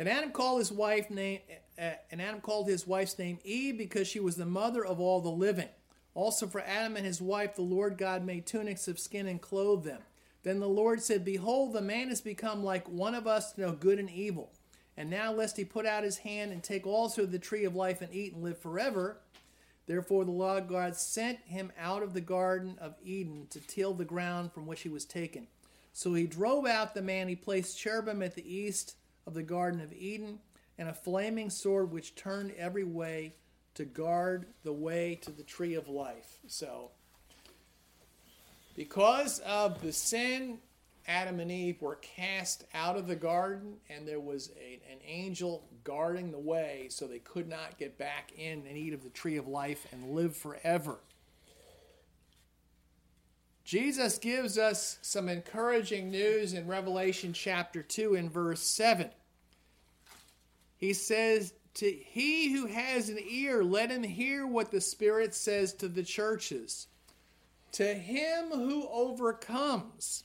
And 0.00 0.08
Adam 0.08 0.30
called 0.30 0.60
his 0.60 0.72
wife 0.72 1.10
name, 1.10 1.40
uh, 1.78 1.90
and 2.10 2.22
Adam 2.22 2.40
called 2.40 2.66
his 2.66 2.86
wife's 2.86 3.18
name 3.18 3.38
Eve 3.44 3.76
because 3.76 4.08
she 4.08 4.18
was 4.18 4.34
the 4.34 4.46
mother 4.46 4.82
of 4.82 4.98
all 4.98 5.20
the 5.20 5.28
living. 5.28 5.68
Also 6.14 6.46
for 6.46 6.62
Adam 6.62 6.96
and 6.96 7.04
his 7.04 7.20
wife, 7.20 7.54
the 7.54 7.60
Lord 7.60 7.98
God 7.98 8.24
made 8.24 8.46
tunics 8.46 8.88
of 8.88 8.98
skin 8.98 9.26
and 9.26 9.42
clothed 9.42 9.84
them. 9.84 10.00
Then 10.42 10.58
the 10.58 10.66
Lord 10.66 11.02
said, 11.02 11.22
Behold, 11.22 11.74
the 11.74 11.82
man 11.82 12.08
has 12.08 12.22
become 12.22 12.64
like 12.64 12.88
one 12.88 13.14
of 13.14 13.26
us 13.26 13.52
to 13.52 13.60
know 13.60 13.72
good 13.72 13.98
and 13.98 14.08
evil. 14.08 14.52
And 14.96 15.10
now, 15.10 15.34
lest 15.34 15.58
he 15.58 15.66
put 15.66 15.84
out 15.84 16.02
his 16.02 16.16
hand 16.16 16.50
and 16.50 16.62
take 16.62 16.86
also 16.86 17.26
the 17.26 17.38
tree 17.38 17.66
of 17.66 17.76
life 17.76 18.00
and 18.00 18.10
eat 18.10 18.32
and 18.32 18.42
live 18.42 18.56
forever. 18.56 19.18
Therefore, 19.86 20.24
the 20.24 20.30
Lord 20.30 20.66
God 20.66 20.96
sent 20.96 21.40
him 21.40 21.72
out 21.78 22.02
of 22.02 22.14
the 22.14 22.22
Garden 22.22 22.78
of 22.80 22.94
Eden 23.04 23.48
to 23.50 23.60
till 23.60 23.92
the 23.92 24.06
ground 24.06 24.54
from 24.54 24.66
which 24.66 24.80
he 24.80 24.88
was 24.88 25.04
taken. 25.04 25.46
So 25.92 26.14
he 26.14 26.26
drove 26.26 26.64
out 26.64 26.94
the 26.94 27.02
man. 27.02 27.28
He 27.28 27.36
placed 27.36 27.78
cherubim 27.78 28.22
at 28.22 28.34
the 28.34 28.50
east 28.50 28.94
of 29.26 29.34
the 29.34 29.42
Garden 29.42 29.80
of 29.80 29.92
Eden 29.92 30.38
and 30.78 30.88
a 30.88 30.94
flaming 30.94 31.50
sword 31.50 31.90
which 31.90 32.14
turned 32.14 32.52
every 32.56 32.84
way 32.84 33.34
to 33.74 33.84
guard 33.84 34.46
the 34.64 34.72
way 34.72 35.18
to 35.22 35.30
the 35.30 35.42
tree 35.42 35.74
of 35.74 35.88
life. 35.88 36.38
So, 36.46 36.90
because 38.74 39.40
of 39.40 39.80
the 39.82 39.92
sin, 39.92 40.58
Adam 41.06 41.40
and 41.40 41.50
Eve 41.50 41.82
were 41.82 41.96
cast 41.96 42.64
out 42.72 42.96
of 42.96 43.06
the 43.06 43.16
garden, 43.16 43.76
and 43.88 44.06
there 44.06 44.20
was 44.20 44.50
a, 44.60 44.80
an 44.90 44.98
angel 45.06 45.64
guarding 45.82 46.30
the 46.30 46.38
way 46.38 46.86
so 46.90 47.06
they 47.06 47.18
could 47.18 47.48
not 47.48 47.78
get 47.78 47.98
back 47.98 48.32
in 48.36 48.64
and 48.66 48.76
eat 48.76 48.94
of 48.94 49.02
the 49.02 49.10
tree 49.10 49.36
of 49.36 49.48
life 49.48 49.86
and 49.92 50.10
live 50.14 50.36
forever. 50.36 50.98
Jesus 53.70 54.18
gives 54.18 54.58
us 54.58 54.98
some 55.00 55.28
encouraging 55.28 56.10
news 56.10 56.54
in 56.54 56.66
Revelation 56.66 57.32
chapter 57.32 57.84
2 57.84 58.16
and 58.16 58.28
verse 58.28 58.62
7. 58.62 59.08
He 60.76 60.92
says, 60.92 61.54
To 61.74 61.88
he 61.88 62.50
who 62.50 62.66
has 62.66 63.08
an 63.08 63.20
ear, 63.24 63.62
let 63.62 63.92
him 63.92 64.02
hear 64.02 64.44
what 64.44 64.72
the 64.72 64.80
Spirit 64.80 65.36
says 65.36 65.72
to 65.74 65.86
the 65.86 66.02
churches. 66.02 66.88
To 67.74 67.94
him 67.94 68.46
who 68.50 68.88
overcomes, 68.88 70.24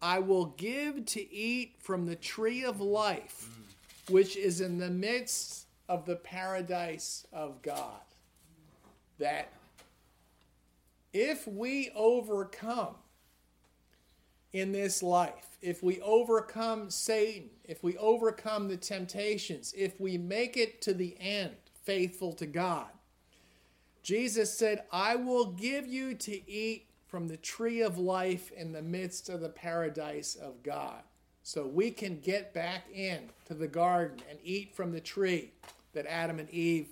I 0.00 0.20
will 0.20 0.46
give 0.46 1.04
to 1.04 1.30
eat 1.30 1.74
from 1.80 2.06
the 2.06 2.16
tree 2.16 2.64
of 2.64 2.80
life, 2.80 3.46
which 4.08 4.38
is 4.38 4.62
in 4.62 4.78
the 4.78 4.88
midst 4.88 5.66
of 5.86 6.06
the 6.06 6.16
paradise 6.16 7.26
of 7.30 7.60
God. 7.60 8.00
That 9.18 9.52
if 11.12 11.46
we 11.46 11.90
overcome 11.94 12.94
in 14.52 14.72
this 14.72 15.02
life, 15.02 15.56
if 15.62 15.82
we 15.82 16.00
overcome 16.00 16.90
Satan, 16.90 17.50
if 17.64 17.82
we 17.82 17.96
overcome 17.98 18.68
the 18.68 18.76
temptations, 18.76 19.74
if 19.76 20.00
we 20.00 20.18
make 20.18 20.56
it 20.56 20.80
to 20.82 20.94
the 20.94 21.16
end 21.20 21.54
faithful 21.84 22.32
to 22.34 22.46
God, 22.46 22.88
Jesus 24.02 24.56
said, 24.56 24.84
I 24.90 25.16
will 25.16 25.46
give 25.46 25.86
you 25.86 26.14
to 26.14 26.50
eat 26.50 26.86
from 27.06 27.28
the 27.28 27.36
tree 27.36 27.82
of 27.82 27.98
life 27.98 28.50
in 28.52 28.72
the 28.72 28.82
midst 28.82 29.28
of 29.28 29.40
the 29.40 29.48
paradise 29.48 30.36
of 30.36 30.62
God. 30.62 31.02
So 31.42 31.66
we 31.66 31.90
can 31.90 32.20
get 32.20 32.54
back 32.54 32.84
in 32.92 33.30
to 33.46 33.54
the 33.54 33.66
garden 33.66 34.20
and 34.28 34.38
eat 34.44 34.74
from 34.74 34.92
the 34.92 35.00
tree 35.00 35.50
that 35.92 36.06
Adam 36.06 36.38
and 36.38 36.48
Eve 36.50 36.88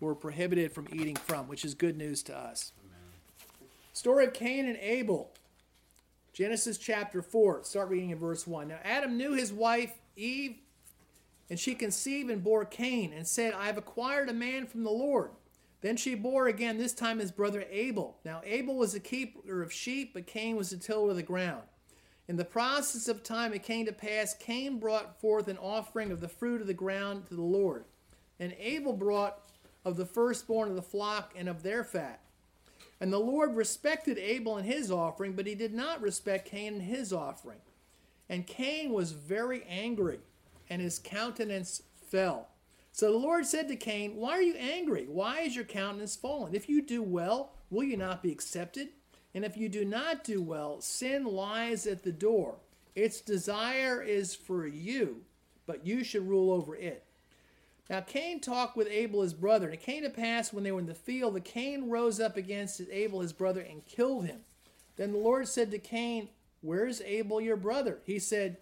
were 0.00 0.14
prohibited 0.14 0.72
from 0.72 0.88
eating 0.92 1.16
from, 1.16 1.48
which 1.48 1.64
is 1.64 1.74
good 1.74 1.96
news 1.96 2.22
to 2.24 2.36
us. 2.36 2.72
Amen. 2.84 3.70
Story 3.92 4.26
of 4.26 4.32
Cain 4.34 4.66
and 4.66 4.76
Abel. 4.78 5.30
Genesis 6.32 6.76
chapter 6.76 7.22
4. 7.22 7.64
Start 7.64 7.88
reading 7.88 8.10
in 8.10 8.18
verse 8.18 8.46
1. 8.46 8.68
Now 8.68 8.78
Adam 8.84 9.16
knew 9.16 9.32
his 9.32 9.52
wife 9.52 9.94
Eve, 10.16 10.56
and 11.48 11.58
she 11.58 11.74
conceived 11.74 12.30
and 12.30 12.42
bore 12.42 12.64
Cain, 12.64 13.12
and 13.12 13.26
said, 13.26 13.54
I 13.54 13.66
have 13.66 13.78
acquired 13.78 14.28
a 14.28 14.34
man 14.34 14.66
from 14.66 14.84
the 14.84 14.90
Lord. 14.90 15.30
Then 15.80 15.96
she 15.96 16.14
bore 16.14 16.48
again, 16.48 16.78
this 16.78 16.92
time 16.92 17.18
his 17.18 17.30
brother 17.30 17.64
Abel. 17.70 18.18
Now 18.24 18.42
Abel 18.44 18.76
was 18.76 18.94
a 18.94 19.00
keeper 19.00 19.62
of 19.62 19.72
sheep, 19.72 20.12
but 20.14 20.26
Cain 20.26 20.56
was 20.56 20.72
a 20.72 20.78
tiller 20.78 21.10
of 21.10 21.16
the 21.16 21.22
ground. 21.22 21.62
In 22.28 22.36
the 22.36 22.44
process 22.44 23.08
of 23.08 23.22
time 23.22 23.52
it 23.52 23.62
came 23.62 23.86
to 23.86 23.92
pass, 23.92 24.34
Cain 24.34 24.78
brought 24.78 25.20
forth 25.20 25.48
an 25.48 25.58
offering 25.58 26.10
of 26.10 26.20
the 26.20 26.28
fruit 26.28 26.60
of 26.60 26.66
the 26.66 26.74
ground 26.74 27.26
to 27.28 27.34
the 27.34 27.42
Lord. 27.42 27.84
And 28.40 28.54
Abel 28.58 28.92
brought 28.92 29.45
of 29.86 29.96
the 29.96 30.04
firstborn 30.04 30.68
of 30.68 30.74
the 30.74 30.82
flock 30.82 31.32
and 31.36 31.48
of 31.48 31.62
their 31.62 31.84
fat. 31.84 32.20
And 33.00 33.12
the 33.12 33.20
Lord 33.20 33.54
respected 33.54 34.18
Abel 34.18 34.56
and 34.56 34.66
his 34.66 34.90
offering, 34.90 35.34
but 35.34 35.46
he 35.46 35.54
did 35.54 35.72
not 35.72 36.02
respect 36.02 36.50
Cain 36.50 36.74
and 36.74 36.82
his 36.82 37.12
offering. 37.12 37.60
And 38.28 38.48
Cain 38.48 38.92
was 38.92 39.12
very 39.12 39.62
angry, 39.68 40.18
and 40.68 40.82
his 40.82 40.98
countenance 40.98 41.84
fell. 41.94 42.48
So 42.90 43.12
the 43.12 43.18
Lord 43.18 43.46
said 43.46 43.68
to 43.68 43.76
Cain, 43.76 44.16
Why 44.16 44.32
are 44.32 44.42
you 44.42 44.56
angry? 44.56 45.06
Why 45.08 45.42
is 45.42 45.54
your 45.54 45.64
countenance 45.64 46.16
fallen? 46.16 46.54
If 46.54 46.68
you 46.68 46.82
do 46.82 47.00
well, 47.00 47.52
will 47.70 47.84
you 47.84 47.96
not 47.96 48.24
be 48.24 48.32
accepted? 48.32 48.88
And 49.34 49.44
if 49.44 49.56
you 49.56 49.68
do 49.68 49.84
not 49.84 50.24
do 50.24 50.42
well, 50.42 50.80
sin 50.80 51.26
lies 51.26 51.86
at 51.86 52.02
the 52.02 52.10
door. 52.10 52.56
Its 52.96 53.20
desire 53.20 54.02
is 54.02 54.34
for 54.34 54.66
you, 54.66 55.20
but 55.64 55.86
you 55.86 56.02
should 56.02 56.26
rule 56.26 56.50
over 56.50 56.74
it. 56.74 57.05
Now 57.88 58.00
Cain 58.00 58.40
talked 58.40 58.76
with 58.76 58.88
Abel 58.88 59.22
his 59.22 59.34
brother, 59.34 59.66
and 59.66 59.74
it 59.74 59.82
came 59.82 60.02
to 60.02 60.10
pass 60.10 60.52
when 60.52 60.64
they 60.64 60.72
were 60.72 60.80
in 60.80 60.86
the 60.86 60.94
field 60.94 61.34
that 61.34 61.44
Cain 61.44 61.88
rose 61.88 62.18
up 62.18 62.36
against 62.36 62.80
Abel 62.90 63.20
his 63.20 63.32
brother 63.32 63.60
and 63.60 63.86
killed 63.86 64.26
him. 64.26 64.40
Then 64.96 65.12
the 65.12 65.18
Lord 65.18 65.46
said 65.46 65.70
to 65.70 65.78
Cain, 65.78 66.28
Where's 66.62 67.00
Abel 67.02 67.40
your 67.40 67.56
brother? 67.56 68.00
He 68.04 68.18
said, 68.18 68.56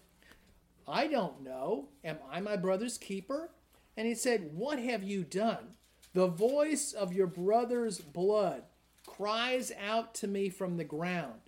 I 0.87 1.07
don't 1.07 1.43
know. 1.43 1.89
Am 2.05 2.19
I 2.31 2.41
my 2.41 2.57
brother's 2.57 2.99
keeper? 2.99 3.51
And 3.97 4.07
he 4.07 4.15
said, 4.15 4.51
What 4.53 4.79
have 4.79 5.03
you 5.03 5.25
done? 5.25 5.75
The 6.13 6.27
voice 6.27 6.93
of 6.93 7.13
your 7.13 7.27
brother's 7.27 7.99
blood 7.99 8.65
cries 9.07 9.73
out 9.81 10.15
to 10.17 10.29
me 10.29 10.49
from 10.49 10.77
the 10.77 10.85
ground. 10.85 11.41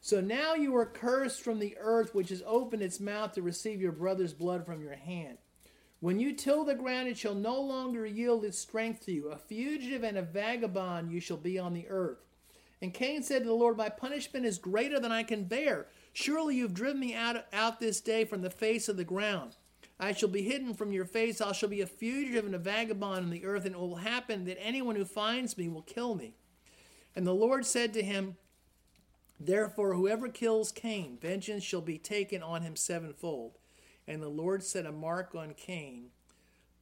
So 0.00 0.20
now 0.20 0.54
you 0.54 0.74
are 0.76 0.86
cursed 0.86 1.42
from 1.42 1.60
the 1.60 1.76
earth, 1.78 2.14
which 2.14 2.30
has 2.30 2.42
opened 2.44 2.82
its 2.82 2.98
mouth 2.98 3.32
to 3.32 3.42
receive 3.42 3.80
your 3.80 3.92
brother's 3.92 4.32
blood 4.32 4.66
from 4.66 4.82
your 4.82 4.96
hand. 4.96 5.38
When 6.02 6.18
you 6.18 6.32
till 6.32 6.64
the 6.64 6.74
ground, 6.74 7.06
it 7.06 7.16
shall 7.16 7.36
no 7.36 7.60
longer 7.60 8.04
yield 8.04 8.44
its 8.44 8.58
strength 8.58 9.04
to 9.06 9.12
you. 9.12 9.28
A 9.28 9.36
fugitive 9.36 10.02
and 10.02 10.18
a 10.18 10.22
vagabond 10.22 11.12
you 11.12 11.20
shall 11.20 11.36
be 11.36 11.60
on 11.60 11.74
the 11.74 11.88
earth. 11.88 12.18
And 12.80 12.92
Cain 12.92 13.22
said 13.22 13.42
to 13.42 13.48
the 13.48 13.54
Lord, 13.54 13.76
My 13.76 13.88
punishment 13.88 14.44
is 14.44 14.58
greater 14.58 14.98
than 14.98 15.12
I 15.12 15.22
can 15.22 15.44
bear. 15.44 15.86
Surely 16.12 16.56
you've 16.56 16.74
driven 16.74 16.98
me 16.98 17.14
out, 17.14 17.44
out 17.52 17.78
this 17.78 18.00
day 18.00 18.24
from 18.24 18.42
the 18.42 18.50
face 18.50 18.88
of 18.88 18.96
the 18.96 19.04
ground. 19.04 19.54
I 20.00 20.12
shall 20.12 20.28
be 20.28 20.42
hidden 20.42 20.74
from 20.74 20.90
your 20.90 21.04
face. 21.04 21.40
I 21.40 21.52
shall 21.52 21.68
be 21.68 21.82
a 21.82 21.86
fugitive 21.86 22.46
and 22.46 22.56
a 22.56 22.58
vagabond 22.58 23.26
on 23.26 23.30
the 23.30 23.44
earth, 23.44 23.64
and 23.64 23.76
it 23.76 23.80
will 23.80 23.94
happen 23.94 24.44
that 24.46 24.60
anyone 24.60 24.96
who 24.96 25.04
finds 25.04 25.56
me 25.56 25.68
will 25.68 25.82
kill 25.82 26.16
me. 26.16 26.34
And 27.14 27.24
the 27.24 27.32
Lord 27.32 27.64
said 27.64 27.92
to 27.92 28.02
him, 28.02 28.38
Therefore, 29.38 29.94
whoever 29.94 30.28
kills 30.28 30.72
Cain, 30.72 31.16
vengeance 31.22 31.62
shall 31.62 31.80
be 31.80 31.96
taken 31.96 32.42
on 32.42 32.62
him 32.62 32.74
sevenfold. 32.74 33.60
And 34.06 34.22
the 34.22 34.28
Lord 34.28 34.62
set 34.62 34.86
a 34.86 34.92
mark 34.92 35.34
on 35.34 35.54
Cain, 35.54 36.06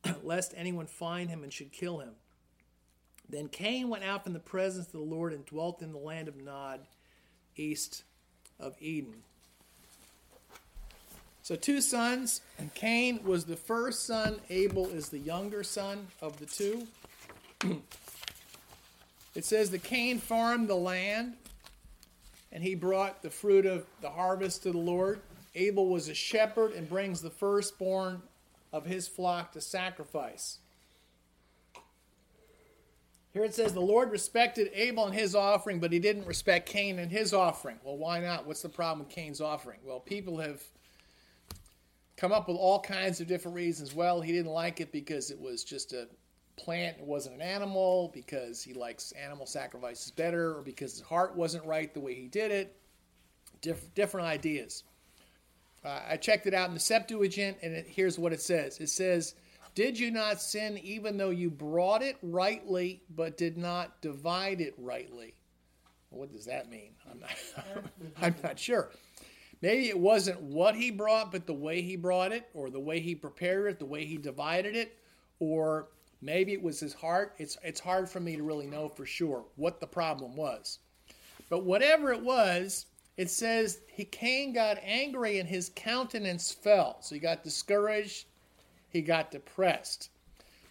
lest 0.23 0.55
anyone 0.57 0.87
find 0.87 1.29
him 1.29 1.43
and 1.43 1.53
should 1.53 1.73
kill 1.73 1.99
him. 1.99 2.13
Then 3.29 3.49
Cain 3.49 3.89
went 3.89 4.05
out 4.05 4.25
from 4.25 4.33
the 4.33 4.41
presence 4.41 4.87
of 4.87 4.93
the 4.93 4.99
Lord 4.99 5.33
and 5.33 5.47
dwelt 5.47 5.83
in 5.83 5.93
the 5.93 5.99
land 5.99 6.27
of 6.27 6.37
Nod, 6.37 6.81
east 7.57 8.03
of 8.59 8.75
Eden. 8.81 9.23
So, 11.43 11.57
two 11.57 11.81
sons, 11.81 12.43
and 12.59 12.73
Cain 12.75 13.21
was 13.25 13.45
the 13.45 13.57
first 13.57 14.07
son, 14.07 14.41
Abel 14.51 14.89
is 14.89 15.09
the 15.09 15.19
younger 15.19 15.63
son 15.63 16.07
of 16.21 16.39
the 16.39 16.47
two. 16.47 16.87
it 19.35 19.45
says 19.45 19.71
that 19.71 19.83
Cain 19.83 20.19
farmed 20.19 20.69
the 20.69 20.77
land, 20.77 21.35
and 22.53 22.63
he 22.63 22.75
brought 22.75 23.23
the 23.23 23.31
fruit 23.31 23.65
of 23.65 23.87
the 24.01 24.11
harvest 24.11 24.65
to 24.65 24.73
the 24.73 24.79
Lord. 24.79 25.21
Abel 25.55 25.89
was 25.89 26.09
a 26.09 26.15
shepherd 26.15 26.73
and 26.73 26.89
brings 26.89 27.23
the 27.23 27.31
firstborn 27.31 28.23
of 28.73 28.87
his 28.87 29.09
flock 29.09 29.53
to 29.53 29.61
sacrifice. 29.61 30.59
Here 33.33 33.45
it 33.45 33.55
says 33.55 33.73
the 33.73 33.81
Lord 33.81 34.11
respected 34.11 34.71
Abel 34.75 35.07
and 35.07 35.15
his 35.15 35.35
offering, 35.35 35.79
but 35.79 35.93
he 35.93 36.01
didn't 36.01 36.27
respect 36.27 36.69
Cain 36.69 36.99
and 36.99 37.11
his 37.11 37.33
offering. 37.33 37.79
Well, 37.85 37.97
why 37.97 38.21
not? 38.21 38.47
What's 38.47 38.63
the 38.63 38.69
problem 38.69 39.07
with 39.07 39.15
Cain's 39.15 39.41
offering? 39.41 39.79
Well, 39.85 40.01
people 40.01 40.39
have 40.39 40.63
come 42.17 42.33
up 42.33 42.49
with 42.49 42.57
all 42.57 42.81
kinds 42.81 43.21
of 43.21 43.29
different 43.29 43.57
reasons. 43.57 43.95
Well, 43.95 44.21
he 44.21 44.33
didn't 44.33 44.51
like 44.51 44.81
it 44.81 44.91
because 44.91 45.31
it 45.31 45.41
was 45.41 45.63
just 45.63 45.93
a 45.93 46.09
plant, 46.57 46.99
it 46.99 47.05
wasn't 47.05 47.37
an 47.37 47.41
animal, 47.41 48.11
because 48.13 48.63
he 48.63 48.75
likes 48.75 49.13
animal 49.13 49.47
sacrifices 49.47 50.11
better, 50.11 50.59
or 50.59 50.63
because 50.63 50.93
his 50.93 51.01
heart 51.01 51.35
wasn't 51.35 51.65
right 51.65 51.95
the 51.95 52.01
way 52.01 52.15
he 52.15 52.27
did 52.27 52.51
it. 52.51 52.77
Dif- 53.63 53.95
different 53.95 54.27
ideas. 54.27 54.85
Uh, 55.85 56.01
I 56.11 56.17
checked 56.17 56.47
it 56.47 56.55
out 56.55 56.69
in 56.69 56.75
the 56.75 56.81
Septuagint, 56.81 57.59
and 57.63 57.75
it, 57.75 57.87
here's 57.89 58.19
what 58.19 58.33
it 58.33 58.41
says 58.41 58.79
it 58.81 58.89
says, 58.89 59.35
Did 59.75 59.99
you 59.99 60.11
not 60.11 60.41
sin 60.41 60.79
even 60.79 61.17
though 61.17 61.31
you 61.31 61.51
brought 61.51 62.03
it 62.03 62.17
rightly, 62.23 63.03
but 63.15 63.37
did 63.37 63.57
not 63.57 64.03
divide 64.03 64.61
it 64.61 64.75
rightly? 64.77 65.35
What 66.11 66.33
does 66.33 66.47
that 66.47 66.71
mean? 66.71 66.91
I'm 67.11 67.21
not, 67.21 67.85
I'm 68.23 68.35
not 68.43 68.59
sure. 68.59 68.91
Maybe 69.63 69.89
it 69.89 69.99
wasn't 69.99 70.41
what 70.41 70.75
he 70.75 70.91
brought, 70.91 71.33
but 71.33 71.47
the 71.47 71.55
way 71.55 71.83
he 71.83 71.97
brought 71.97 72.33
it, 72.33 72.49
or 72.55 72.71
the 72.71 72.81
way 72.81 73.01
he 73.01 73.15
prepared 73.15 73.71
it, 73.71 73.79
the 73.79 73.85
way 73.87 74.05
he 74.05 74.17
divided 74.17 74.75
it, 74.75 74.99
or 75.39 75.89
maybe 76.23 76.53
it 76.53 76.63
was 76.63 76.81
his 76.81 76.95
heart. 76.95 77.35
It's, 77.39 77.59
it's 77.63 77.81
hard 77.81 78.09
for 78.09 78.21
me 78.21 78.37
to 78.37 78.43
really 78.43 78.67
know 78.67 78.89
for 78.89 79.05
sure 79.05 79.45
what 79.57 79.81
the 79.81 79.87
problem 79.87 80.35
was. 80.35 80.79
But 81.51 81.65
whatever 81.65 82.13
it 82.13 82.23
was, 82.23 82.87
it 83.21 83.29
says 83.29 83.81
he 83.87 84.07
Cain 84.07 84.55
got 84.55 84.79
angry 84.83 85.41
and 85.41 85.47
his 85.47 85.73
countenance 85.77 86.53
fell. 86.53 86.97
So 87.03 87.15
he 87.15 87.21
got 87.21 87.45
discouraged, 87.45 88.25
he 88.89 89.03
got 89.03 89.31
depressed. 89.31 90.09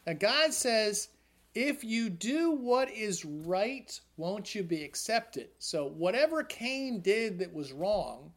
Now 0.08 0.14
God 0.14 0.52
says, 0.52 1.10
if 1.54 1.84
you 1.84 2.10
do 2.10 2.50
what 2.50 2.90
is 2.90 3.24
right, 3.24 4.00
won't 4.18 4.56
you 4.56 4.64
be 4.64 4.84
accepted? 4.84 5.50
So 5.60 5.90
whatever 5.90 6.42
Cain 6.42 7.02
did 7.02 7.38
that 7.38 7.54
was 7.54 7.72
wrong, 7.72 8.32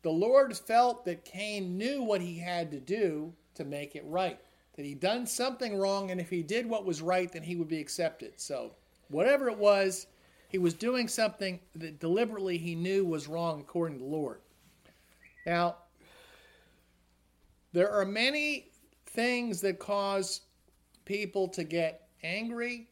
the 0.00 0.08
Lord 0.08 0.56
felt 0.56 1.04
that 1.04 1.26
Cain 1.26 1.76
knew 1.76 2.02
what 2.02 2.22
he 2.22 2.38
had 2.38 2.70
to 2.70 2.80
do 2.80 3.34
to 3.56 3.66
make 3.66 3.94
it 3.96 4.04
right. 4.06 4.40
That 4.76 4.86
he'd 4.86 5.00
done 5.00 5.26
something 5.26 5.76
wrong, 5.76 6.10
and 6.10 6.22
if 6.22 6.30
he 6.30 6.42
did 6.42 6.64
what 6.64 6.86
was 6.86 7.02
right, 7.02 7.30
then 7.30 7.42
he 7.42 7.56
would 7.56 7.68
be 7.68 7.80
accepted. 7.80 8.40
So 8.40 8.72
whatever 9.08 9.50
it 9.50 9.58
was, 9.58 10.06
he 10.48 10.58
was 10.58 10.74
doing 10.74 11.08
something 11.08 11.60
that 11.74 12.00
deliberately 12.00 12.58
he 12.58 12.74
knew 12.74 13.04
was 13.04 13.28
wrong 13.28 13.60
according 13.60 13.98
to 13.98 14.04
the 14.04 14.10
Lord. 14.10 14.40
Now, 15.44 15.76
there 17.72 17.90
are 17.90 18.04
many 18.04 18.68
things 19.06 19.60
that 19.60 19.78
cause 19.78 20.42
people 21.04 21.48
to 21.48 21.64
get 21.64 22.08
angry 22.22 22.88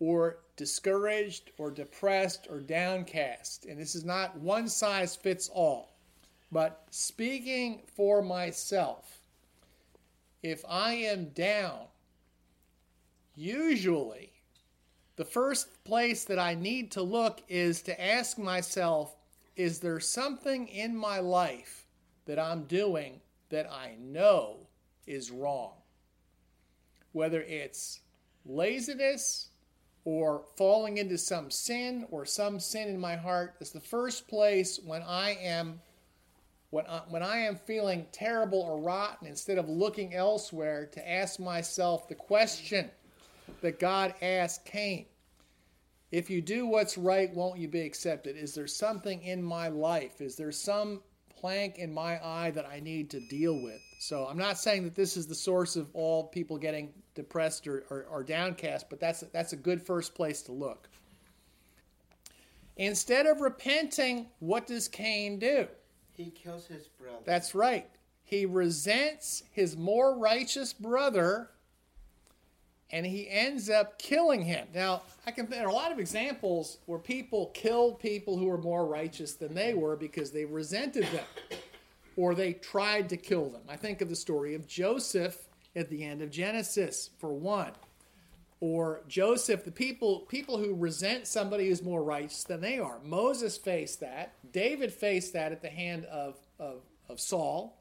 or 0.00 0.38
discouraged 0.56 1.50
or 1.58 1.70
depressed 1.70 2.46
or 2.50 2.60
downcast. 2.60 3.66
And 3.66 3.78
this 3.78 3.94
is 3.94 4.04
not 4.04 4.36
one 4.36 4.68
size 4.68 5.16
fits 5.16 5.48
all. 5.48 5.94
But 6.50 6.86
speaking 6.90 7.82
for 7.94 8.22
myself, 8.22 9.20
if 10.42 10.64
I 10.68 10.94
am 10.94 11.28
down, 11.30 11.86
usually 13.34 14.32
the 15.18 15.24
first 15.24 15.82
place 15.82 16.24
that 16.26 16.38
I 16.38 16.54
need 16.54 16.92
to 16.92 17.02
look 17.02 17.42
is 17.48 17.82
to 17.82 18.02
ask 18.02 18.38
myself, 18.38 19.16
is 19.56 19.80
there 19.80 19.98
something 19.98 20.68
in 20.68 20.96
my 20.96 21.18
life 21.18 21.86
that 22.26 22.38
I'm 22.38 22.62
doing 22.64 23.20
that 23.50 23.68
I 23.68 23.96
know 23.98 24.68
is 25.08 25.32
wrong? 25.32 25.72
Whether 27.10 27.40
it's 27.42 27.98
laziness 28.46 29.48
or 30.04 30.44
falling 30.56 30.98
into 30.98 31.18
some 31.18 31.50
sin 31.50 32.06
or 32.12 32.24
some 32.24 32.60
sin 32.60 32.86
in 32.88 33.00
my 33.00 33.16
heart 33.16 33.56
is 33.60 33.72
the 33.72 33.80
first 33.80 34.28
place 34.28 34.78
when 34.84 35.02
I 35.02 35.30
am 35.42 35.80
when 36.70 36.86
I, 36.86 37.00
when 37.08 37.22
I 37.24 37.38
am 37.38 37.56
feeling 37.56 38.06
terrible 38.12 38.60
or 38.60 38.78
rotten 38.78 39.26
instead 39.26 39.58
of 39.58 39.68
looking 39.68 40.14
elsewhere 40.14 40.86
to 40.92 41.10
ask 41.10 41.40
myself 41.40 42.06
the 42.08 42.14
question 42.14 42.90
that 43.60 43.78
God 43.78 44.14
asked 44.22 44.64
Cain. 44.64 45.06
If 46.10 46.30
you 46.30 46.40
do 46.40 46.66
what's 46.66 46.96
right, 46.96 47.32
won't 47.34 47.58
you 47.58 47.68
be 47.68 47.82
accepted? 47.82 48.36
Is 48.36 48.54
there 48.54 48.66
something 48.66 49.22
in 49.22 49.42
my 49.42 49.68
life? 49.68 50.20
Is 50.20 50.36
there 50.36 50.52
some 50.52 51.02
plank 51.28 51.78
in 51.78 51.92
my 51.92 52.18
eye 52.24 52.50
that 52.52 52.66
I 52.66 52.80
need 52.80 53.10
to 53.10 53.20
deal 53.28 53.62
with? 53.62 53.80
So 53.98 54.26
I'm 54.26 54.38
not 54.38 54.58
saying 54.58 54.84
that 54.84 54.94
this 54.94 55.16
is 55.16 55.26
the 55.26 55.34
source 55.34 55.76
of 55.76 55.90
all 55.92 56.28
people 56.28 56.56
getting 56.56 56.92
depressed 57.14 57.66
or, 57.66 57.84
or, 57.90 58.06
or 58.10 58.24
downcast, 58.24 58.88
but 58.88 59.00
that's, 59.00 59.20
that's 59.32 59.52
a 59.52 59.56
good 59.56 59.82
first 59.82 60.14
place 60.14 60.40
to 60.42 60.52
look. 60.52 60.88
Instead 62.76 63.26
of 63.26 63.40
repenting, 63.40 64.28
what 64.38 64.66
does 64.66 64.88
Cain 64.88 65.38
do? 65.38 65.66
He 66.14 66.30
kills 66.30 66.66
his 66.66 66.88
brother. 66.88 67.22
That's 67.24 67.54
right. 67.54 67.88
He 68.24 68.46
resents 68.46 69.42
his 69.52 69.76
more 69.76 70.16
righteous 70.16 70.72
brother 70.72 71.50
and 72.90 73.04
he 73.04 73.28
ends 73.28 73.68
up 73.68 73.98
killing 73.98 74.42
him. 74.42 74.66
Now, 74.74 75.02
I 75.26 75.30
can 75.30 75.46
there 75.46 75.66
are 75.66 75.70
a 75.70 75.74
lot 75.74 75.92
of 75.92 75.98
examples 75.98 76.78
where 76.86 76.98
people 76.98 77.46
killed 77.54 78.00
people 78.00 78.38
who 78.38 78.46
were 78.46 78.58
more 78.58 78.86
righteous 78.86 79.34
than 79.34 79.54
they 79.54 79.74
were 79.74 79.96
because 79.96 80.30
they 80.30 80.44
resented 80.44 81.04
them 81.04 81.26
or 82.16 82.34
they 82.34 82.52
tried 82.52 83.08
to 83.10 83.16
kill 83.16 83.48
them. 83.48 83.62
I 83.68 83.76
think 83.76 84.00
of 84.00 84.08
the 84.08 84.16
story 84.16 84.54
of 84.54 84.66
Joseph 84.66 85.48
at 85.76 85.88
the 85.88 86.04
end 86.04 86.22
of 86.22 86.30
Genesis 86.30 87.10
for 87.18 87.32
one. 87.32 87.72
Or 88.60 89.02
Joseph, 89.06 89.64
the 89.64 89.70
people 89.70 90.20
people 90.28 90.58
who 90.58 90.74
resent 90.74 91.28
somebody 91.28 91.68
who's 91.68 91.82
more 91.82 92.02
righteous 92.02 92.42
than 92.42 92.60
they 92.60 92.80
are. 92.80 92.98
Moses 93.04 93.56
faced 93.56 94.00
that. 94.00 94.34
David 94.52 94.92
faced 94.92 95.32
that 95.34 95.52
at 95.52 95.62
the 95.62 95.68
hand 95.68 96.06
of, 96.06 96.36
of, 96.58 96.82
of 97.08 97.20
Saul. 97.20 97.77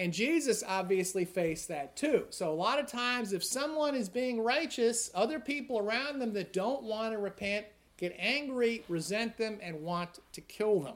And 0.00 0.14
Jesus 0.14 0.64
obviously 0.66 1.26
faced 1.26 1.68
that 1.68 1.94
too. 1.94 2.24
So, 2.30 2.50
a 2.50 2.54
lot 2.54 2.78
of 2.78 2.86
times, 2.86 3.34
if 3.34 3.44
someone 3.44 3.94
is 3.94 4.08
being 4.08 4.42
righteous, 4.42 5.10
other 5.14 5.38
people 5.38 5.78
around 5.78 6.20
them 6.20 6.32
that 6.32 6.54
don't 6.54 6.82
want 6.84 7.12
to 7.12 7.18
repent 7.18 7.66
get 7.98 8.16
angry, 8.18 8.82
resent 8.88 9.36
them, 9.36 9.58
and 9.60 9.82
want 9.82 10.20
to 10.32 10.40
kill 10.40 10.80
them. 10.80 10.94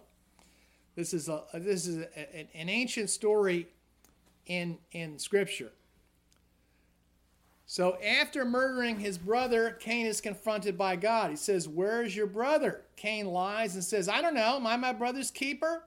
This 0.97 1.13
is, 1.13 1.29
a, 1.29 1.43
this 1.53 1.87
is 1.87 1.99
a, 2.17 2.47
an 2.57 2.71
ancient 2.71 3.11
story 3.11 3.69
in, 4.47 4.79
in 4.93 5.19
Scripture. 5.19 5.73
So, 7.67 7.99
after 8.03 8.47
murdering 8.47 9.01
his 9.01 9.19
brother, 9.19 9.77
Cain 9.81 10.07
is 10.07 10.23
confronted 10.23 10.79
by 10.79 10.97
God. 10.97 11.29
He 11.29 11.37
says, 11.37 11.69
Where 11.69 12.03
is 12.03 12.17
your 12.17 12.27
brother? 12.27 12.81
Cain 12.97 13.27
lies 13.27 13.75
and 13.75 13.85
says, 13.85 14.09
I 14.09 14.23
don't 14.23 14.35
know. 14.35 14.57
Am 14.57 14.67
I 14.67 14.79
my 14.79 14.95
brother's 14.95 15.31
keeper? 15.31 15.83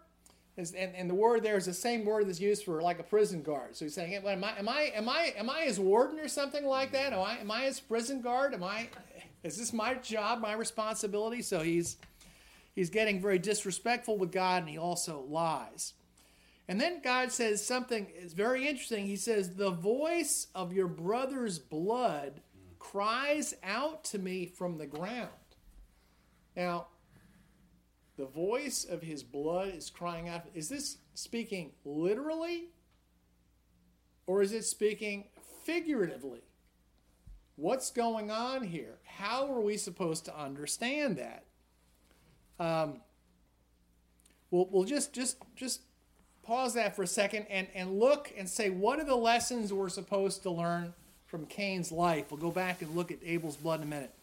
And, 0.57 0.95
and 0.95 1.09
the 1.09 1.15
word 1.15 1.43
there 1.43 1.55
is 1.57 1.65
the 1.65 1.73
same 1.73 2.03
word 2.03 2.27
that's 2.27 2.39
used 2.39 2.65
for 2.65 2.81
like 2.81 2.99
a 2.99 3.03
prison 3.03 3.43
guard. 3.43 3.75
So 3.75 3.85
he's 3.85 3.93
saying, 3.93 4.15
am 4.15 4.43
I, 4.43 4.57
am 4.57 4.67
I, 4.67 4.91
am 4.95 5.07
I, 5.07 5.33
am 5.37 5.49
I 5.49 5.61
his 5.61 5.79
warden 5.79 6.19
or 6.19 6.27
something 6.27 6.65
like 6.65 6.91
that? 6.93 7.13
Am 7.13 7.19
I, 7.19 7.37
am 7.37 7.51
I 7.51 7.63
his 7.63 7.79
prison 7.79 8.21
guard? 8.21 8.53
Am 8.55 8.63
I, 8.63 8.89
is 9.43 9.57
this 9.57 9.71
my 9.71 9.93
job, 9.93 10.41
my 10.41 10.53
responsibility? 10.53 11.43
So 11.43 11.59
he's, 11.59 11.97
he's 12.73 12.89
getting 12.89 13.21
very 13.21 13.37
disrespectful 13.37 14.17
with 14.17 14.31
God, 14.31 14.63
and 14.63 14.69
he 14.69 14.79
also 14.79 15.25
lies. 15.29 15.93
And 16.67 16.81
then 16.81 17.01
God 17.01 17.31
says 17.31 17.65
something 17.65 18.07
is 18.17 18.33
very 18.33 18.67
interesting. 18.67 19.05
He 19.05 19.15
says, 19.15 19.55
"The 19.55 19.71
voice 19.71 20.47
of 20.53 20.73
your 20.73 20.87
brother's 20.87 21.59
blood 21.59 22.41
cries 22.77 23.53
out 23.63 24.03
to 24.05 24.19
me 24.19 24.45
from 24.45 24.77
the 24.77 24.85
ground." 24.85 25.29
Now, 26.57 26.87
the 28.17 28.25
voice 28.25 28.83
of 28.83 29.01
his 29.01 29.23
blood 29.23 29.69
is 29.69 29.89
crying 29.89 30.27
out. 30.27 30.41
Is 30.53 30.69
this 30.69 30.97
speaking 31.13 31.71
literally? 31.85 32.69
Or 34.25 34.41
is 34.41 34.51
it 34.51 34.65
speaking 34.65 35.25
figuratively? 35.63 36.41
What's 37.55 37.91
going 37.91 38.29
on 38.29 38.63
here? 38.63 38.97
How 39.05 39.51
are 39.51 39.61
we 39.61 39.77
supposed 39.77 40.25
to 40.25 40.37
understand 40.37 41.17
that? 41.17 41.43
Um, 42.59 43.01
we'll, 44.51 44.67
we'll 44.71 44.83
just 44.83 45.13
just 45.13 45.37
just 45.55 45.81
pause 46.43 46.73
that 46.73 46.95
for 46.95 47.03
a 47.03 47.07
second 47.07 47.45
and, 47.49 47.67
and 47.75 47.99
look 47.99 48.31
and 48.37 48.47
say 48.47 48.69
what 48.69 48.99
are 48.99 49.03
the 49.03 49.15
lessons 49.15 49.73
we're 49.73 49.89
supposed 49.89 50.43
to 50.43 50.49
learn 50.49 50.93
from 51.25 51.45
Cain's 51.45 51.91
life. 51.91 52.31
We'll 52.31 52.39
go 52.39 52.51
back 52.51 52.81
and 52.81 52.95
look 52.95 53.11
at 53.11 53.19
Abel's 53.23 53.57
blood 53.57 53.81
in 53.81 53.87
a 53.87 53.89
minute. 53.89 54.13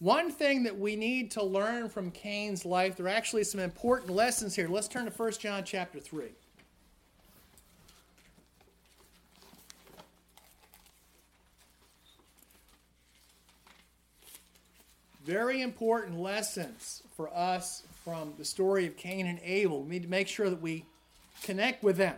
One 0.00 0.30
thing 0.30 0.62
that 0.62 0.78
we 0.78 0.96
need 0.96 1.30
to 1.32 1.44
learn 1.44 1.90
from 1.90 2.10
Cain's 2.10 2.64
life, 2.64 2.96
there 2.96 3.04
are 3.04 3.10
actually 3.10 3.44
some 3.44 3.60
important 3.60 4.10
lessons 4.10 4.56
here. 4.56 4.66
Let's 4.66 4.88
turn 4.88 5.04
to 5.04 5.10
1 5.10 5.32
John 5.32 5.62
chapter 5.62 6.00
3. 6.00 6.24
Very 15.22 15.60
important 15.60 16.18
lessons 16.18 17.02
for 17.14 17.28
us 17.36 17.82
from 18.02 18.32
the 18.38 18.44
story 18.44 18.86
of 18.86 18.96
Cain 18.96 19.26
and 19.26 19.38
Abel. 19.44 19.82
We 19.82 19.90
need 19.90 20.04
to 20.04 20.08
make 20.08 20.28
sure 20.28 20.48
that 20.48 20.62
we 20.62 20.86
connect 21.42 21.84
with 21.84 21.98
them. 21.98 22.16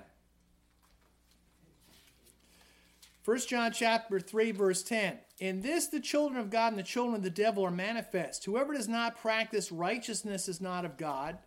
1 3.24 3.38
John 3.48 3.72
chapter 3.72 4.20
3 4.20 4.52
verse 4.52 4.84
10. 4.84 5.18
In 5.43 5.61
this 5.61 5.88
the 5.88 5.99
children 5.99 6.40
of 6.40 6.51
God 6.51 6.68
and 6.68 6.78
the 6.78 6.84
children 6.84 7.16
of 7.16 7.24
the 7.24 7.28
devil 7.28 7.64
are 7.64 7.70
manifest. 7.72 8.45
Whoever 8.45 8.74
does 8.74 8.86
not 8.86 9.18
practice 9.18 9.72
righteousness 9.72 10.47
is 10.47 10.61
not 10.61 10.84
of 10.84 10.97
God, 10.97 11.38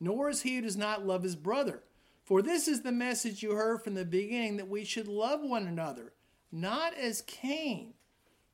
nor 0.00 0.30
is 0.30 0.40
he 0.40 0.56
who 0.56 0.62
does 0.62 0.78
not 0.78 1.06
love 1.06 1.22
his 1.22 1.36
brother. 1.36 1.82
For 2.24 2.40
this 2.40 2.66
is 2.66 2.80
the 2.80 2.92
message 2.92 3.42
you 3.42 3.50
heard 3.50 3.84
from 3.84 3.92
the 3.92 4.06
beginning 4.06 4.56
that 4.56 4.70
we 4.70 4.86
should 4.86 5.06
love 5.06 5.42
one 5.42 5.66
another, 5.66 6.14
not 6.50 6.94
as 6.94 7.20
Cain, 7.26 7.92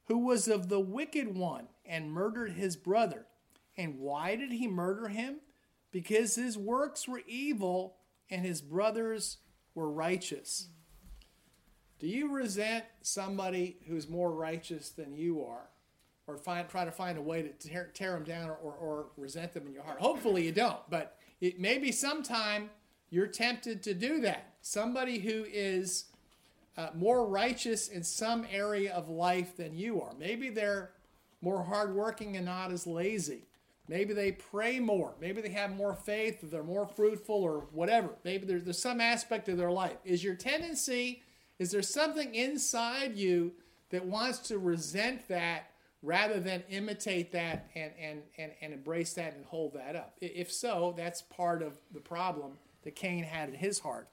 who 0.07 0.19
was 0.19 0.49
of 0.49 0.69
the 0.69 0.81
wicked 0.81 1.33
one 1.33 1.69
and 1.87 2.11
murdered 2.11 2.55
his 2.55 2.75
brother. 2.75 3.27
And 3.77 4.01
why 4.01 4.35
did 4.35 4.51
he 4.51 4.67
murder 4.67 5.07
him? 5.07 5.37
Because 5.93 6.35
his 6.35 6.59
works 6.59 7.07
were 7.07 7.23
evil 7.25 7.99
and 8.29 8.45
his 8.45 8.61
brothers 8.61 9.39
were 9.77 9.93
righteous. 9.93 10.71
Do 11.99 12.07
you 12.07 12.33
resent 12.33 12.85
somebody 13.03 13.79
who's 13.87 14.09
more 14.09 14.31
righteous 14.31 14.91
than 14.91 15.15
you 15.15 15.45
are? 15.45 15.69
Or 16.27 16.37
find, 16.37 16.69
try 16.69 16.85
to 16.85 16.93
find 16.93 17.17
a 17.17 17.23
way 17.23 17.43
to 17.43 17.49
tear, 17.49 17.91
tear 17.95 18.13
them 18.13 18.25
down 18.25 18.51
or, 18.51 18.57
or, 18.57 18.75
or 18.75 19.07
resent 19.17 19.55
them 19.55 19.67
in 19.67 19.73
your 19.73 19.83
heart? 19.83 19.99
Hopefully 19.99 20.45
you 20.45 20.53
don't, 20.53 20.79
but 20.91 21.17
it 21.41 21.59
maybe 21.59 21.91
sometime 21.91 22.69
you're 23.11 23.27
tempted 23.27 23.83
to 23.85 23.95
do 23.95 24.21
that. 24.21 24.55
Somebody 24.61 25.19
who 25.19 25.47
is 25.51 26.05
uh, 26.77 26.91
more 26.95 27.27
righteous 27.27 27.89
in 27.89 28.05
some 28.05 28.47
area 28.53 28.93
of 28.93 29.09
life 29.09 29.57
than 29.57 29.75
you 29.75 30.03
are. 30.03 30.13
Maybe 30.19 30.51
they're 30.51 30.91
more 31.41 31.65
hardworking 31.65 32.37
and 32.37 32.45
not 32.47 32.73
as 32.73 32.87
lazy. 32.87 33.43
Maybe 33.89 34.13
they 34.13 34.33
pray 34.33 34.79
more. 34.81 35.15
Maybe 35.21 35.41
they 35.41 35.49
have 35.49 35.75
more 35.75 35.95
faith, 35.95 36.41
they're 36.43 36.63
more 36.63 36.87
fruitful, 36.87 37.43
or 37.43 37.67
whatever. 37.73 38.11
Maybe 38.23 38.47
there's, 38.47 38.65
there's 38.65 38.83
some 38.83 39.01
aspect 39.01 39.49
of 39.49 39.57
their 39.57 39.71
life. 39.73 39.97
Is 40.05 40.23
your 40.23 40.35
tendency, 40.35 41.23
is 41.59 41.71
there 41.71 41.83
something 41.83 42.35
inside 42.35 43.17
you 43.17 43.53
that 43.91 44.05
wants 44.05 44.39
to 44.49 44.59
resent 44.59 45.27
that 45.29 45.71
rather 46.03 46.39
than 46.39 46.63
imitate 46.71 47.33
that 47.33 47.69
and, 47.75 47.91
and, 48.01 48.23
and, 48.39 48.53
and 48.61 48.73
embrace 48.73 49.15
that 49.15 49.35
and 49.35 49.45
hold 49.47 49.75
that 49.75 49.97
up? 49.97 50.17
If 50.21 50.53
so, 50.53 50.95
that's 50.97 51.23
part 51.23 51.63
of 51.63 51.79
the 51.93 52.01
problem 52.01 52.53
that 52.85 52.95
Cain 52.95 53.25
had 53.25 53.49
in 53.49 53.55
his 53.55 53.81
heart. 53.81 54.09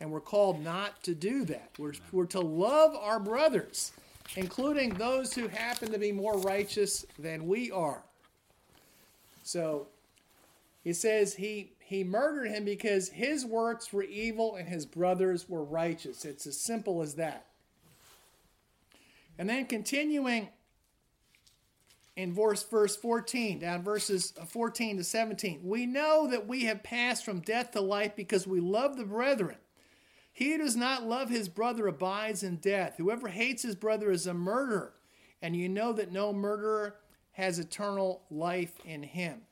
And 0.00 0.10
we're 0.10 0.20
called 0.20 0.62
not 0.62 1.02
to 1.04 1.14
do 1.14 1.44
that. 1.46 1.70
We're, 1.78 1.94
we're 2.10 2.26
to 2.26 2.40
love 2.40 2.94
our 2.96 3.20
brothers, 3.20 3.92
including 4.36 4.94
those 4.94 5.32
who 5.32 5.48
happen 5.48 5.92
to 5.92 5.98
be 5.98 6.12
more 6.12 6.36
righteous 6.38 7.06
than 7.18 7.46
we 7.46 7.70
are. 7.70 8.02
So 9.44 9.86
he 10.84 10.92
says 10.92 11.34
he, 11.34 11.72
he 11.92 12.04
murdered 12.04 12.48
him 12.48 12.64
because 12.64 13.08
his 13.08 13.44
works 13.44 13.92
were 13.92 14.02
evil 14.02 14.56
and 14.56 14.68
his 14.68 14.86
brothers 14.86 15.48
were 15.48 15.64
righteous. 15.64 16.24
It's 16.24 16.46
as 16.46 16.58
simple 16.58 17.02
as 17.02 17.14
that. 17.14 17.46
And 19.38 19.48
then 19.48 19.66
continuing 19.66 20.48
in 22.16 22.32
verse, 22.32 22.62
verse 22.62 22.94
14, 22.94 23.60
down 23.60 23.82
verses 23.82 24.32
14 24.46 24.98
to 24.98 25.04
17, 25.04 25.60
we 25.64 25.86
know 25.86 26.28
that 26.28 26.46
we 26.46 26.64
have 26.64 26.82
passed 26.82 27.24
from 27.24 27.40
death 27.40 27.70
to 27.72 27.80
life 27.80 28.14
because 28.14 28.46
we 28.46 28.60
love 28.60 28.96
the 28.96 29.04
brethren. 29.04 29.56
He 30.32 30.52
who 30.52 30.58
does 30.58 30.76
not 30.76 31.04
love 31.04 31.30
his 31.30 31.48
brother 31.48 31.86
abides 31.86 32.42
in 32.42 32.56
death. 32.56 32.94
Whoever 32.96 33.28
hates 33.28 33.62
his 33.62 33.74
brother 33.74 34.10
is 34.10 34.26
a 34.26 34.34
murderer, 34.34 34.92
and 35.40 35.56
you 35.56 35.68
know 35.68 35.92
that 35.94 36.12
no 36.12 36.32
murderer 36.32 36.96
has 37.32 37.58
eternal 37.58 38.22
life 38.30 38.74
in 38.84 39.02
him. 39.02 39.42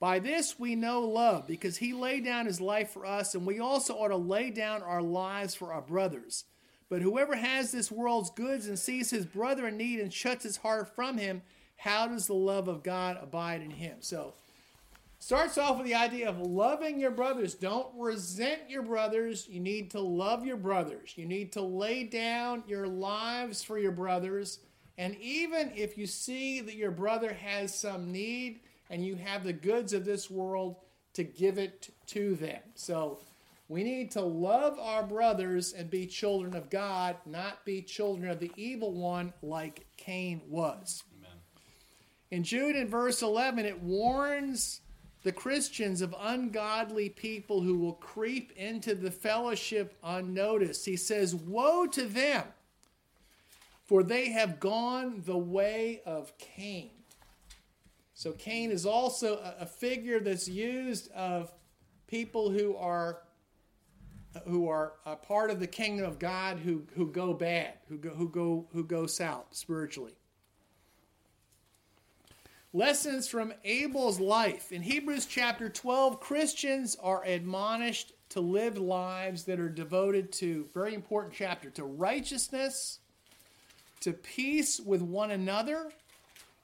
By 0.00 0.18
this 0.18 0.58
we 0.58 0.74
know 0.74 1.02
love, 1.02 1.46
because 1.46 1.76
he 1.76 1.92
laid 1.92 2.24
down 2.24 2.46
his 2.46 2.60
life 2.60 2.90
for 2.90 3.04
us, 3.04 3.34
and 3.34 3.46
we 3.46 3.60
also 3.60 3.94
ought 3.94 4.08
to 4.08 4.16
lay 4.16 4.50
down 4.50 4.82
our 4.82 5.02
lives 5.02 5.54
for 5.54 5.74
our 5.74 5.82
brothers. 5.82 6.44
But 6.88 7.02
whoever 7.02 7.36
has 7.36 7.70
this 7.70 7.92
world's 7.92 8.30
goods 8.30 8.66
and 8.66 8.78
sees 8.78 9.10
his 9.10 9.26
brother 9.26 9.68
in 9.68 9.76
need 9.76 10.00
and 10.00 10.12
shuts 10.12 10.42
his 10.42 10.56
heart 10.56 10.94
from 10.96 11.18
him, 11.18 11.42
how 11.76 12.08
does 12.08 12.26
the 12.26 12.34
love 12.34 12.66
of 12.66 12.82
God 12.82 13.18
abide 13.22 13.60
in 13.60 13.70
him? 13.70 13.98
So, 14.00 14.34
starts 15.18 15.58
off 15.58 15.76
with 15.76 15.86
the 15.86 15.94
idea 15.94 16.28
of 16.28 16.40
loving 16.40 16.98
your 16.98 17.10
brothers. 17.10 17.54
Don't 17.54 17.88
resent 17.96 18.62
your 18.68 18.82
brothers. 18.82 19.46
You 19.48 19.60
need 19.60 19.90
to 19.90 20.00
love 20.00 20.46
your 20.46 20.56
brothers. 20.56 21.12
You 21.16 21.26
need 21.26 21.52
to 21.52 21.62
lay 21.62 22.04
down 22.04 22.64
your 22.66 22.88
lives 22.88 23.62
for 23.62 23.78
your 23.78 23.92
brothers. 23.92 24.60
And 24.96 25.14
even 25.16 25.72
if 25.76 25.96
you 25.96 26.06
see 26.06 26.60
that 26.62 26.74
your 26.74 26.90
brother 26.90 27.32
has 27.34 27.74
some 27.74 28.10
need 28.10 28.60
and 28.90 29.04
you 29.04 29.16
have 29.16 29.44
the 29.44 29.52
goods 29.52 29.94
of 29.94 30.04
this 30.04 30.30
world, 30.30 30.76
to 31.14 31.24
give 31.24 31.58
it 31.58 31.88
to 32.06 32.34
them. 32.36 32.60
So, 32.74 33.18
we 33.70 33.84
need 33.84 34.10
to 34.12 34.20
love 34.20 34.80
our 34.80 35.04
brothers 35.04 35.72
and 35.72 35.88
be 35.88 36.06
children 36.06 36.56
of 36.56 36.70
God, 36.70 37.16
not 37.24 37.64
be 37.64 37.82
children 37.82 38.28
of 38.28 38.40
the 38.40 38.50
evil 38.56 38.92
one 38.92 39.32
like 39.42 39.86
Cain 39.96 40.42
was. 40.48 41.04
Amen. 41.16 41.38
In 42.32 42.42
Jude, 42.42 42.74
in 42.74 42.88
verse 42.88 43.22
11, 43.22 43.64
it 43.66 43.80
warns 43.80 44.80
the 45.22 45.30
Christians 45.30 46.00
of 46.00 46.14
ungodly 46.18 47.10
people 47.10 47.60
who 47.60 47.78
will 47.78 47.92
creep 47.92 48.50
into 48.56 48.96
the 48.96 49.12
fellowship 49.12 49.94
unnoticed. 50.02 50.84
He 50.84 50.96
says, 50.96 51.32
Woe 51.32 51.86
to 51.86 52.06
them, 52.06 52.42
for 53.84 54.02
they 54.02 54.30
have 54.30 54.58
gone 54.58 55.22
the 55.24 55.38
way 55.38 56.02
of 56.04 56.36
Cain. 56.38 56.90
So, 58.20 58.32
Cain 58.32 58.70
is 58.70 58.84
also 58.84 59.40
a 59.58 59.64
figure 59.64 60.20
that's 60.20 60.46
used 60.46 61.10
of 61.12 61.50
people 62.06 62.50
who 62.50 62.76
are 62.76 63.22
who 64.46 64.68
are 64.68 64.92
a 65.06 65.16
part 65.16 65.48
of 65.50 65.58
the 65.58 65.66
kingdom 65.66 66.04
of 66.04 66.18
God 66.18 66.58
who, 66.58 66.82
who 66.96 67.10
go 67.10 67.32
bad, 67.32 67.72
who 67.88 67.96
go, 67.96 68.10
who, 68.10 68.28
go, 68.28 68.66
who 68.74 68.84
go 68.84 69.06
south 69.06 69.46
spiritually. 69.52 70.12
Lessons 72.74 73.26
from 73.26 73.54
Abel's 73.64 74.20
life. 74.20 74.70
In 74.70 74.82
Hebrews 74.82 75.24
chapter 75.24 75.70
12, 75.70 76.20
Christians 76.20 76.98
are 77.02 77.24
admonished 77.24 78.12
to 78.28 78.40
live 78.40 78.76
lives 78.76 79.44
that 79.44 79.58
are 79.58 79.70
devoted 79.70 80.30
to, 80.32 80.68
very 80.74 80.92
important 80.92 81.32
chapter, 81.32 81.70
to 81.70 81.84
righteousness, 81.84 82.98
to 84.00 84.12
peace 84.12 84.78
with 84.78 85.00
one 85.00 85.30
another, 85.30 85.90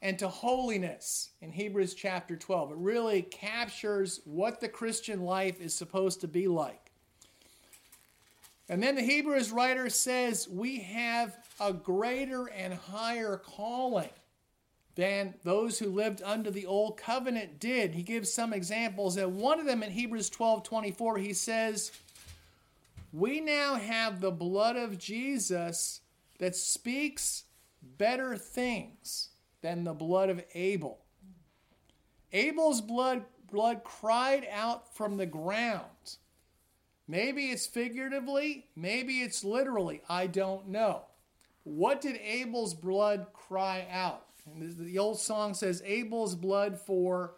and 0.02 0.18
to 0.18 0.28
holiness 0.28 1.30
in 1.40 1.50
Hebrews 1.50 1.94
chapter 1.94 2.36
12. 2.36 2.72
It 2.72 2.76
really 2.78 3.22
captures 3.22 4.20
what 4.24 4.60
the 4.60 4.68
Christian 4.68 5.22
life 5.22 5.60
is 5.60 5.74
supposed 5.74 6.20
to 6.20 6.28
be 6.28 6.48
like. 6.48 6.92
And 8.68 8.82
then 8.82 8.96
the 8.96 9.02
Hebrews 9.02 9.52
writer 9.52 9.88
says, 9.88 10.48
We 10.48 10.80
have 10.80 11.36
a 11.60 11.72
greater 11.72 12.46
and 12.46 12.74
higher 12.74 13.36
calling 13.36 14.10
than 14.96 15.34
those 15.44 15.78
who 15.78 15.90
lived 15.90 16.22
under 16.24 16.50
the 16.50 16.66
old 16.66 16.96
covenant 16.96 17.60
did. 17.60 17.94
He 17.94 18.02
gives 18.02 18.32
some 18.32 18.52
examples, 18.52 19.16
and 19.16 19.36
one 19.36 19.60
of 19.60 19.66
them 19.66 19.82
in 19.82 19.90
Hebrews 19.90 20.30
12 20.30 20.64
24, 20.64 21.18
he 21.18 21.32
says, 21.32 21.92
We 23.12 23.40
now 23.40 23.76
have 23.76 24.20
the 24.20 24.32
blood 24.32 24.76
of 24.76 24.98
Jesus 24.98 26.00
that 26.38 26.56
speaks 26.56 27.44
better 27.98 28.36
things 28.36 29.28
than 29.62 29.84
the 29.84 29.94
blood 29.94 30.30
of 30.30 30.42
Abel. 30.54 30.98
Abel's 32.32 32.80
blood, 32.80 33.24
blood 33.50 33.82
cried 33.84 34.46
out 34.50 34.94
from 34.94 35.16
the 35.16 35.26
ground 35.26 36.18
Maybe 37.08 37.50
it's 37.50 37.66
figuratively, 37.66 38.66
maybe 38.74 39.20
it's 39.20 39.44
literally. 39.44 40.02
I 40.08 40.26
don't 40.26 40.68
know. 40.68 41.02
What 41.62 42.00
did 42.00 42.16
Abel's 42.16 42.74
blood 42.74 43.28
cry 43.32 43.86
out? 43.90 44.26
And 44.44 44.76
the 44.76 44.98
old 44.98 45.18
song 45.18 45.54
says, 45.54 45.82
Abel's 45.84 46.34
blood 46.34 46.78
for 46.80 47.34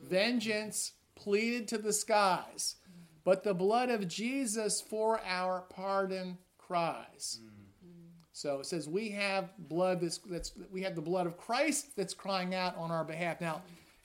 vengeance 0.00 0.92
pleaded 1.16 1.66
to 1.68 1.78
the 1.78 1.92
skies, 1.92 2.76
but 3.24 3.42
the 3.42 3.54
blood 3.54 3.90
of 3.90 4.08
Jesus 4.08 4.80
for 4.80 5.20
our 5.24 5.62
pardon 5.62 6.38
cries. 6.56 7.40
Mm. 7.42 7.57
So 8.38 8.60
it 8.60 8.66
says 8.66 8.88
we 8.88 9.08
have 9.10 9.50
blood 9.68 10.00
that's, 10.00 10.18
that's 10.18 10.52
we 10.70 10.82
have 10.82 10.94
the 10.94 11.02
blood 11.02 11.26
of 11.26 11.36
Christ 11.36 11.96
that's 11.96 12.14
crying 12.14 12.54
out 12.54 12.76
on 12.76 12.92
our 12.92 13.02
behalf. 13.02 13.40
Now, 13.40 13.62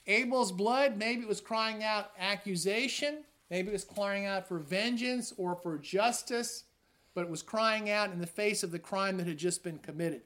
Abel's 0.08 0.50
blood 0.50 0.96
maybe 0.96 1.22
it 1.22 1.28
was 1.28 1.40
crying 1.40 1.84
out 1.84 2.10
accusation, 2.18 3.18
Maybe 3.50 3.68
it 3.68 3.72
was 3.72 3.84
crying 3.84 4.26
out 4.26 4.48
for 4.48 4.58
vengeance 4.58 5.32
or 5.36 5.54
for 5.54 5.78
justice, 5.78 6.64
but 7.14 7.20
it 7.20 7.30
was 7.30 7.42
crying 7.42 7.90
out 7.90 8.10
in 8.10 8.18
the 8.18 8.26
face 8.26 8.64
of 8.64 8.72
the 8.72 8.80
crime 8.80 9.16
that 9.18 9.28
had 9.28 9.38
just 9.38 9.62
been 9.62 9.78
committed. 9.78 10.22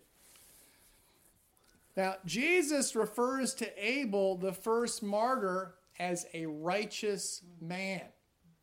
Now, 1.94 2.14
Jesus 2.24 2.96
refers 2.96 3.52
to 3.54 3.70
Abel, 3.76 4.36
the 4.36 4.54
first 4.54 5.02
martyr, 5.02 5.74
as 5.98 6.26
a 6.32 6.46
righteous 6.46 7.42
man. 7.60 8.02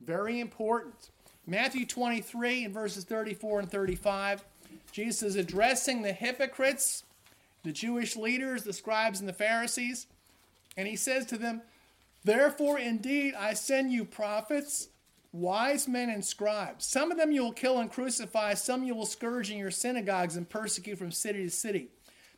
Very 0.01 0.39
important. 0.39 1.11
Matthew 1.45 1.85
23 1.85 2.65
and 2.65 2.73
verses 2.73 3.03
34 3.03 3.59
and 3.59 3.71
35, 3.71 4.43
Jesus 4.95 5.23
is 5.23 5.35
addressing 5.35 6.03
the 6.03 6.13
hypocrites, 6.13 7.03
the 7.63 7.73
Jewish 7.73 8.15
leaders, 8.15 8.63
the 8.63 8.71
scribes, 8.71 9.19
and 9.19 9.27
the 9.27 9.33
Pharisees, 9.33 10.07
and 10.77 10.87
he 10.87 10.95
says 10.95 11.25
to 11.25 11.37
them, 11.37 11.63
Therefore, 12.23 12.79
indeed, 12.79 13.33
I 13.37 13.55
send 13.55 13.91
you 13.91 14.05
prophets, 14.05 14.87
wise 15.33 15.85
men, 15.85 16.09
and 16.09 16.23
scribes. 16.23 16.85
Some 16.85 17.11
of 17.11 17.17
them 17.17 17.33
you 17.33 17.43
will 17.43 17.51
kill 17.51 17.77
and 17.79 17.91
crucify, 17.91 18.53
some 18.53 18.85
you 18.85 18.95
will 18.95 19.05
scourge 19.05 19.51
in 19.51 19.57
your 19.57 19.69
synagogues 19.69 20.37
and 20.37 20.49
persecute 20.49 20.97
from 20.97 21.11
city 21.11 21.43
to 21.43 21.51
city, 21.51 21.89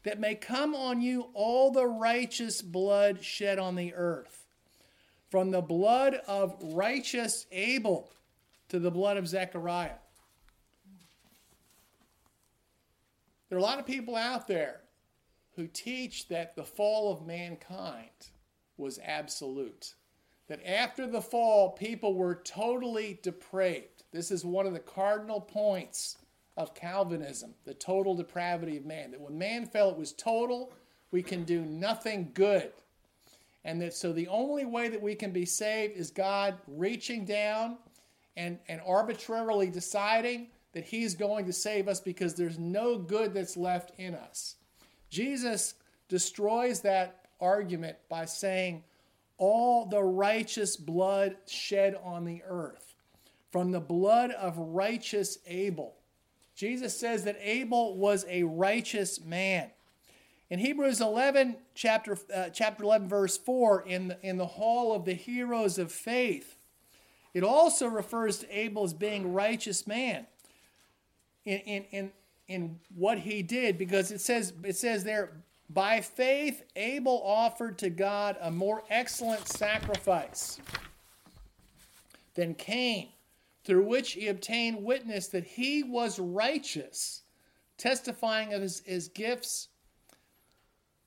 that 0.01 0.20
may 0.20 0.34
come 0.34 0.74
on 0.74 0.99
you 0.99 1.28
all 1.36 1.70
the 1.70 1.86
righteous 1.86 2.64
blood 2.64 3.24
shed 3.24 3.60
on 3.60 3.76
the 3.76 3.93
earth, 3.93 4.47
from 5.30 5.51
the 5.51 5.62
blood 5.62 6.22
of 6.28 6.55
righteous 6.60 7.45
Abel 7.51 8.10
to 8.70 8.80
the 8.80 8.89
blood 8.89 9.18
of 9.18 9.28
Zechariah. 9.28 9.97
There 13.50 13.58
are 13.58 13.60
a 13.60 13.64
lot 13.64 13.80
of 13.80 13.86
people 13.86 14.16
out 14.16 14.48
there 14.48 14.82
who 15.56 15.68
teach 15.68 16.28
that 16.28 16.56
the 16.56 16.64
fall 16.64 17.12
of 17.12 17.26
mankind 17.26 18.30
was 18.78 19.00
absolute. 19.04 19.95
That 20.48 20.66
after 20.66 21.08
the 21.08 21.22
fall, 21.22 21.72
people 21.72 22.14
were 22.14 22.36
totally 22.36 23.20
depraved. 23.22 24.04
This 24.12 24.32
is 24.32 24.45
one 24.45 24.66
of 24.66 24.74
the 24.74 24.80
cardinal 24.80 25.41
points 25.41 26.18
of 26.56 26.74
Calvinism 26.74 27.54
the 27.66 27.74
total 27.74 28.16
depravity 28.16 28.78
of 28.78 28.86
man. 28.86 29.12
That 29.12 29.22
when 29.22 29.38
man 29.38 29.66
fell, 29.66 29.89
it 29.89 29.98
was 29.98 30.12
total, 30.14 30.74
we 31.12 31.22
can 31.22 31.43
do 31.43 31.62
nothing 31.62 32.32
good. 32.34 32.72
And 33.64 33.82
that 33.82 33.93
so 33.93 34.14
the 34.14 34.28
only 34.28 34.66
way 34.66 34.89
that 34.89 35.02
we 35.02 35.16
can 35.16 35.32
be 35.32 35.45
saved 35.45 35.98
is 35.98 36.10
God 36.10 36.56
reaching 36.68 37.26
down 37.26 37.78
and, 38.36 38.60
and 38.68 38.82
arbitrarily 38.86 39.70
deciding 39.70 40.48
that 40.78 40.86
He's 40.86 41.15
going 41.15 41.47
to 41.47 41.53
save 41.53 41.88
us 41.88 41.99
because 41.99 42.36
there's 42.36 42.59
no 42.59 42.99
good 42.99 43.34
that's 43.34 43.57
left 43.57 43.93
in 43.97 44.13
us. 44.13 44.57
Jesus 45.09 45.73
destroys 46.07 46.82
that 46.82 47.25
argument 47.41 47.97
by 48.09 48.25
saying, 48.25 48.84
all 49.39 49.88
the 49.88 50.03
righteous 50.03 50.78
blood 50.78 51.36
shed 51.47 51.95
on 52.03 52.25
the 52.25 52.43
earth, 52.47 52.93
from 53.51 53.71
the 53.71 53.80
blood 53.80 54.30
of 54.30 54.55
righteous 54.55 55.39
Abel. 55.47 55.95
Jesus 56.53 56.95
says 56.95 57.23
that 57.23 57.39
Abel 57.41 57.97
was 57.97 58.23
a 58.30 58.43
righteous 58.43 59.19
man. 59.19 59.71
In 60.51 60.59
Hebrews 60.59 61.01
11, 61.01 61.55
chapter, 61.73 62.19
uh, 62.32 62.49
chapter 62.49 62.84
11, 62.84 63.09
verse 63.09 63.36
4, 63.36 63.82
in 63.88 64.09
the, 64.09 64.17
in 64.21 64.38
the 64.38 64.45
hall 64.45 64.93
of 64.93 65.05
the 65.05 65.15
heroes 65.15 65.80
of 65.80 65.91
faith, 65.91 66.55
it 67.34 67.43
also 67.43 67.88
refers 67.88 68.38
to 68.39 68.55
Abel 68.55 68.84
as 68.84 68.93
being 68.93 69.34
righteous 69.34 69.88
man 69.88 70.28
in, 71.48 71.60
in, 71.60 71.86
in, 71.91 72.12
in 72.50 72.80
what 72.93 73.18
he 73.20 73.41
did 73.41 73.78
because 73.78 74.12
it 74.12 74.20
says, 74.20 74.54
it 74.64 74.76
says 74.76 75.04
there, 75.04 75.32
by 75.70 76.02
faith, 76.02 76.64
Abel 76.76 77.22
offered 77.24 77.78
to 77.80 77.89
God 77.89 78.38
a 78.41 78.52
more 78.52 78.84
excellent 78.89 79.48
sacrifice 79.48 80.60
than 82.36 82.54
Cain, 82.54 83.10
through 83.64 83.84
which 83.84 84.12
he 84.14 84.28
obtained 84.28 84.84
witness 84.84 85.28
that 85.28 85.43
he 85.43 85.84
was 85.84 86.20
righteous, 86.20 87.24
testifying 87.78 88.54
of 88.54 88.62
his, 88.62 88.82
his 88.86 89.08
gifts 89.08 89.70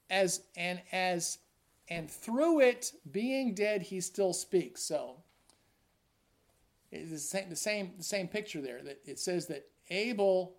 as 0.09 0.43
and 0.57 0.81
as 0.91 1.39
and 1.89 2.11
through 2.11 2.61
it 2.61 2.93
being 3.11 3.55
dead 3.55 3.83
he 3.83 4.01
still 4.01 4.33
speaks. 4.33 4.83
So 4.83 5.17
it's 6.91 7.11
the 7.11 7.19
same, 7.19 7.49
the 7.49 7.57
same 7.57 7.93
the 7.97 8.05
same 8.05 8.29
picture 8.29 8.61
there 8.61 8.83
that 8.83 9.01
it 9.05 9.19
says 9.19 9.47
that 9.47 9.70
abel 9.91 10.55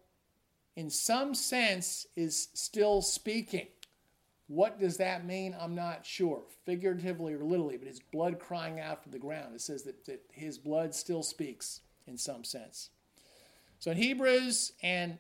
in 0.76 0.90
some 0.90 1.34
sense 1.34 2.06
is 2.16 2.50
still 2.54 3.02
speaking 3.02 3.68
what 4.48 4.80
does 4.80 4.98
that 4.98 5.26
mean 5.26 5.56
i'm 5.60 5.76
not 5.76 6.06
sure 6.06 6.42
figuratively 6.66 7.34
or 7.34 7.44
literally 7.44 7.78
but 7.78 7.88
his 7.88 8.00
blood 8.00 8.40
crying 8.40 8.80
out 8.80 9.04
from 9.04 9.12
the 9.12 9.20
ground 9.20 9.56
it 9.56 9.62
says 9.62 9.84
that, 9.84 10.06
that 10.06 10.22
his 10.32 10.58
blood 10.58 10.94
still 10.94 11.24
speaks 11.24 11.82
in 12.08 12.18
some 12.18 12.44
sense 12.44 12.90
so 13.80 13.92
in 13.92 13.98
hebrews 13.98 14.74
and 14.84 15.18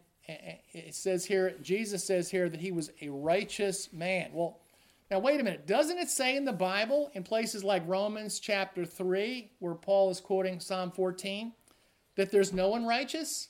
it 0.73 0.95
says 0.95 1.25
here, 1.25 1.55
Jesus 1.61 2.03
says 2.03 2.29
here 2.29 2.49
that 2.49 2.59
he 2.59 2.71
was 2.71 2.91
a 3.01 3.09
righteous 3.09 3.91
man. 3.91 4.29
Well, 4.33 4.59
now 5.09 5.19
wait 5.19 5.39
a 5.39 5.43
minute. 5.43 5.67
Doesn't 5.67 5.97
it 5.97 6.09
say 6.09 6.37
in 6.37 6.45
the 6.45 6.53
Bible, 6.53 7.11
in 7.13 7.23
places 7.23 7.63
like 7.63 7.83
Romans 7.85 8.39
chapter 8.39 8.85
3, 8.85 9.51
where 9.59 9.75
Paul 9.75 10.09
is 10.09 10.21
quoting 10.21 10.59
Psalm 10.59 10.91
14, 10.91 11.53
that 12.15 12.31
there's 12.31 12.53
no 12.53 12.69
one 12.69 12.85
righteous? 12.85 13.49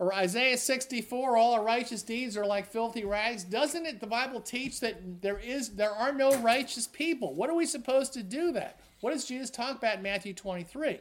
Or 0.00 0.14
Isaiah 0.14 0.56
64, 0.56 1.36
all 1.36 1.54
our 1.54 1.64
righteous 1.64 2.02
deeds 2.02 2.36
are 2.36 2.46
like 2.46 2.70
filthy 2.70 3.04
rags. 3.04 3.42
Doesn't 3.42 3.84
it 3.84 4.00
the 4.00 4.06
Bible 4.06 4.40
teach 4.40 4.78
that 4.80 5.20
there 5.20 5.38
is 5.38 5.70
there 5.70 5.90
are 5.90 6.12
no 6.12 6.36
righteous 6.38 6.86
people? 6.86 7.34
What 7.34 7.50
are 7.50 7.54
we 7.54 7.66
supposed 7.66 8.12
to 8.12 8.22
do 8.22 8.52
that? 8.52 8.80
What 9.00 9.12
does 9.12 9.24
Jesus 9.24 9.50
talk 9.50 9.76
about 9.76 9.96
in 9.96 10.02
Matthew 10.02 10.34
23? 10.34 11.00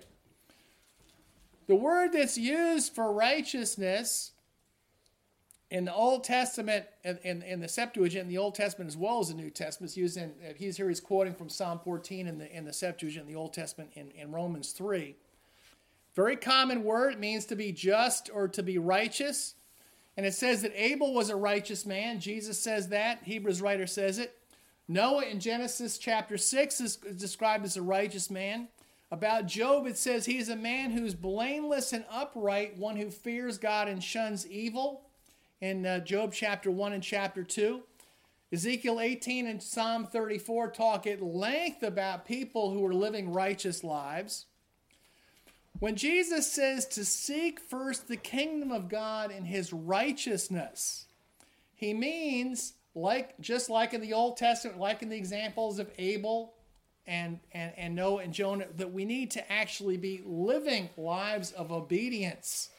The 1.67 1.75
word 1.75 2.13
that's 2.13 2.37
used 2.37 2.95
for 2.95 3.11
righteousness 3.13 4.31
in 5.69 5.85
the 5.85 5.93
Old 5.93 6.23
Testament, 6.23 6.85
in, 7.03 7.17
in, 7.23 7.41
in, 7.41 7.59
the 7.59 7.67
Septuagint, 7.67 8.23
in 8.23 8.29
the 8.29 8.37
Old 8.37 8.55
Testament 8.55 8.87
as 8.89 8.95
well 8.95 9.19
as 9.19 9.27
the 9.27 9.33
New 9.33 9.49
Testament, 9.49 9.91
is 9.91 9.97
used 9.97 10.17
uh, 10.17 10.27
he's 10.55 10.77
here, 10.77 10.87
he's 10.87 11.01
quoting 11.01 11.33
from 11.33 11.49
Psalm 11.49 11.81
14 11.83 12.25
in 12.25 12.37
the, 12.37 12.55
in 12.55 12.63
the 12.63 12.71
Septuagint, 12.71 13.27
in 13.27 13.33
the 13.33 13.37
Old 13.37 13.53
Testament, 13.53 13.91
in, 13.95 14.11
in 14.11 14.31
Romans 14.31 14.71
3. 14.71 15.15
Very 16.17 16.35
common 16.35 16.83
word, 16.83 17.13
it 17.13 17.19
means 17.19 17.45
to 17.45 17.55
be 17.55 17.71
just 17.71 18.31
or 18.33 18.47
to 18.47 18.63
be 18.63 18.79
righteous. 18.79 19.53
And 20.17 20.25
it 20.25 20.33
says 20.33 20.63
that 20.63 20.73
Abel 20.75 21.13
was 21.13 21.29
a 21.29 21.35
righteous 21.35 21.85
man. 21.85 22.19
Jesus 22.19 22.57
says 22.57 22.87
that. 22.87 23.19
Hebrews 23.21 23.61
writer 23.61 23.85
says 23.85 24.17
it. 24.17 24.35
Noah 24.87 25.25
in 25.25 25.39
Genesis 25.39 25.99
chapter 25.99 26.35
6 26.35 26.81
is 26.81 26.95
described 26.95 27.65
as 27.65 27.77
a 27.77 27.83
righteous 27.83 28.31
man. 28.31 28.67
About 29.11 29.45
Job, 29.45 29.85
it 29.85 29.95
says 29.95 30.25
he 30.25 30.39
is 30.39 30.49
a 30.49 30.55
man 30.55 30.89
who's 30.89 31.13
blameless 31.13 31.93
and 31.93 32.03
upright, 32.09 32.79
one 32.79 32.95
who 32.95 33.11
fears 33.11 33.59
God 33.59 33.87
and 33.87 34.03
shuns 34.03 34.47
evil 34.47 35.03
in 35.61 35.85
uh, 35.85 35.99
Job 35.99 36.33
chapter 36.33 36.71
1 36.71 36.93
and 36.93 37.03
chapter 37.03 37.43
2. 37.43 37.83
Ezekiel 38.51 38.99
18 38.99 39.45
and 39.45 39.61
Psalm 39.61 40.07
34 40.07 40.71
talk 40.71 41.05
at 41.05 41.21
length 41.21 41.83
about 41.83 42.25
people 42.25 42.71
who 42.71 42.83
are 42.83 42.93
living 42.95 43.31
righteous 43.31 43.83
lives. 43.83 44.47
When 45.79 45.95
Jesus 45.95 46.51
says 46.51 46.85
to 46.87 47.05
seek 47.05 47.59
first 47.59 48.07
the 48.07 48.17
kingdom 48.17 48.71
of 48.71 48.89
God 48.89 49.31
and 49.31 49.45
his 49.45 49.71
righteousness, 49.71 51.05
he 51.75 51.93
means 51.93 52.73
like 52.95 53.39
just 53.39 53.69
like 53.69 53.93
in 53.93 54.01
the 54.01 54.13
Old 54.13 54.37
Testament, 54.37 54.79
like 54.79 55.03
in 55.03 55.09
the 55.09 55.17
examples 55.17 55.77
of 55.77 55.91
Abel 55.97 56.53
and, 57.05 57.39
and, 57.51 57.73
and 57.77 57.95
Noah 57.95 58.23
and 58.23 58.33
Jonah, 58.33 58.65
that 58.75 58.91
we 58.91 59.05
need 59.05 59.31
to 59.31 59.51
actually 59.51 59.97
be 59.97 60.23
living 60.25 60.89
lives 60.97 61.51
of 61.51 61.71
obedience 61.71 62.69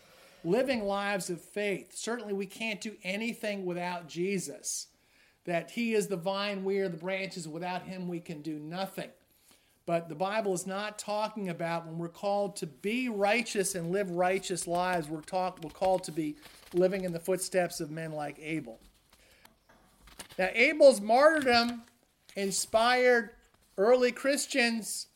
living 0.44 0.84
lives 0.84 1.30
of 1.30 1.40
faith. 1.40 1.94
Certainly, 1.94 2.32
we 2.32 2.46
can't 2.46 2.80
do 2.80 2.94
anything 3.02 3.64
without 3.64 4.08
Jesus. 4.08 4.88
That 5.44 5.70
He 5.70 5.94
is 5.94 6.08
the 6.08 6.16
vine, 6.16 6.64
we 6.64 6.78
are 6.78 6.88
the 6.88 6.96
branches. 6.96 7.48
Without 7.48 7.82
Him, 7.82 8.08
we 8.08 8.20
can 8.20 8.42
do 8.42 8.58
nothing. 8.58 9.10
But 9.88 10.10
the 10.10 10.14
Bible 10.14 10.52
is 10.52 10.66
not 10.66 10.98
talking 10.98 11.48
about 11.48 11.86
when 11.86 11.96
we're 11.96 12.08
called 12.08 12.56
to 12.56 12.66
be 12.66 13.08
righteous 13.08 13.74
and 13.74 13.90
live 13.90 14.10
righteous 14.10 14.66
lives, 14.66 15.08
we're, 15.08 15.22
talk, 15.22 15.60
we're 15.62 15.70
called 15.70 16.04
to 16.04 16.12
be 16.12 16.36
living 16.74 17.04
in 17.04 17.12
the 17.14 17.18
footsteps 17.18 17.80
of 17.80 17.90
men 17.90 18.12
like 18.12 18.38
Abel. 18.38 18.80
Now, 20.38 20.50
Abel's 20.52 21.00
martyrdom 21.00 21.84
inspired 22.36 23.30
early 23.78 24.12
Christians 24.12 25.06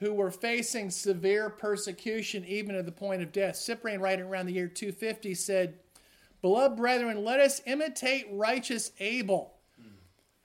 who 0.00 0.12
were 0.12 0.32
facing 0.32 0.90
severe 0.90 1.48
persecution, 1.48 2.44
even 2.46 2.74
at 2.74 2.86
the 2.86 2.90
point 2.90 3.22
of 3.22 3.30
death. 3.30 3.54
Cyprian, 3.54 4.00
right 4.00 4.20
around 4.20 4.46
the 4.46 4.54
year 4.54 4.66
250, 4.66 5.36
said, 5.36 5.78
Beloved 6.42 6.76
brethren, 6.76 7.22
let 7.22 7.38
us 7.38 7.62
imitate 7.64 8.26
righteous 8.32 8.90
Abel, 8.98 9.54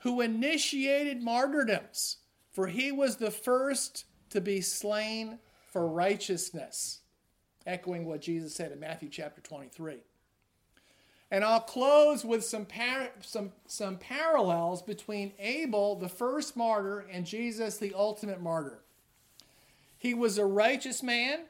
who 0.01 0.21
initiated 0.21 1.23
martyrdoms, 1.23 2.17
for 2.59 2.67
he 2.67 2.91
was 2.91 3.15
the 3.15 3.31
first 3.31 4.03
to 4.29 4.41
be 4.41 4.59
slain 4.59 5.39
for 5.71 5.87
righteousness. 5.87 6.99
Echoing 7.65 8.03
what 8.03 8.19
Jesus 8.19 8.53
said 8.53 8.73
in 8.73 8.81
Matthew 8.81 9.07
chapter 9.07 9.39
23. 9.39 9.99
And 11.31 11.45
I'll 11.45 11.61
close 11.61 12.25
with 12.25 12.43
some, 12.43 12.65
par- 12.65 13.11
some, 13.21 13.53
some 13.65 13.95
parallels 13.95 14.81
between 14.81 15.31
Abel, 15.39 15.95
the 15.95 16.09
first 16.09 16.57
martyr, 16.57 17.05
and 17.09 17.25
Jesus, 17.25 17.77
the 17.77 17.93
ultimate 17.95 18.41
martyr. 18.41 18.79
He 19.97 20.13
was 20.13 20.37
a 20.37 20.45
righteous 20.45 21.01
man. 21.01 21.45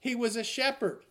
He 0.00 0.16
was 0.16 0.34
a 0.34 0.42
shepherd. 0.42 1.04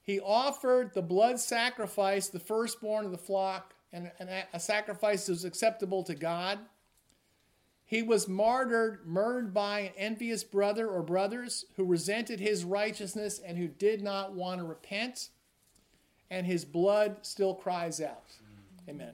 He 0.00 0.20
offered 0.20 0.94
the 0.94 1.02
blood 1.02 1.38
sacrifice, 1.38 2.28
the 2.28 2.40
firstborn 2.40 3.04
of 3.04 3.10
the 3.10 3.18
flock, 3.18 3.74
and 3.92 4.10
a 4.54 4.58
sacrifice 4.58 5.26
that 5.26 5.32
was 5.32 5.44
acceptable 5.44 6.02
to 6.04 6.14
God. 6.14 6.60
He 7.86 8.02
was 8.02 8.26
martyred, 8.26 9.06
murdered 9.06 9.52
by 9.52 9.80
an 9.80 9.92
envious 9.96 10.42
brother 10.42 10.88
or 10.88 11.02
brothers 11.02 11.66
who 11.76 11.84
resented 11.84 12.40
his 12.40 12.64
righteousness 12.64 13.38
and 13.38 13.58
who 13.58 13.68
did 13.68 14.02
not 14.02 14.32
want 14.32 14.60
to 14.60 14.64
repent. 14.64 15.28
And 16.30 16.46
his 16.46 16.64
blood 16.64 17.18
still 17.22 17.54
cries 17.54 18.00
out. 18.00 18.24
Amen. 18.88 19.12